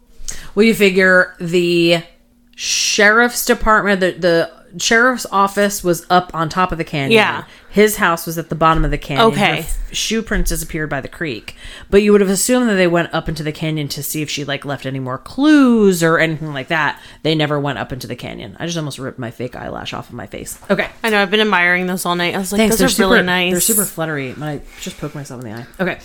well, 0.54 0.64
you 0.64 0.74
figure 0.74 1.34
the 1.40 2.02
sheriff's 2.54 3.44
department, 3.44 4.00
the, 4.00 4.12
the 4.12 4.59
sheriff's 4.78 5.26
office 5.30 5.82
was 5.82 6.06
up 6.10 6.34
on 6.34 6.48
top 6.48 6.72
of 6.72 6.78
the 6.78 6.84
canyon. 6.84 7.12
Yeah. 7.12 7.44
His 7.70 7.96
house 7.96 8.26
was 8.26 8.36
at 8.36 8.48
the 8.48 8.54
bottom 8.54 8.84
of 8.84 8.90
the 8.90 8.98
canyon. 8.98 9.26
Okay. 9.26 9.62
Her 9.62 9.94
shoe 9.94 10.22
prints 10.22 10.48
disappeared 10.48 10.90
by 10.90 11.00
the 11.00 11.08
creek. 11.08 11.54
But 11.88 12.02
you 12.02 12.12
would 12.12 12.20
have 12.20 12.30
assumed 12.30 12.68
that 12.68 12.74
they 12.74 12.88
went 12.88 13.14
up 13.14 13.28
into 13.28 13.42
the 13.42 13.52
canyon 13.52 13.86
to 13.88 14.02
see 14.02 14.22
if 14.22 14.30
she 14.30 14.44
like 14.44 14.64
left 14.64 14.86
any 14.86 14.98
more 14.98 15.18
clues 15.18 16.02
or 16.02 16.18
anything 16.18 16.52
like 16.52 16.68
that. 16.68 17.00
They 17.22 17.34
never 17.34 17.60
went 17.60 17.78
up 17.78 17.92
into 17.92 18.06
the 18.06 18.16
canyon. 18.16 18.56
I 18.58 18.66
just 18.66 18.76
almost 18.78 18.98
ripped 18.98 19.18
my 19.18 19.30
fake 19.30 19.54
eyelash 19.54 19.92
off 19.94 20.08
of 20.08 20.14
my 20.14 20.26
face. 20.26 20.58
Okay. 20.68 20.88
I 21.04 21.10
know 21.10 21.22
I've 21.22 21.30
been 21.30 21.40
admiring 21.40 21.86
those 21.86 22.04
all 22.04 22.16
night. 22.16 22.34
I 22.34 22.38
was 22.38 22.50
like, 22.52 22.58
Thanks. 22.58 22.72
those 22.74 22.78
They're 22.80 22.86
are 22.86 22.90
super 22.90 23.10
really 23.10 23.26
nice. 23.26 23.52
They're 23.52 23.60
super 23.60 23.84
fluttery. 23.84 24.32
But 24.32 24.44
I 24.44 24.60
just 24.80 24.98
poked 24.98 25.14
myself 25.14 25.44
in 25.44 25.50
the 25.50 25.56
eye. 25.60 25.66
Okay. 25.78 26.00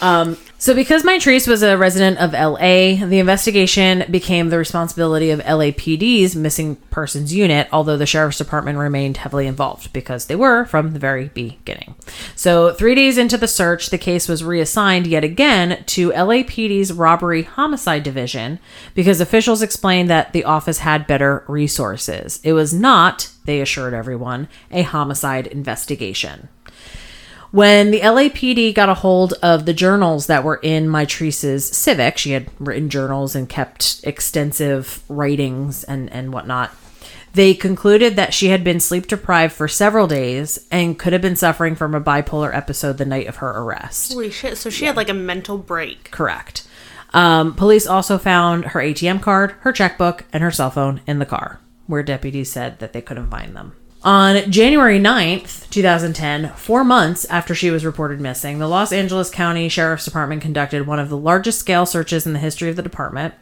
Um, 0.00 0.36
so 0.58 0.74
because 0.74 1.02
Mitrice 1.02 1.46
was 1.46 1.62
a 1.62 1.76
resident 1.76 2.18
of 2.18 2.32
LA, 2.32 3.06
the 3.06 3.18
investigation 3.18 4.04
became 4.10 4.48
the 4.48 4.58
responsibility 4.58 5.30
of 5.30 5.40
LAPD's 5.40 6.34
missing 6.34 6.76
persons 6.90 7.34
unit, 7.34 7.68
although 7.70 7.96
the 7.96 8.06
sheriff's 8.06 8.38
department 8.38 8.78
remained 8.78 9.18
heavily 9.18 9.46
involved 9.46 9.92
because 9.92 10.26
they 10.26 10.36
were 10.36 10.64
from 10.64 10.92
the 10.92 10.98
very 10.98 11.28
beginning. 11.28 11.94
So, 12.34 12.72
three 12.72 12.94
days 12.94 13.18
into 13.18 13.36
the 13.36 13.48
search, 13.48 13.90
the 13.90 13.98
case 13.98 14.26
was 14.26 14.42
reassigned 14.42 15.06
yet 15.06 15.22
again 15.22 15.84
to 15.86 16.12
LAPD's 16.12 16.92
robbery 16.92 17.42
homicide 17.42 18.02
division 18.02 18.58
because 18.94 19.20
officials 19.20 19.62
explained 19.62 20.08
that 20.10 20.32
the 20.32 20.44
office 20.44 20.78
had 20.78 21.06
better 21.06 21.44
resources. 21.46 22.40
It 22.42 22.54
was 22.54 22.72
not, 22.72 23.30
they 23.44 23.60
assured 23.60 23.94
everyone, 23.94 24.48
a 24.70 24.82
homicide 24.82 25.46
investigation. 25.46 26.48
When 27.54 27.92
the 27.92 28.00
LAPD 28.00 28.74
got 28.74 28.88
a 28.88 28.94
hold 28.94 29.34
of 29.34 29.64
the 29.64 29.72
journals 29.72 30.26
that 30.26 30.42
were 30.42 30.58
in 30.60 30.88
Mitrice's 30.88 31.64
Civic, 31.64 32.18
she 32.18 32.32
had 32.32 32.48
written 32.58 32.90
journals 32.90 33.36
and 33.36 33.48
kept 33.48 34.00
extensive 34.02 35.04
writings 35.08 35.84
and, 35.84 36.12
and 36.12 36.32
whatnot. 36.32 36.72
They 37.32 37.54
concluded 37.54 38.16
that 38.16 38.34
she 38.34 38.48
had 38.48 38.64
been 38.64 38.80
sleep 38.80 39.06
deprived 39.06 39.52
for 39.52 39.68
several 39.68 40.08
days 40.08 40.66
and 40.72 40.98
could 40.98 41.12
have 41.12 41.22
been 41.22 41.36
suffering 41.36 41.76
from 41.76 41.94
a 41.94 42.00
bipolar 42.00 42.52
episode 42.52 42.98
the 42.98 43.04
night 43.04 43.28
of 43.28 43.36
her 43.36 43.50
arrest. 43.50 44.14
Holy 44.14 44.32
shit! 44.32 44.58
So 44.58 44.68
she 44.68 44.86
had 44.86 44.96
like 44.96 45.08
a 45.08 45.14
mental 45.14 45.56
break. 45.56 46.10
Correct. 46.10 46.66
Um, 47.12 47.54
police 47.54 47.86
also 47.86 48.18
found 48.18 48.64
her 48.64 48.80
ATM 48.80 49.22
card, 49.22 49.52
her 49.60 49.70
checkbook, 49.70 50.24
and 50.32 50.42
her 50.42 50.50
cell 50.50 50.72
phone 50.72 51.02
in 51.06 51.20
the 51.20 51.24
car, 51.24 51.60
where 51.86 52.02
deputies 52.02 52.50
said 52.50 52.80
that 52.80 52.92
they 52.92 53.00
couldn't 53.00 53.30
find 53.30 53.54
them. 53.54 53.74
On 54.04 54.50
January 54.50 55.00
9th, 55.00 55.70
2010, 55.70 56.50
four 56.56 56.84
months 56.84 57.24
after 57.24 57.54
she 57.54 57.70
was 57.70 57.86
reported 57.86 58.20
missing, 58.20 58.58
the 58.58 58.68
Los 58.68 58.92
Angeles 58.92 59.30
County 59.30 59.66
Sheriff's 59.70 60.04
Department 60.04 60.42
conducted 60.42 60.86
one 60.86 60.98
of 60.98 61.08
the 61.08 61.16
largest 61.16 61.58
scale 61.58 61.86
searches 61.86 62.26
in 62.26 62.34
the 62.34 62.38
history 62.38 62.68
of 62.68 62.76
the 62.76 62.82
department. 62.82 63.32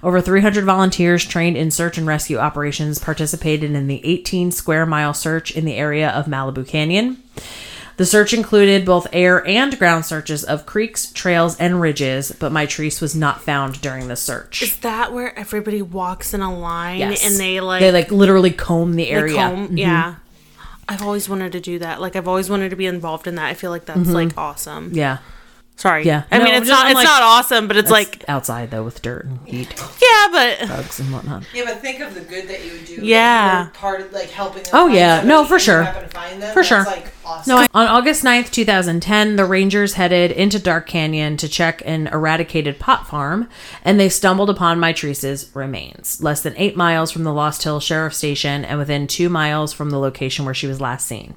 Over 0.00 0.20
300 0.20 0.64
volunteers 0.64 1.24
trained 1.24 1.56
in 1.56 1.72
search 1.72 1.98
and 1.98 2.06
rescue 2.06 2.38
operations 2.38 3.00
participated 3.00 3.72
in 3.72 3.88
the 3.88 4.00
18 4.04 4.52
square 4.52 4.86
mile 4.86 5.12
search 5.12 5.50
in 5.50 5.64
the 5.64 5.74
area 5.74 6.10
of 6.10 6.26
Malibu 6.26 6.64
Canyon. 6.68 7.20
The 8.02 8.06
search 8.06 8.34
included 8.34 8.84
both 8.84 9.06
air 9.12 9.46
and 9.46 9.78
ground 9.78 10.04
searches 10.04 10.42
of 10.42 10.66
creeks, 10.66 11.12
trails, 11.12 11.56
and 11.60 11.80
ridges, 11.80 12.32
but 12.32 12.50
my 12.50 12.66
Mitrice 12.66 13.00
was 13.00 13.14
not 13.14 13.42
found 13.42 13.80
during 13.80 14.08
the 14.08 14.16
search. 14.16 14.60
Is 14.60 14.76
that 14.78 15.12
where 15.12 15.38
everybody 15.38 15.82
walks 15.82 16.34
in 16.34 16.40
a 16.40 16.52
line 16.52 16.98
Yes. 16.98 17.24
and 17.24 17.38
they 17.38 17.60
like 17.60 17.78
they 17.78 17.92
like 17.92 18.10
literally 18.10 18.50
comb 18.50 18.96
the 18.96 19.04
they 19.04 19.10
area. 19.10 19.36
comb? 19.36 19.66
Mm-hmm. 19.68 19.78
Yeah. 19.78 20.16
I've 20.88 21.00
always 21.00 21.28
wanted 21.28 21.52
to 21.52 21.60
do 21.60 21.78
that. 21.78 22.00
Like 22.00 22.16
I've 22.16 22.26
always 22.26 22.50
wanted 22.50 22.70
to 22.70 22.76
be 22.76 22.86
involved 22.86 23.28
in 23.28 23.36
that. 23.36 23.46
I 23.46 23.54
feel 23.54 23.70
like 23.70 23.84
that's 23.84 24.00
mm-hmm. 24.00 24.12
like 24.12 24.36
awesome. 24.36 24.90
Yeah. 24.92 25.18
Sorry. 25.76 26.04
Yeah. 26.04 26.22
I 26.30 26.38
No, 26.38 26.44
mean, 26.44 26.54
it's 26.54 26.68
just- 26.68 26.78
not. 26.78 26.84
I'm 26.86 26.92
It's 26.92 26.96
like- 26.98 27.06
not 27.06 27.22
awesome, 27.22 27.66
but 27.66 27.76
it's 27.76 27.90
like 27.90 28.24
outside 28.28 28.70
though 28.70 28.84
with 28.84 29.02
dirt 29.02 29.24
and 29.24 29.40
heat, 29.46 29.68
yeah, 30.00 30.28
but 30.30 30.68
bugs 30.68 31.00
and 31.00 31.12
whatnot. 31.12 31.42
Yeah, 31.52 31.64
but 31.64 31.80
think 31.80 31.98
of 32.00 32.14
the 32.14 32.20
good 32.20 32.46
that 32.48 32.64
you 32.64 32.72
would 32.72 32.84
do. 32.84 32.98
Yeah. 33.02 33.62
you're 33.62 33.70
part 33.70 34.00
of 34.00 34.12
like 34.12 34.30
helping. 34.30 34.62
Oh, 34.72 34.86
yeah. 34.86 35.22
No, 35.24 35.44
for 35.44 35.58
sure. 35.58 35.82
happen 35.82 36.04
to 36.04 36.08
find 36.08 36.40
them, 36.40 36.52
For 36.52 36.62
sure. 36.62 36.84
Like 36.84 37.08
awesome. 37.24 37.50
No, 37.56 37.58
I- 37.62 37.68
on 37.74 37.88
August 37.88 38.22
9th, 38.22 38.52
2010, 38.52 39.34
the 39.36 39.44
Rangers 39.44 39.94
headed 39.94 40.30
into 40.30 40.60
Dark 40.60 40.86
Canyon 40.86 41.36
to 41.38 41.48
check 41.48 41.82
an 41.84 42.06
eradicated 42.08 42.78
pot 42.78 43.08
farm, 43.08 43.48
and 43.84 43.98
they 43.98 44.08
stumbled 44.08 44.50
upon 44.50 44.78
Mitrice's 44.78 45.50
remains, 45.52 46.18
less 46.20 46.42
than 46.42 46.54
eight 46.58 46.76
miles 46.76 47.10
from 47.10 47.24
the 47.24 47.32
Lost 47.32 47.64
Hill 47.64 47.80
Sheriff 47.80 48.14
Station 48.14 48.64
and 48.64 48.78
within 48.78 49.08
two 49.08 49.28
miles 49.28 49.72
from 49.72 49.90
the 49.90 49.98
location 49.98 50.44
where 50.44 50.54
she 50.54 50.68
was 50.68 50.80
last 50.80 51.08
seen. 51.08 51.34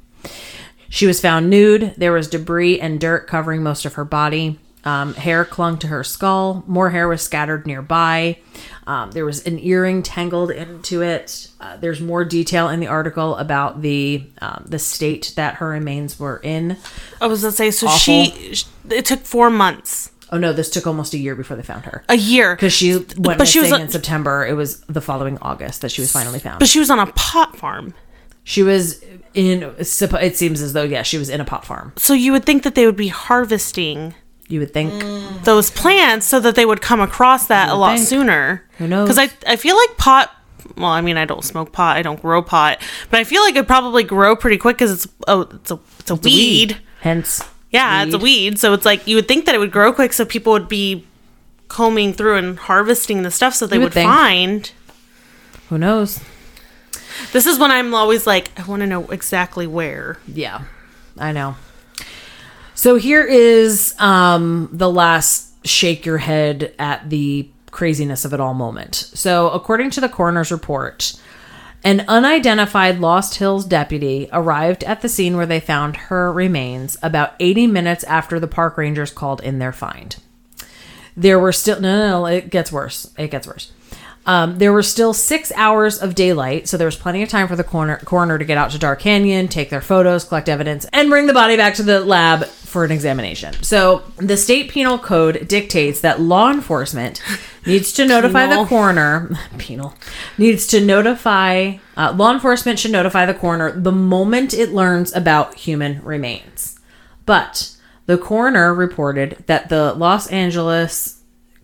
She 0.89 1.07
was 1.07 1.19
found 1.21 1.49
nude. 1.49 1.93
There 1.97 2.11
was 2.11 2.27
debris 2.27 2.79
and 2.79 2.99
dirt 2.99 3.27
covering 3.27 3.63
most 3.63 3.85
of 3.85 3.93
her 3.95 4.05
body. 4.05 4.59
Um, 4.83 5.15
hair 5.15 5.43
clung 5.45 5.79
to 5.79 5.87
her 5.87 6.03
skull. 6.03 6.63
More 6.67 6.91
hair 6.91 7.07
was 7.07 7.23
scattered 7.23 7.65
nearby. 7.65 8.37
Um, 8.85 9.09
there 9.09 9.25
was 9.25 9.43
an 9.47 9.57
earring 9.57 10.03
tangled 10.03 10.51
into 10.51 11.01
it. 11.01 11.47
Uh, 11.59 11.75
there's 11.77 11.99
more 11.99 12.23
detail 12.23 12.69
in 12.69 12.79
the 12.79 12.85
article 12.85 13.35
about 13.37 13.81
the 13.81 14.23
um, 14.41 14.63
the 14.67 14.77
state 14.77 15.33
that 15.37 15.55
her 15.55 15.69
remains 15.69 16.19
were 16.19 16.37
in. 16.43 16.77
I 17.19 17.25
was 17.25 17.41
gonna 17.41 17.51
say. 17.51 17.71
So 17.71 17.87
Awful. 17.87 17.97
she. 17.97 18.55
It 18.91 19.05
took 19.05 19.21
four 19.21 19.49
months, 19.49 20.11
Oh 20.31 20.37
no, 20.37 20.53
this 20.53 20.69
took 20.69 20.85
almost 20.85 21.15
a 21.15 21.17
year 21.17 21.35
before 21.35 21.57
they 21.57 21.63
found 21.63 21.85
her. 21.85 22.03
a 22.07 22.15
year, 22.15 22.55
Because 22.55 22.73
she 22.73 22.93
went 22.95 23.19
But 23.23 23.39
missing 23.39 23.45
she 23.53 23.59
was 23.61 23.71
on- 23.71 23.81
in 23.81 23.89
September. 23.89 24.45
It 24.45 24.53
was 24.53 24.81
the 24.81 25.01
following 25.01 25.39
August 25.41 25.81
that 25.81 25.89
she 25.89 26.01
was 26.01 26.11
finally 26.11 26.37
found. 26.37 26.59
but 26.59 26.67
she 26.67 26.77
was 26.77 26.91
on 26.91 26.99
a 26.99 27.07
pot 27.13 27.55
farm. 27.55 27.95
She 28.45 28.63
was 28.63 29.03
in. 29.33 29.63
It 29.77 30.37
seems 30.37 30.61
as 30.61 30.71
though 30.71 30.83
yeah, 30.83 31.01
she 31.03 31.17
was 31.17 31.27
in 31.29 31.41
a 31.41 31.45
pot 31.45 31.65
farm. 31.65 31.91
So 31.97 32.13
you 32.13 32.31
would 32.31 32.45
think 32.45 32.63
that 32.63 32.75
they 32.75 32.85
would 32.85 32.95
be 32.95 33.09
harvesting 33.09 34.13
You 34.47 34.61
would 34.61 34.71
think. 34.71 34.93
those 35.43 35.69
plants 35.71 36.25
so 36.25 36.39
that 36.39 36.55
they 36.55 36.65
would 36.65 36.79
come 36.81 37.01
across 37.01 37.47
that 37.47 37.67
a 37.69 37.75
lot 37.75 37.97
think. 37.97 38.07
sooner. 38.07 38.63
Who 38.77 38.87
knows? 38.87 39.09
Because 39.09 39.19
I 39.19 39.51
I 39.51 39.57
feel 39.57 39.75
like 39.75 39.97
pot. 39.97 40.31
Well, 40.77 40.85
I 40.91 41.01
mean, 41.01 41.17
I 41.17 41.25
don't 41.25 41.43
smoke 41.43 41.71
pot. 41.71 41.97
I 41.97 42.01
don't 42.01 42.21
grow 42.21 42.41
pot, 42.41 42.81
but 43.09 43.19
I 43.19 43.23
feel 43.23 43.41
like 43.41 43.55
it'd 43.55 43.67
probably 43.67 44.03
grow 44.03 44.35
pretty 44.35 44.57
quick 44.57 44.77
because 44.77 44.91
it's 44.91 45.07
oh, 45.27 45.41
it's 45.41 45.71
a 45.71 45.79
it's 45.99 46.11
a 46.11 46.15
weed. 46.15 46.77
Hence. 47.01 47.43
Yeah, 47.71 48.03
it's 48.03 48.13
a 48.13 48.17
weed. 48.17 48.57
So 48.57 48.73
it's 48.73 48.85
like 48.85 49.05
you 49.07 49.15
would 49.17 49.27
think 49.27 49.45
that 49.45 49.55
it 49.55 49.57
would 49.57 49.71
grow 49.71 49.91
quick, 49.91 50.13
so 50.13 50.23
people 50.25 50.53
would 50.53 50.69
be 50.69 51.05
combing 51.67 52.13
through 52.13 52.35
and 52.37 52.57
harvesting 52.57 53.23
the 53.23 53.31
stuff 53.31 53.53
so 53.53 53.67
they 53.67 53.75
You 53.75 53.81
would 53.81 53.93
would, 53.95 54.03
find. 54.03 54.71
Who 55.69 55.77
knows? 55.77 56.19
This 57.31 57.45
is 57.45 57.59
when 57.59 57.71
I'm 57.71 57.93
always 57.93 58.25
like, 58.27 58.57
I 58.59 58.63
want 58.63 58.81
to 58.81 58.87
know 58.87 59.05
exactly 59.07 59.67
where. 59.67 60.17
Yeah, 60.27 60.63
I 61.17 61.31
know. 61.31 61.55
So 62.75 62.95
here 62.95 63.23
is 63.25 63.95
um, 63.99 64.69
the 64.71 64.89
last 64.89 65.53
shake 65.65 66.05
your 66.05 66.17
head 66.17 66.73
at 66.77 67.09
the 67.09 67.49
craziness 67.71 68.25
of 68.25 68.33
it 68.33 68.39
all 68.39 68.53
moment. 68.53 68.95
So, 68.95 69.49
according 69.49 69.89
to 69.91 70.01
the 70.01 70.09
coroner's 70.09 70.51
report, 70.51 71.13
An 71.85 72.03
unidentified 72.07 72.99
Lost 72.99 73.35
Hills 73.35 73.63
deputy 73.63 74.27
arrived 74.33 74.83
at 74.85 75.01
the 75.01 75.09
scene 75.09 75.37
where 75.37 75.45
they 75.45 75.59
found 75.59 75.95
her 75.95 76.33
remains 76.33 76.97
about 77.03 77.35
80 77.39 77.67
minutes 77.67 78.03
after 78.05 78.39
the 78.39 78.47
park 78.47 78.75
rangers 78.75 79.11
called 79.11 79.39
in 79.41 79.59
their 79.59 79.71
find. 79.71 80.15
There 81.15 81.37
were 81.37 81.51
still 81.51 81.79
no, 81.79 81.95
no, 81.95 82.21
no. 82.21 82.25
It 82.25 82.49
gets 82.49 82.71
worse. 82.71 83.13
It 83.19 83.29
gets 83.29 83.45
worse. 83.45 83.71
Um, 84.25 84.57
there 84.57 84.73
were 84.73 84.83
still 84.83 85.13
six 85.13 85.51
hours 85.55 86.01
of 86.01 86.15
daylight, 86.15 86.67
so 86.67 86.77
there 86.77 86.87
was 86.87 86.95
plenty 86.95 87.21
of 87.21 87.29
time 87.29 87.47
for 87.47 87.55
the 87.55 87.63
coroner, 87.63 87.97
coroner 87.97 88.37
to 88.39 88.45
get 88.45 88.57
out 88.57 88.71
to 88.71 88.79
Dark 88.79 88.99
Canyon, 88.99 89.47
take 89.47 89.69
their 89.69 89.81
photos, 89.81 90.23
collect 90.23 90.49
evidence, 90.49 90.85
and 90.91 91.09
bring 91.09 91.27
the 91.27 91.33
body 91.33 91.55
back 91.55 91.75
to 91.75 91.83
the 91.83 91.99
lab 91.99 92.45
for 92.45 92.83
an 92.83 92.91
examination. 92.91 93.53
So 93.61 94.03
the 94.17 94.35
state 94.35 94.69
penal 94.69 94.97
code 94.97 95.47
dictates 95.47 96.01
that 96.01 96.19
law 96.19 96.51
enforcement 96.51 97.21
needs 97.65 97.93
to 97.93 98.05
notify 98.05 98.47
the 98.47 98.65
coroner. 98.65 99.29
Penal 99.57 99.93
needs 100.37 100.67
to 100.67 100.83
notify. 100.83 101.77
Uh, 101.95 102.13
law 102.13 102.33
enforcement 102.33 102.79
should 102.79 102.91
notify 102.91 103.25
the 103.25 103.33
coroner 103.33 103.71
the 103.71 103.91
moment 103.91 104.53
it 104.53 104.71
learns 104.71 105.15
about 105.15 105.55
human 105.55 106.03
remains. 106.03 106.79
But 107.25 107.75
the 108.07 108.17
coroner 108.17 108.73
reported 108.73 109.43
that 109.47 109.69
the 109.69 109.93
Los 109.93 110.27
Angeles 110.27 111.14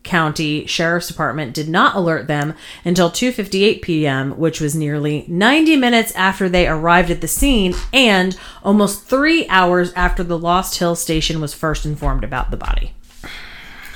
County 0.04 0.66
Sheriff's 0.66 1.08
Department 1.08 1.54
did 1.54 1.70
not 1.70 1.96
alert 1.96 2.28
them 2.28 2.56
until 2.84 3.10
2:58 3.10 3.82
p.m., 3.82 4.38
which 4.38 4.60
was 4.60 4.76
nearly 4.76 5.26
90 5.28 5.76
minutes 5.76 6.12
after 6.14 6.50
they 6.50 6.68
arrived 6.68 7.12
at 7.12 7.22
the 7.22 7.28
scene 7.28 7.74
and 7.94 8.38
almost 8.64 9.06
3 9.06 9.48
hours 9.48 9.94
after 9.94 10.24
the 10.24 10.38
Lost 10.38 10.80
Hill 10.80 10.96
station 10.96 11.40
was 11.40 11.54
first 11.54 11.86
informed 11.86 12.24
about 12.24 12.50
the 12.52 12.58
body. 12.58 12.94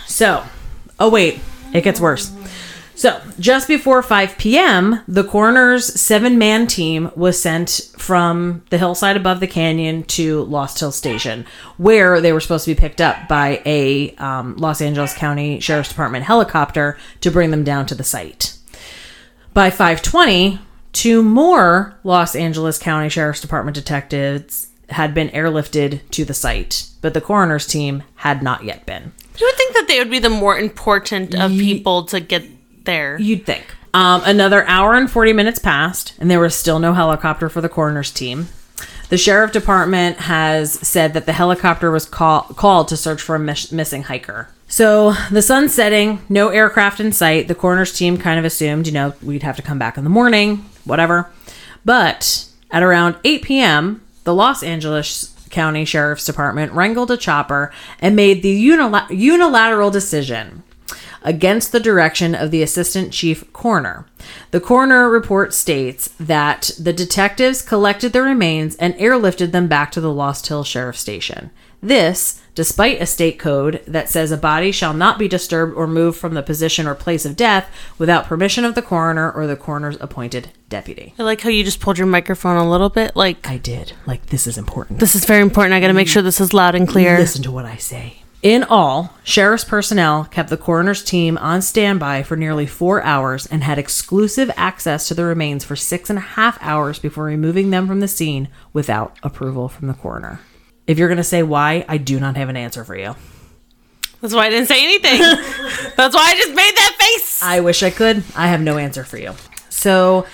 So, 0.05 0.43
oh 0.99 1.09
wait, 1.09 1.39
it 1.73 1.81
gets 1.83 1.99
worse. 1.99 2.31
So, 2.95 3.21
just 3.41 3.67
before 3.67 4.01
5 4.01 4.37
p.m., 4.37 5.01
the 5.05 5.25
coroner's 5.25 5.99
seven 5.99 6.37
man 6.37 6.65
team 6.65 7.11
was 7.13 7.39
sent 7.39 7.91
from 7.97 8.63
the 8.69 8.77
hillside 8.77 9.17
above 9.17 9.41
the 9.41 9.47
canyon 9.47 10.03
to 10.03 10.43
Lost 10.43 10.79
Hill 10.79 10.93
Station, 10.93 11.45
where 11.75 12.21
they 12.21 12.31
were 12.31 12.39
supposed 12.39 12.63
to 12.65 12.73
be 12.73 12.79
picked 12.79 13.01
up 13.01 13.27
by 13.27 13.61
a 13.65 14.15
um, 14.15 14.55
Los 14.55 14.81
Angeles 14.81 15.13
County 15.13 15.59
Sheriff's 15.59 15.89
Department 15.89 16.23
helicopter 16.23 16.97
to 17.19 17.31
bring 17.31 17.51
them 17.51 17.65
down 17.65 17.85
to 17.87 17.95
the 17.95 18.03
site. 18.03 18.57
By 19.53 19.69
5:20, 19.69 20.59
two 20.93 21.21
more 21.21 21.99
Los 22.05 22.33
Angeles 22.33 22.79
County 22.79 23.09
Sheriff's 23.09 23.41
Department 23.41 23.75
detectives 23.75 24.67
had 24.89 25.13
been 25.13 25.29
airlifted 25.29 25.99
to 26.11 26.23
the 26.23 26.33
site, 26.33 26.87
but 27.01 27.13
the 27.13 27.21
coroner's 27.21 27.67
team 27.67 28.03
had 28.15 28.41
not 28.41 28.63
yet 28.63 28.85
been. 28.85 29.11
You 29.37 29.47
would 29.47 29.55
think 29.55 29.75
that 29.75 29.87
they 29.89 29.99
would 29.99 30.09
be 30.09 30.19
the 30.19 30.29
more 30.29 30.57
important 30.57 31.35
of 31.35 31.51
people 31.51 32.03
to 32.05 32.21
get 32.21 32.54
there. 32.85 33.17
You'd 33.19 33.45
think. 33.45 33.65
Um, 33.93 34.21
another 34.25 34.67
hour 34.67 34.93
and 34.95 35.09
40 35.09 35.33
minutes 35.33 35.59
passed, 35.59 36.13
and 36.19 36.29
there 36.29 36.39
was 36.39 36.53
still 36.55 36.79
no 36.79 36.93
helicopter 36.93 37.47
for 37.49 37.61
the 37.61 37.69
coroner's 37.69 38.11
team. 38.11 38.47
The 39.09 39.17
sheriff 39.17 39.51
department 39.51 40.17
has 40.17 40.73
said 40.85 41.13
that 41.13 41.25
the 41.25 41.33
helicopter 41.33 41.91
was 41.91 42.05
call- 42.05 42.41
called 42.55 42.87
to 42.89 42.97
search 42.97 43.21
for 43.21 43.35
a 43.35 43.39
mis- 43.39 43.71
missing 43.71 44.03
hiker. 44.03 44.49
So 44.67 45.13
the 45.31 45.41
sun's 45.43 45.73
setting, 45.73 46.19
no 46.27 46.49
aircraft 46.49 46.99
in 46.99 47.11
sight. 47.11 47.47
The 47.47 47.55
coroner's 47.55 47.95
team 47.95 48.17
kind 48.17 48.39
of 48.39 48.45
assumed, 48.45 48.87
you 48.87 48.93
know, 48.93 49.13
we'd 49.21 49.43
have 49.43 49.55
to 49.57 49.61
come 49.61 49.77
back 49.79 49.97
in 49.97 50.03
the 50.03 50.09
morning, 50.09 50.65
whatever. 50.85 51.29
But 51.85 52.45
at 52.71 52.81
around 52.83 53.15
8 53.23 53.43
p.m., 53.43 54.01
the 54.23 54.33
Los 54.33 54.63
Angeles 54.63 55.33
County 55.51 55.85
Sheriff's 55.85 56.25
Department 56.25 56.73
wrangled 56.73 57.11
a 57.11 57.17
chopper 57.17 57.71
and 57.99 58.15
made 58.15 58.41
the 58.41 58.67
unila- 58.67 59.07
unilateral 59.09 59.91
decision 59.91 60.63
against 61.25 61.73
the 61.73 61.79
direction 61.81 62.33
of 62.33 62.51
the 62.51 62.63
assistant 62.63 63.11
chief 63.11 63.51
coroner. 63.51 64.05
The 64.51 64.61
coroner 64.61 65.09
report 65.09 65.53
states 65.53 66.13
that 66.19 66.71
the 66.79 66.93
detectives 66.93 67.61
collected 67.61 68.13
the 68.13 68.21
remains 68.21 68.75
and 68.75 68.93
airlifted 68.93 69.51
them 69.51 69.67
back 69.67 69.91
to 69.91 70.01
the 70.01 70.13
Lost 70.13 70.47
Hill 70.47 70.63
Sheriff 70.63 70.97
Station. 70.97 71.49
This, 71.81 72.41
despite 72.55 73.01
a 73.01 73.05
state 73.05 73.37
code 73.37 73.83
that 73.85 74.09
says 74.09 74.31
a 74.31 74.37
body 74.37 74.71
shall 74.71 74.93
not 74.93 75.19
be 75.19 75.27
disturbed 75.27 75.75
or 75.75 75.85
moved 75.85 76.17
from 76.17 76.33
the 76.33 76.41
position 76.41 76.87
or 76.87 76.95
place 76.95 77.25
of 77.25 77.35
death 77.35 77.69
without 77.97 78.25
permission 78.25 78.65
of 78.65 78.73
the 78.73 78.81
coroner 78.81 79.31
or 79.31 79.45
the 79.45 79.55
coroner's 79.55 79.97
appointed 79.99 80.49
deputy. 80.69 81.13
I 81.19 81.23
like 81.23 81.41
how 81.41 81.49
you 81.49 81.63
just 81.63 81.79
pulled 81.79 81.97
your 81.97 82.07
microphone 82.07 82.57
a 82.57 82.69
little 82.69 82.89
bit. 82.89 83.15
Like, 83.15 83.47
I 83.47 83.57
did. 83.57 83.93
Like, 84.07 84.27
this 84.27 84.47
is 84.47 84.57
important. 84.57 84.99
this 84.99 85.15
is 85.15 85.25
very 85.25 85.41
important. 85.41 85.73
I 85.73 85.79
got 85.79 85.87
to 85.87 85.93
make 85.93 86.07
sure 86.07 86.23
this 86.23 86.41
is 86.41 86.53
loud 86.53 86.75
and 86.75 86.87
clear. 86.87 87.17
Listen 87.17 87.43
to 87.43 87.51
what 87.51 87.65
I 87.65 87.75
say. 87.77 88.23
In 88.45 88.63
all, 88.63 89.11
sheriff's 89.23 89.63
personnel 89.63 90.25
kept 90.25 90.51
the 90.51 90.55
coroner's 90.55 91.03
team 91.03 91.35
on 91.39 91.63
standby 91.63 92.21
for 92.21 92.37
nearly 92.37 92.67
four 92.67 93.01
hours 93.01 93.47
and 93.47 93.63
had 93.63 93.79
exclusive 93.79 94.51
access 94.55 95.07
to 95.07 95.15
the 95.15 95.25
remains 95.25 95.65
for 95.65 95.75
six 95.75 96.11
and 96.11 96.19
a 96.19 96.21
half 96.21 96.59
hours 96.61 96.99
before 96.99 97.23
removing 97.23 97.71
them 97.71 97.87
from 97.87 98.01
the 98.01 98.07
scene 98.07 98.49
without 98.71 99.17
approval 99.23 99.67
from 99.67 99.87
the 99.87 99.95
coroner. 99.95 100.41
If 100.85 100.99
you're 100.99 101.07
going 101.07 101.17
to 101.17 101.23
say 101.23 101.41
why, 101.41 101.85
I 101.89 101.97
do 101.97 102.19
not 102.19 102.37
have 102.37 102.49
an 102.49 102.55
answer 102.55 102.83
for 102.83 102.95
you. 102.95 103.15
That's 104.21 104.35
why 104.35 104.45
I 104.45 104.49
didn't 104.51 104.67
say 104.67 104.83
anything. 104.83 105.21
That's 105.97 106.13
why 106.13 106.29
I 106.29 106.35
just 106.35 106.53
made 106.53 106.75
that 106.75 106.95
face. 106.99 107.41
I 107.41 107.61
wish 107.61 107.81
I 107.81 107.89
could. 107.89 108.23
I 108.35 108.45
have 108.45 108.61
no 108.61 108.77
answer 108.77 109.03
for 109.03 109.17
you. 109.17 109.33
So, 109.69 110.27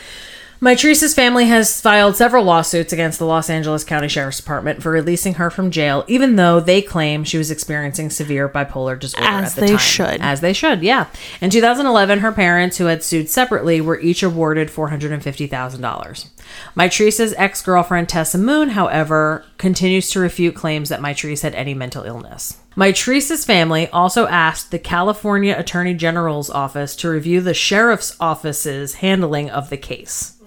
Mitrice's 0.61 1.15
family 1.15 1.45
has 1.45 1.81
filed 1.81 2.15
several 2.15 2.45
lawsuits 2.45 2.93
against 2.93 3.17
the 3.17 3.25
Los 3.25 3.49
Angeles 3.49 3.83
County 3.83 4.07
Sheriff's 4.07 4.37
Department 4.37 4.83
for 4.83 4.91
releasing 4.91 5.33
her 5.33 5.49
from 5.49 5.71
jail, 5.71 6.05
even 6.07 6.35
though 6.35 6.59
they 6.59 6.83
claim 6.83 7.23
she 7.23 7.39
was 7.39 7.49
experiencing 7.49 8.11
severe 8.11 8.47
bipolar 8.47 8.99
disorder 8.99 9.25
As 9.25 9.49
at 9.49 9.55
the 9.55 9.61
they 9.61 9.67
time. 9.69 9.77
should. 9.79 10.21
As 10.21 10.41
they 10.41 10.53
should, 10.53 10.83
yeah. 10.83 11.07
In 11.41 11.49
2011, 11.49 12.19
her 12.19 12.31
parents, 12.31 12.77
who 12.77 12.85
had 12.85 13.01
sued 13.03 13.27
separately, 13.27 13.81
were 13.81 13.99
each 14.01 14.21
awarded 14.21 14.69
$450,000. 14.69 16.29
Mitrice's 16.75 17.33
ex 17.37 17.63
girlfriend, 17.63 18.07
Tessa 18.07 18.37
Moon, 18.37 18.69
however, 18.69 19.43
continues 19.57 20.11
to 20.11 20.19
refute 20.19 20.53
claims 20.53 20.89
that 20.89 20.99
Mitrice 20.99 21.41
had 21.41 21.55
any 21.55 21.73
mental 21.73 22.03
illness. 22.03 22.59
Mitrice's 22.77 23.45
family 23.45 23.87
also 23.87 24.27
asked 24.27 24.69
the 24.69 24.77
California 24.77 25.55
Attorney 25.57 25.95
General's 25.95 26.51
office 26.51 26.95
to 26.97 27.09
review 27.09 27.41
the 27.41 27.55
sheriff's 27.55 28.15
office's 28.19 28.93
handling 28.95 29.49
of 29.49 29.71
the 29.71 29.77
case. 29.77 30.37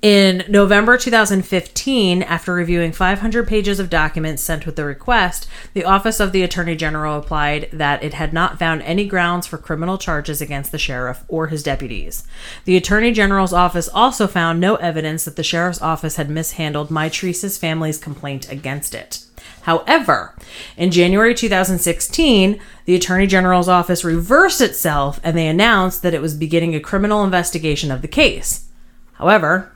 In 0.00 0.44
November 0.48 0.96
2015, 0.96 2.22
after 2.22 2.54
reviewing 2.54 2.92
500 2.92 3.48
pages 3.48 3.80
of 3.80 3.90
documents 3.90 4.44
sent 4.44 4.64
with 4.64 4.76
the 4.76 4.84
request, 4.84 5.48
the 5.74 5.82
Office 5.82 6.20
of 6.20 6.30
the 6.30 6.44
Attorney 6.44 6.76
General 6.76 7.16
replied 7.16 7.68
that 7.72 8.04
it 8.04 8.14
had 8.14 8.32
not 8.32 8.60
found 8.60 8.82
any 8.82 9.08
grounds 9.08 9.48
for 9.48 9.58
criminal 9.58 9.98
charges 9.98 10.40
against 10.40 10.70
the 10.70 10.78
sheriff 10.78 11.24
or 11.26 11.48
his 11.48 11.64
deputies. 11.64 12.22
The 12.64 12.76
Attorney 12.76 13.10
General's 13.10 13.52
office 13.52 13.88
also 13.88 14.28
found 14.28 14.60
no 14.60 14.76
evidence 14.76 15.24
that 15.24 15.34
the 15.34 15.42
sheriff's 15.42 15.82
office 15.82 16.14
had 16.14 16.30
mishandled 16.30 16.92
Mitrice's 16.92 17.58
family's 17.58 17.98
complaint 17.98 18.48
against 18.52 18.94
it. 18.94 19.24
However, 19.62 20.36
in 20.76 20.92
January 20.92 21.34
2016, 21.34 22.60
the 22.84 22.94
Attorney 22.94 23.26
General's 23.26 23.68
office 23.68 24.04
reversed 24.04 24.60
itself 24.60 25.18
and 25.24 25.36
they 25.36 25.48
announced 25.48 26.02
that 26.02 26.14
it 26.14 26.22
was 26.22 26.34
beginning 26.34 26.76
a 26.76 26.80
criminal 26.80 27.24
investigation 27.24 27.90
of 27.90 28.00
the 28.00 28.06
case. 28.06 28.68
However, 29.14 29.72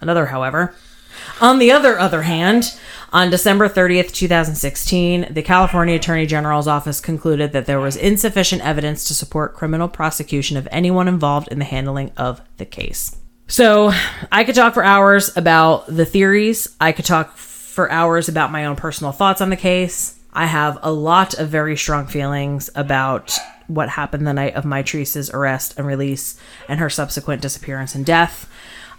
another 0.00 0.26
however, 0.26 0.74
on 1.40 1.58
the 1.58 1.72
other 1.72 1.98
other 1.98 2.22
hand, 2.22 2.78
on 3.12 3.30
December 3.30 3.68
30th, 3.68 4.12
2016, 4.12 5.32
the 5.32 5.42
California 5.42 5.96
Attorney 5.96 6.26
General's 6.26 6.68
office 6.68 7.00
concluded 7.00 7.52
that 7.52 7.66
there 7.66 7.80
was 7.80 7.96
insufficient 7.96 8.64
evidence 8.64 9.04
to 9.08 9.14
support 9.14 9.54
criminal 9.54 9.88
prosecution 9.88 10.56
of 10.56 10.68
anyone 10.70 11.08
involved 11.08 11.48
in 11.48 11.58
the 11.58 11.64
handling 11.64 12.12
of 12.16 12.40
the 12.58 12.64
case. 12.64 13.16
So, 13.48 13.92
I 14.30 14.44
could 14.44 14.54
talk 14.54 14.74
for 14.74 14.84
hours 14.84 15.36
about 15.36 15.86
the 15.88 16.04
theories. 16.04 16.76
I 16.80 16.92
could 16.92 17.04
talk 17.04 17.36
for 17.36 17.90
hours 17.90 18.28
about 18.28 18.52
my 18.52 18.64
own 18.66 18.76
personal 18.76 19.12
thoughts 19.12 19.40
on 19.40 19.50
the 19.50 19.56
case. 19.56 20.20
I 20.32 20.46
have 20.46 20.78
a 20.82 20.92
lot 20.92 21.34
of 21.34 21.48
very 21.48 21.76
strong 21.76 22.06
feelings 22.06 22.70
about 22.76 23.36
what 23.66 23.88
happened 23.88 24.26
the 24.26 24.32
night 24.32 24.54
of 24.54 24.64
my 24.64 24.84
arrest 25.32 25.74
and 25.76 25.86
release 25.86 26.38
and 26.68 26.78
her 26.78 26.90
subsequent 26.90 27.42
disappearance 27.42 27.94
and 27.94 28.06
death. 28.06 28.48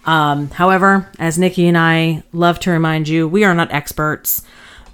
Um, 0.06 0.50
however, 0.50 1.10
as 1.20 1.38
Nikki 1.38 1.68
and 1.68 1.78
I 1.78 2.24
love 2.34 2.60
to 2.62 2.72
remind 2.72 3.08
you, 3.08 3.28
we 3.28 3.44
are 3.44 3.54
not 3.54 3.72
experts. 3.72 4.42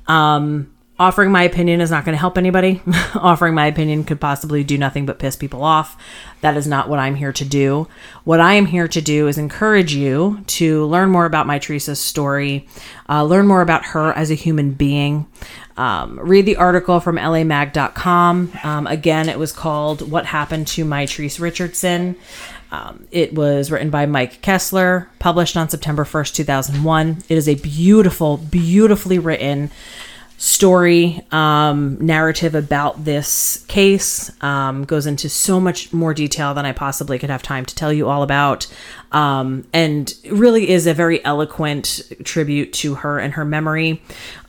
Um, 0.08 0.74
offering 1.00 1.32
my 1.32 1.44
opinion 1.44 1.80
is 1.80 1.92
not 1.92 2.06
going 2.06 2.14
to 2.14 2.20
help 2.20 2.38
anybody. 2.38 2.82
offering 3.16 3.54
my 3.54 3.68
opinion 3.68 4.04
could 4.04 4.20
possibly 4.20 4.64
do 4.64 4.78
nothing 4.78 5.06
but 5.06 5.20
piss 5.20 5.36
people 5.36 5.64
off. 5.64 5.98
That 6.42 6.58
is 6.58 6.68
not 6.68 6.90
what 6.90 7.00
I'm 7.00 7.16
here 7.16 7.34
to 7.34 7.46
do. 7.46 7.88
What 8.24 8.40
I 8.40 8.54
am 8.54 8.66
here 8.66 8.88
to 8.88 9.02
do 9.02 9.28
is 9.28 9.38
encourage 9.38 9.94
you 9.94 10.44
to 10.48 10.86
learn 10.86 11.10
more 11.10 11.26
about 11.26 11.48
Mitrice's 11.48 12.00
story, 12.00 12.68
uh, 13.10 13.24
learn 13.24 13.48
more 13.48 13.62
about 13.62 13.86
her 13.88 14.12
as 14.14 14.32
a 14.32 14.36
human 14.36 14.72
being. 14.74 15.28
Um, 15.78 16.20
read 16.20 16.48
the 16.48 16.56
article 16.56 17.00
from 17.00 17.18
lamag.com. 17.18 18.52
Um, 18.64 18.88
again, 18.88 19.30
it 19.30 19.38
was 19.38 19.52
called 19.52 20.10
What 20.10 20.26
Happened 20.26 20.68
to 20.70 20.84
Mitrice 20.84 21.40
Richardson. 21.40 22.16
Um, 22.72 23.08
it 23.12 23.34
was 23.34 23.72
written 23.72 23.90
by 23.90 24.06
Mike 24.06 24.42
Kessler, 24.42 25.10
published 25.20 25.56
on 25.56 25.70
September 25.70 26.04
1st, 26.04 26.36
2001. 26.36 27.24
It 27.30 27.38
is 27.38 27.48
a 27.48 27.56
beautiful, 27.56 28.38
beautifully 28.38 29.20
written 29.20 29.72
story 30.38 31.22
um, 31.32 31.98
narrative 32.00 32.54
about 32.54 33.04
this 33.04 33.66
case 33.68 34.32
um, 34.44 34.86
goes 34.86 35.08
into 35.08 35.28
so 35.28 35.60
much 35.60 35.92
more 35.92 36.14
detail 36.14 36.54
than 36.54 36.66
i 36.66 36.72
possibly 36.72 37.18
could 37.18 37.30
have 37.30 37.42
time 37.42 37.66
to 37.66 37.76
tell 37.76 37.92
you 37.92 38.08
all 38.08 38.22
about 38.24 38.68
um, 39.12 39.66
and 39.74 40.14
really 40.30 40.70
is 40.70 40.86
a 40.86 40.94
very 40.94 41.24
eloquent 41.24 42.02
tribute 42.24 42.74
to 42.74 42.96
her 42.96 43.20
and 43.20 43.34
her 43.34 43.46
memory. 43.46 44.02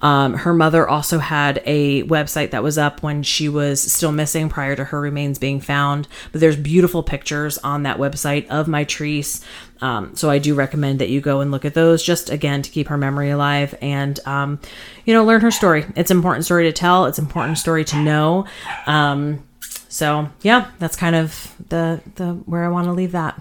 Um, 0.03 0.35
her 0.35 0.53
mother 0.53 0.89
also 0.89 1.19
had 1.19 1.63
a 1.65 2.03
website 2.05 2.51
that 2.51 2.63
was 2.63 2.79
up 2.79 3.03
when 3.03 3.23
she 3.23 3.49
was 3.49 3.81
still 3.81 4.13
missing 4.13 4.49
prior 4.49 4.75
to 4.77 4.85
her 4.85 5.01
remains 5.01 5.39
being 5.39 5.61
found. 5.61 6.09
But 6.33 6.41
there's 6.41 6.57
beautiful 6.57 7.03
pictures 7.03 7.59
on 7.59 7.85
that 7.85 7.99
website 7.99 8.47
of 8.49 8.67
Mitrice. 8.67 9.45
Um, 9.81 10.17
so 10.17 10.29
I 10.29 10.39
do 10.39 10.55
recommend 10.55 10.99
that 11.01 11.09
you 11.09 11.21
go 11.21 11.41
and 11.41 11.51
look 11.51 11.65
at 11.65 11.75
those 11.75 12.03
just 12.03 12.31
again 12.31 12.63
to 12.63 12.71
keep 12.71 12.89
her 12.89 12.97
memory 12.97 13.31
alive 13.31 13.77
and, 13.81 14.19
um, 14.27 14.61
you 15.05 15.15
know, 15.15 15.25
learn 15.25 15.41
her 15.41 15.51
story. 15.51 15.87
It's 15.97 16.11
an 16.11 16.17
important 16.17 16.45
story 16.45 16.65
to 16.65 16.73
tell. 16.73 17.07
It's 17.07 17.19
an 17.19 17.25
important 17.25 17.59
story 17.59 17.85
to 17.85 17.97
know. 17.97 18.47
Um, 18.87 19.45
so 19.89 20.29
yeah, 20.43 20.71
that's 20.79 20.97
kind 20.97 21.17
of 21.17 21.55
the, 21.69 22.01
the, 22.17 22.33
where 22.47 22.65
I 22.65 22.69
want 22.69 22.87
to 22.87 22.93
leave 22.93 23.13
that. 23.13 23.41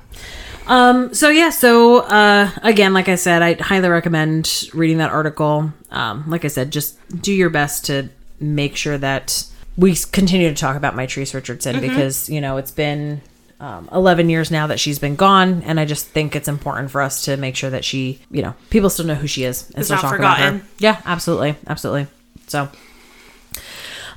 Um, 0.67 1.13
so 1.13 1.29
yeah, 1.29 1.49
so, 1.49 1.99
uh, 2.01 2.51
again, 2.61 2.93
like 2.93 3.09
I 3.09 3.15
said, 3.15 3.41
I 3.41 3.53
highly 3.53 3.89
recommend 3.89 4.69
reading 4.73 4.97
that 4.97 5.11
article. 5.11 5.71
Um, 5.91 6.25
like 6.27 6.45
I 6.45 6.49
said, 6.49 6.71
just 6.71 6.97
do 7.21 7.33
your 7.33 7.49
best 7.49 7.85
to 7.85 8.09
make 8.39 8.75
sure 8.75 8.97
that 8.97 9.45
we 9.77 9.95
continue 9.95 10.49
to 10.49 10.55
talk 10.55 10.75
about 10.75 10.95
my 10.95 11.05
Mitrice 11.05 11.33
Richardson 11.33 11.79
because, 11.79 12.29
you 12.29 12.41
know, 12.41 12.57
it's 12.57 12.71
been, 12.71 13.21
um, 13.59 13.89
11 13.91 14.29
years 14.29 14.51
now 14.51 14.67
that 14.67 14.79
she's 14.79 14.99
been 14.99 15.15
gone 15.15 15.63
and 15.63 15.79
i 15.79 15.85
just 15.85 16.07
think 16.07 16.35
it's 16.35 16.47
important 16.47 16.91
for 16.91 17.01
us 17.01 17.25
to 17.25 17.37
make 17.37 17.55
sure 17.55 17.69
that 17.69 17.83
she 17.83 18.19
you 18.29 18.41
know 18.41 18.53
people 18.69 18.89
still 18.89 19.05
know 19.05 19.15
who 19.15 19.27
she 19.27 19.43
is 19.43 19.69
and 19.69 19.79
It's 19.79 19.87
still 19.87 19.95
not 19.97 20.01
talk 20.01 20.19
about 20.19 20.37
her 20.37 20.61
yeah 20.79 21.01
absolutely 21.05 21.55
absolutely 21.65 22.07
so 22.47 22.69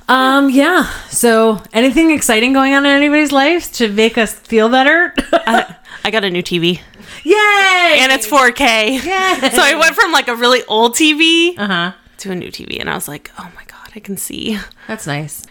um 0.07 0.49
yeah 0.49 0.85
so 1.09 1.61
anything 1.73 2.11
exciting 2.11 2.53
going 2.53 2.73
on 2.73 2.85
in 2.85 2.91
anybody's 2.91 3.31
life 3.31 3.71
to 3.73 3.87
make 3.87 4.17
us 4.17 4.33
feel 4.33 4.69
better 4.69 5.13
I, 5.33 5.75
I 6.05 6.11
got 6.11 6.23
a 6.23 6.29
new 6.29 6.43
TV 6.43 6.81
yay 7.23 7.99
and 7.99 8.11
it's 8.11 8.27
4K. 8.27 8.93
Yay. 8.93 9.49
So 9.49 9.61
I 9.61 9.75
went 9.79 9.95
from 9.95 10.11
like 10.11 10.27
a 10.27 10.35
really 10.35 10.63
old 10.65 10.93
TV 10.95 11.57
uh-huh 11.57 11.93
to 12.21 12.31
a 12.31 12.35
new 12.35 12.49
TV, 12.51 12.79
and 12.79 12.89
I 12.89 12.93
was 12.95 13.07
like, 13.07 13.31
oh 13.39 13.51
my 13.55 13.63
god, 13.65 13.91
I 13.95 13.99
can 13.99 14.15
see. 14.15 14.59
That's 14.87 15.07
nice. 15.07 15.43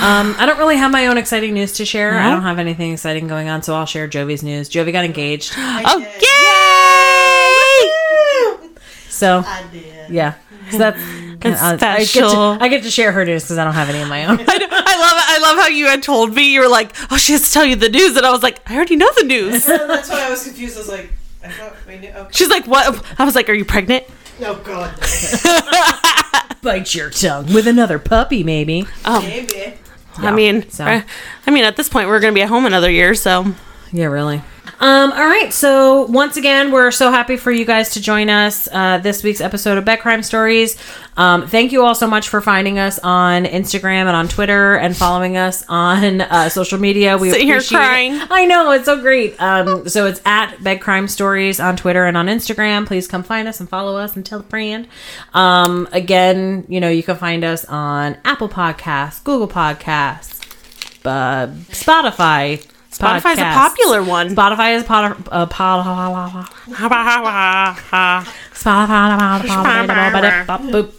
Um, 0.00 0.36
I 0.38 0.46
don't 0.46 0.58
really 0.58 0.76
have 0.76 0.92
my 0.92 1.08
own 1.08 1.18
exciting 1.18 1.54
news 1.54 1.72
to 1.72 1.84
share. 1.84 2.16
I 2.16 2.30
don't 2.30 2.42
have 2.42 2.58
anything 2.60 2.92
exciting 2.92 3.26
going 3.26 3.48
on, 3.48 3.62
so 3.62 3.74
I'll 3.74 3.84
share 3.86 4.06
Jovi's 4.08 4.44
news. 4.44 4.68
Jovi 4.70 4.92
got 4.92 5.04
engaged, 5.04 5.52
Oh 5.56 5.98
yay! 8.62 8.70
so 9.08 9.42
I 9.44 9.64
did. 9.72 10.10
yeah, 10.10 10.34
so 10.70 10.78
that's, 10.78 11.00
That's 11.40 11.60
I, 11.62 11.72
I 11.72 11.76
get 11.76 11.98
to, 11.98 12.04
special. 12.06 12.56
I 12.60 12.68
get 12.68 12.82
to 12.84 12.90
share 12.90 13.10
her 13.12 13.24
news 13.24 13.42
because 13.44 13.58
I 13.58 13.64
don't 13.64 13.74
have 13.74 13.88
any 13.88 14.00
of 14.00 14.08
my 14.08 14.24
own. 14.26 14.38
I, 14.40 14.44
I 14.46 14.46
love 14.46 15.14
I 15.16 15.38
love 15.42 15.58
how 15.58 15.68
you 15.68 15.86
had 15.86 16.02
told 16.02 16.32
me 16.34 16.52
you 16.52 16.60
were 16.60 16.68
like, 16.68 16.94
oh, 17.10 17.16
she 17.16 17.32
has 17.32 17.42
to 17.46 17.52
tell 17.52 17.64
you 17.64 17.74
the 17.74 17.88
news, 17.88 18.16
and 18.16 18.24
I 18.24 18.30
was 18.30 18.42
like, 18.42 18.60
I 18.70 18.76
already 18.76 18.96
know 18.96 19.10
the 19.16 19.24
news. 19.24 19.64
That's 19.66 20.08
why 20.08 20.26
I 20.26 20.30
was 20.30 20.44
confused. 20.44 20.76
I 20.76 20.80
was 20.80 20.88
like, 20.88 21.10
I 21.42 21.48
thought 21.50 21.74
we 21.88 21.98
knew. 21.98 22.10
Okay. 22.10 22.30
She's 22.32 22.48
like, 22.50 22.66
what? 22.68 23.04
I 23.18 23.24
was 23.24 23.34
like, 23.34 23.48
are 23.48 23.54
you 23.54 23.64
pregnant? 23.64 24.04
No, 24.40 24.54
God. 24.56 24.94
No. 25.44 25.60
Bite 26.62 26.94
your 26.94 27.10
tongue 27.10 27.52
with 27.52 27.66
another 27.66 27.98
puppy, 27.98 28.42
maybe. 28.44 28.86
Maybe. 29.06 29.74
I 30.18 30.30
mean, 30.32 30.68
so- 30.70 30.84
I, 30.84 31.04
I 31.46 31.50
mean, 31.50 31.64
at 31.64 31.76
this 31.76 31.88
point, 31.88 32.08
we're 32.08 32.20
gonna 32.20 32.32
be 32.32 32.42
at 32.42 32.48
home 32.48 32.66
another 32.66 32.90
year, 32.90 33.14
so. 33.14 33.54
Yeah, 33.92 34.06
really. 34.06 34.42
Um, 34.80 35.10
all 35.10 35.26
right, 35.26 35.52
so 35.52 36.02
once 36.02 36.36
again, 36.36 36.70
we're 36.70 36.92
so 36.92 37.10
happy 37.10 37.36
for 37.36 37.50
you 37.50 37.64
guys 37.64 37.90
to 37.94 38.00
join 38.00 38.30
us 38.30 38.68
uh, 38.70 38.98
this 38.98 39.24
week's 39.24 39.40
episode 39.40 39.76
of 39.76 39.84
Bed 39.84 39.96
Crime 39.96 40.22
Stories. 40.22 40.76
Um, 41.16 41.48
thank 41.48 41.72
you 41.72 41.84
all 41.84 41.96
so 41.96 42.06
much 42.06 42.28
for 42.28 42.40
finding 42.40 42.78
us 42.78 43.00
on 43.00 43.44
Instagram 43.44 44.02
and 44.02 44.10
on 44.10 44.28
Twitter 44.28 44.76
and 44.76 44.96
following 44.96 45.36
us 45.36 45.64
on 45.68 46.20
uh, 46.20 46.48
social 46.48 46.78
media. 46.78 47.18
We 47.18 47.30
Sitting 47.30 47.48
here 47.48 47.56
appreciate 47.56 47.78
it. 47.78 47.80
crying. 47.80 48.20
I 48.30 48.44
know 48.44 48.70
it's 48.70 48.84
so 48.84 49.00
great. 49.00 49.34
Um, 49.42 49.88
so 49.88 50.06
it's 50.06 50.20
at 50.24 50.62
Bed 50.62 50.80
Crime 50.80 51.08
Stories 51.08 51.58
on 51.58 51.76
Twitter 51.76 52.04
and 52.04 52.16
on 52.16 52.28
Instagram. 52.28 52.86
Please 52.86 53.08
come 53.08 53.24
find 53.24 53.48
us 53.48 53.58
and 53.58 53.68
follow 53.68 53.96
us 53.96 54.14
and 54.14 54.24
tell 54.24 54.38
a 54.38 54.44
friend. 54.44 54.86
Um, 55.34 55.88
again, 55.90 56.66
you 56.68 56.78
know 56.80 56.88
you 56.88 57.02
can 57.02 57.16
find 57.16 57.42
us 57.42 57.64
on 57.64 58.16
Apple 58.24 58.48
Podcasts, 58.48 59.24
Google 59.24 59.48
Podcasts, 59.48 60.40
uh, 61.04 61.48
Spotify. 61.72 62.64
Spotify's 62.98 63.38
a 63.38 63.42
popular 63.42 64.02
one. 64.02 64.34
Spotify 64.34 64.76
is 64.76 64.84
pod, 64.84 65.28
uh, 65.30 65.46
pod, 65.46 65.86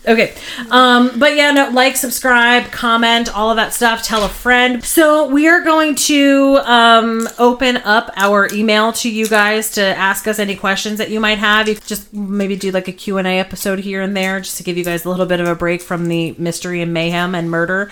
Okay. 0.07 0.33
Um, 0.71 1.19
but 1.19 1.35
yeah, 1.35 1.51
no, 1.51 1.69
like, 1.71 1.97
subscribe, 1.97 2.71
comment, 2.71 3.35
all 3.35 3.49
of 3.49 3.57
that 3.57 3.73
stuff. 3.73 4.01
Tell 4.01 4.23
a 4.23 4.29
friend. 4.29 4.83
So 4.83 5.27
we 5.27 5.47
are 5.49 5.61
going 5.61 5.95
to 5.95 6.59
um, 6.63 7.27
open 7.37 7.77
up 7.77 8.11
our 8.15 8.47
email 8.53 8.93
to 8.93 9.09
you 9.09 9.27
guys 9.27 9.71
to 9.71 9.83
ask 9.83 10.25
us 10.25 10.39
any 10.39 10.55
questions 10.55 10.99
that 10.99 11.09
you 11.09 11.19
might 11.19 11.39
have. 11.39 11.67
You 11.67 11.75
just 11.75 12.13
maybe 12.13 12.55
do 12.55 12.71
like 12.71 12.87
a 12.87 12.93
Q&A 12.93 13.39
episode 13.39 13.79
here 13.79 14.01
and 14.01 14.15
there 14.15 14.39
just 14.39 14.57
to 14.57 14.63
give 14.63 14.77
you 14.77 14.85
guys 14.85 15.03
a 15.03 15.09
little 15.09 15.25
bit 15.25 15.41
of 15.41 15.47
a 15.47 15.55
break 15.55 15.81
from 15.81 16.07
the 16.07 16.35
mystery 16.37 16.81
and 16.81 16.93
mayhem 16.93 17.35
and 17.35 17.51
murder. 17.51 17.91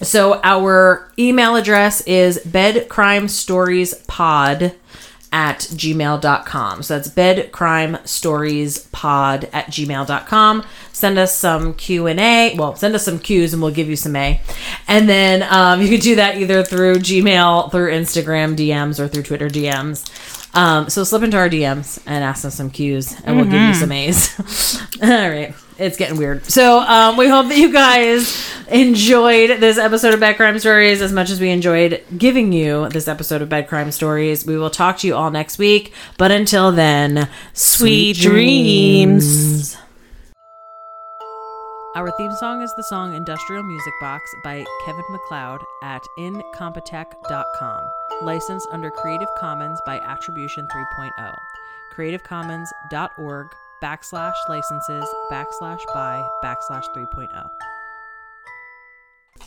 So 0.00 0.40
our 0.42 1.12
email 1.18 1.56
address 1.56 2.00
is 2.02 2.38
bedcrimestoriespod 2.38 4.74
at 5.34 5.58
gmail.com. 5.58 6.82
So 6.84 6.94
that's 6.94 7.08
bedcrimestoriespod 7.08 9.50
at 9.52 9.66
gmail.com. 9.66 10.64
Send 10.92 11.18
us 11.18 11.36
some 11.36 11.74
Q&A. 11.74 12.54
Well, 12.56 12.76
send 12.76 12.94
us 12.94 13.04
some 13.04 13.18
Q's 13.18 13.52
and 13.52 13.60
we'll 13.60 13.72
give 13.72 13.88
you 13.88 13.96
some 13.96 14.14
A. 14.14 14.40
And 14.86 15.08
then 15.08 15.42
um, 15.50 15.82
you 15.82 15.88
can 15.88 15.98
do 15.98 16.14
that 16.16 16.38
either 16.38 16.62
through 16.62 16.94
Gmail, 16.96 17.70
through 17.72 17.90
Instagram 17.90 18.56
DMs, 18.56 19.00
or 19.00 19.08
through 19.08 19.24
Twitter 19.24 19.48
DMs. 19.48 20.08
Um, 20.56 20.88
so 20.88 21.02
slip 21.02 21.24
into 21.24 21.36
our 21.36 21.48
DMs 21.48 22.00
and 22.06 22.22
ask 22.22 22.44
us 22.44 22.54
some 22.54 22.70
Q's 22.70 23.20
and 23.22 23.34
we'll 23.36 23.46
give 23.46 23.60
you 23.60 23.74
some 23.74 23.90
A's. 23.90 24.38
All 25.02 25.08
right. 25.08 25.52
It's 25.76 25.96
getting 25.96 26.16
weird. 26.16 26.44
So 26.46 26.78
um, 26.80 27.16
we 27.16 27.28
hope 27.28 27.48
that 27.48 27.58
you 27.58 27.72
guys 27.72 28.52
enjoyed 28.68 29.60
this 29.60 29.76
episode 29.76 30.14
of 30.14 30.20
Bed 30.20 30.36
Crime 30.36 30.58
Stories 30.58 31.02
as 31.02 31.12
much 31.12 31.30
as 31.30 31.40
we 31.40 31.50
enjoyed 31.50 32.02
giving 32.16 32.52
you 32.52 32.88
this 32.90 33.08
episode 33.08 33.42
of 33.42 33.48
Bed 33.48 33.66
Crime 33.66 33.90
Stories. 33.90 34.46
We 34.46 34.56
will 34.56 34.70
talk 34.70 34.98
to 34.98 35.06
you 35.06 35.16
all 35.16 35.30
next 35.30 35.58
week. 35.58 35.92
But 36.16 36.30
until 36.30 36.70
then, 36.70 37.28
Sweet 37.54 38.16
dreams. 38.16 39.76
Our 41.96 42.10
theme 42.18 42.34
song 42.34 42.62
is 42.62 42.72
the 42.76 42.82
song 42.82 43.14
Industrial 43.14 43.62
Music 43.62 43.92
Box 44.00 44.28
by 44.42 44.64
Kevin 44.84 45.04
MacLeod 45.10 45.60
at 45.84 46.02
incompetech.com. 46.18 47.84
Licensed 48.22 48.68
under 48.72 48.90
Creative 48.90 49.28
Commons 49.38 49.80
by 49.86 49.98
Attribution 50.00 50.66
3.0. 50.66 51.36
CreativeCommons.org 51.96 53.46
backslash 53.84 54.32
licenses 54.48 55.04
backslash 55.30 55.80
by 55.92 56.26
backslash 56.42 56.84
oh. 56.96 57.06
3.0. 57.14 57.50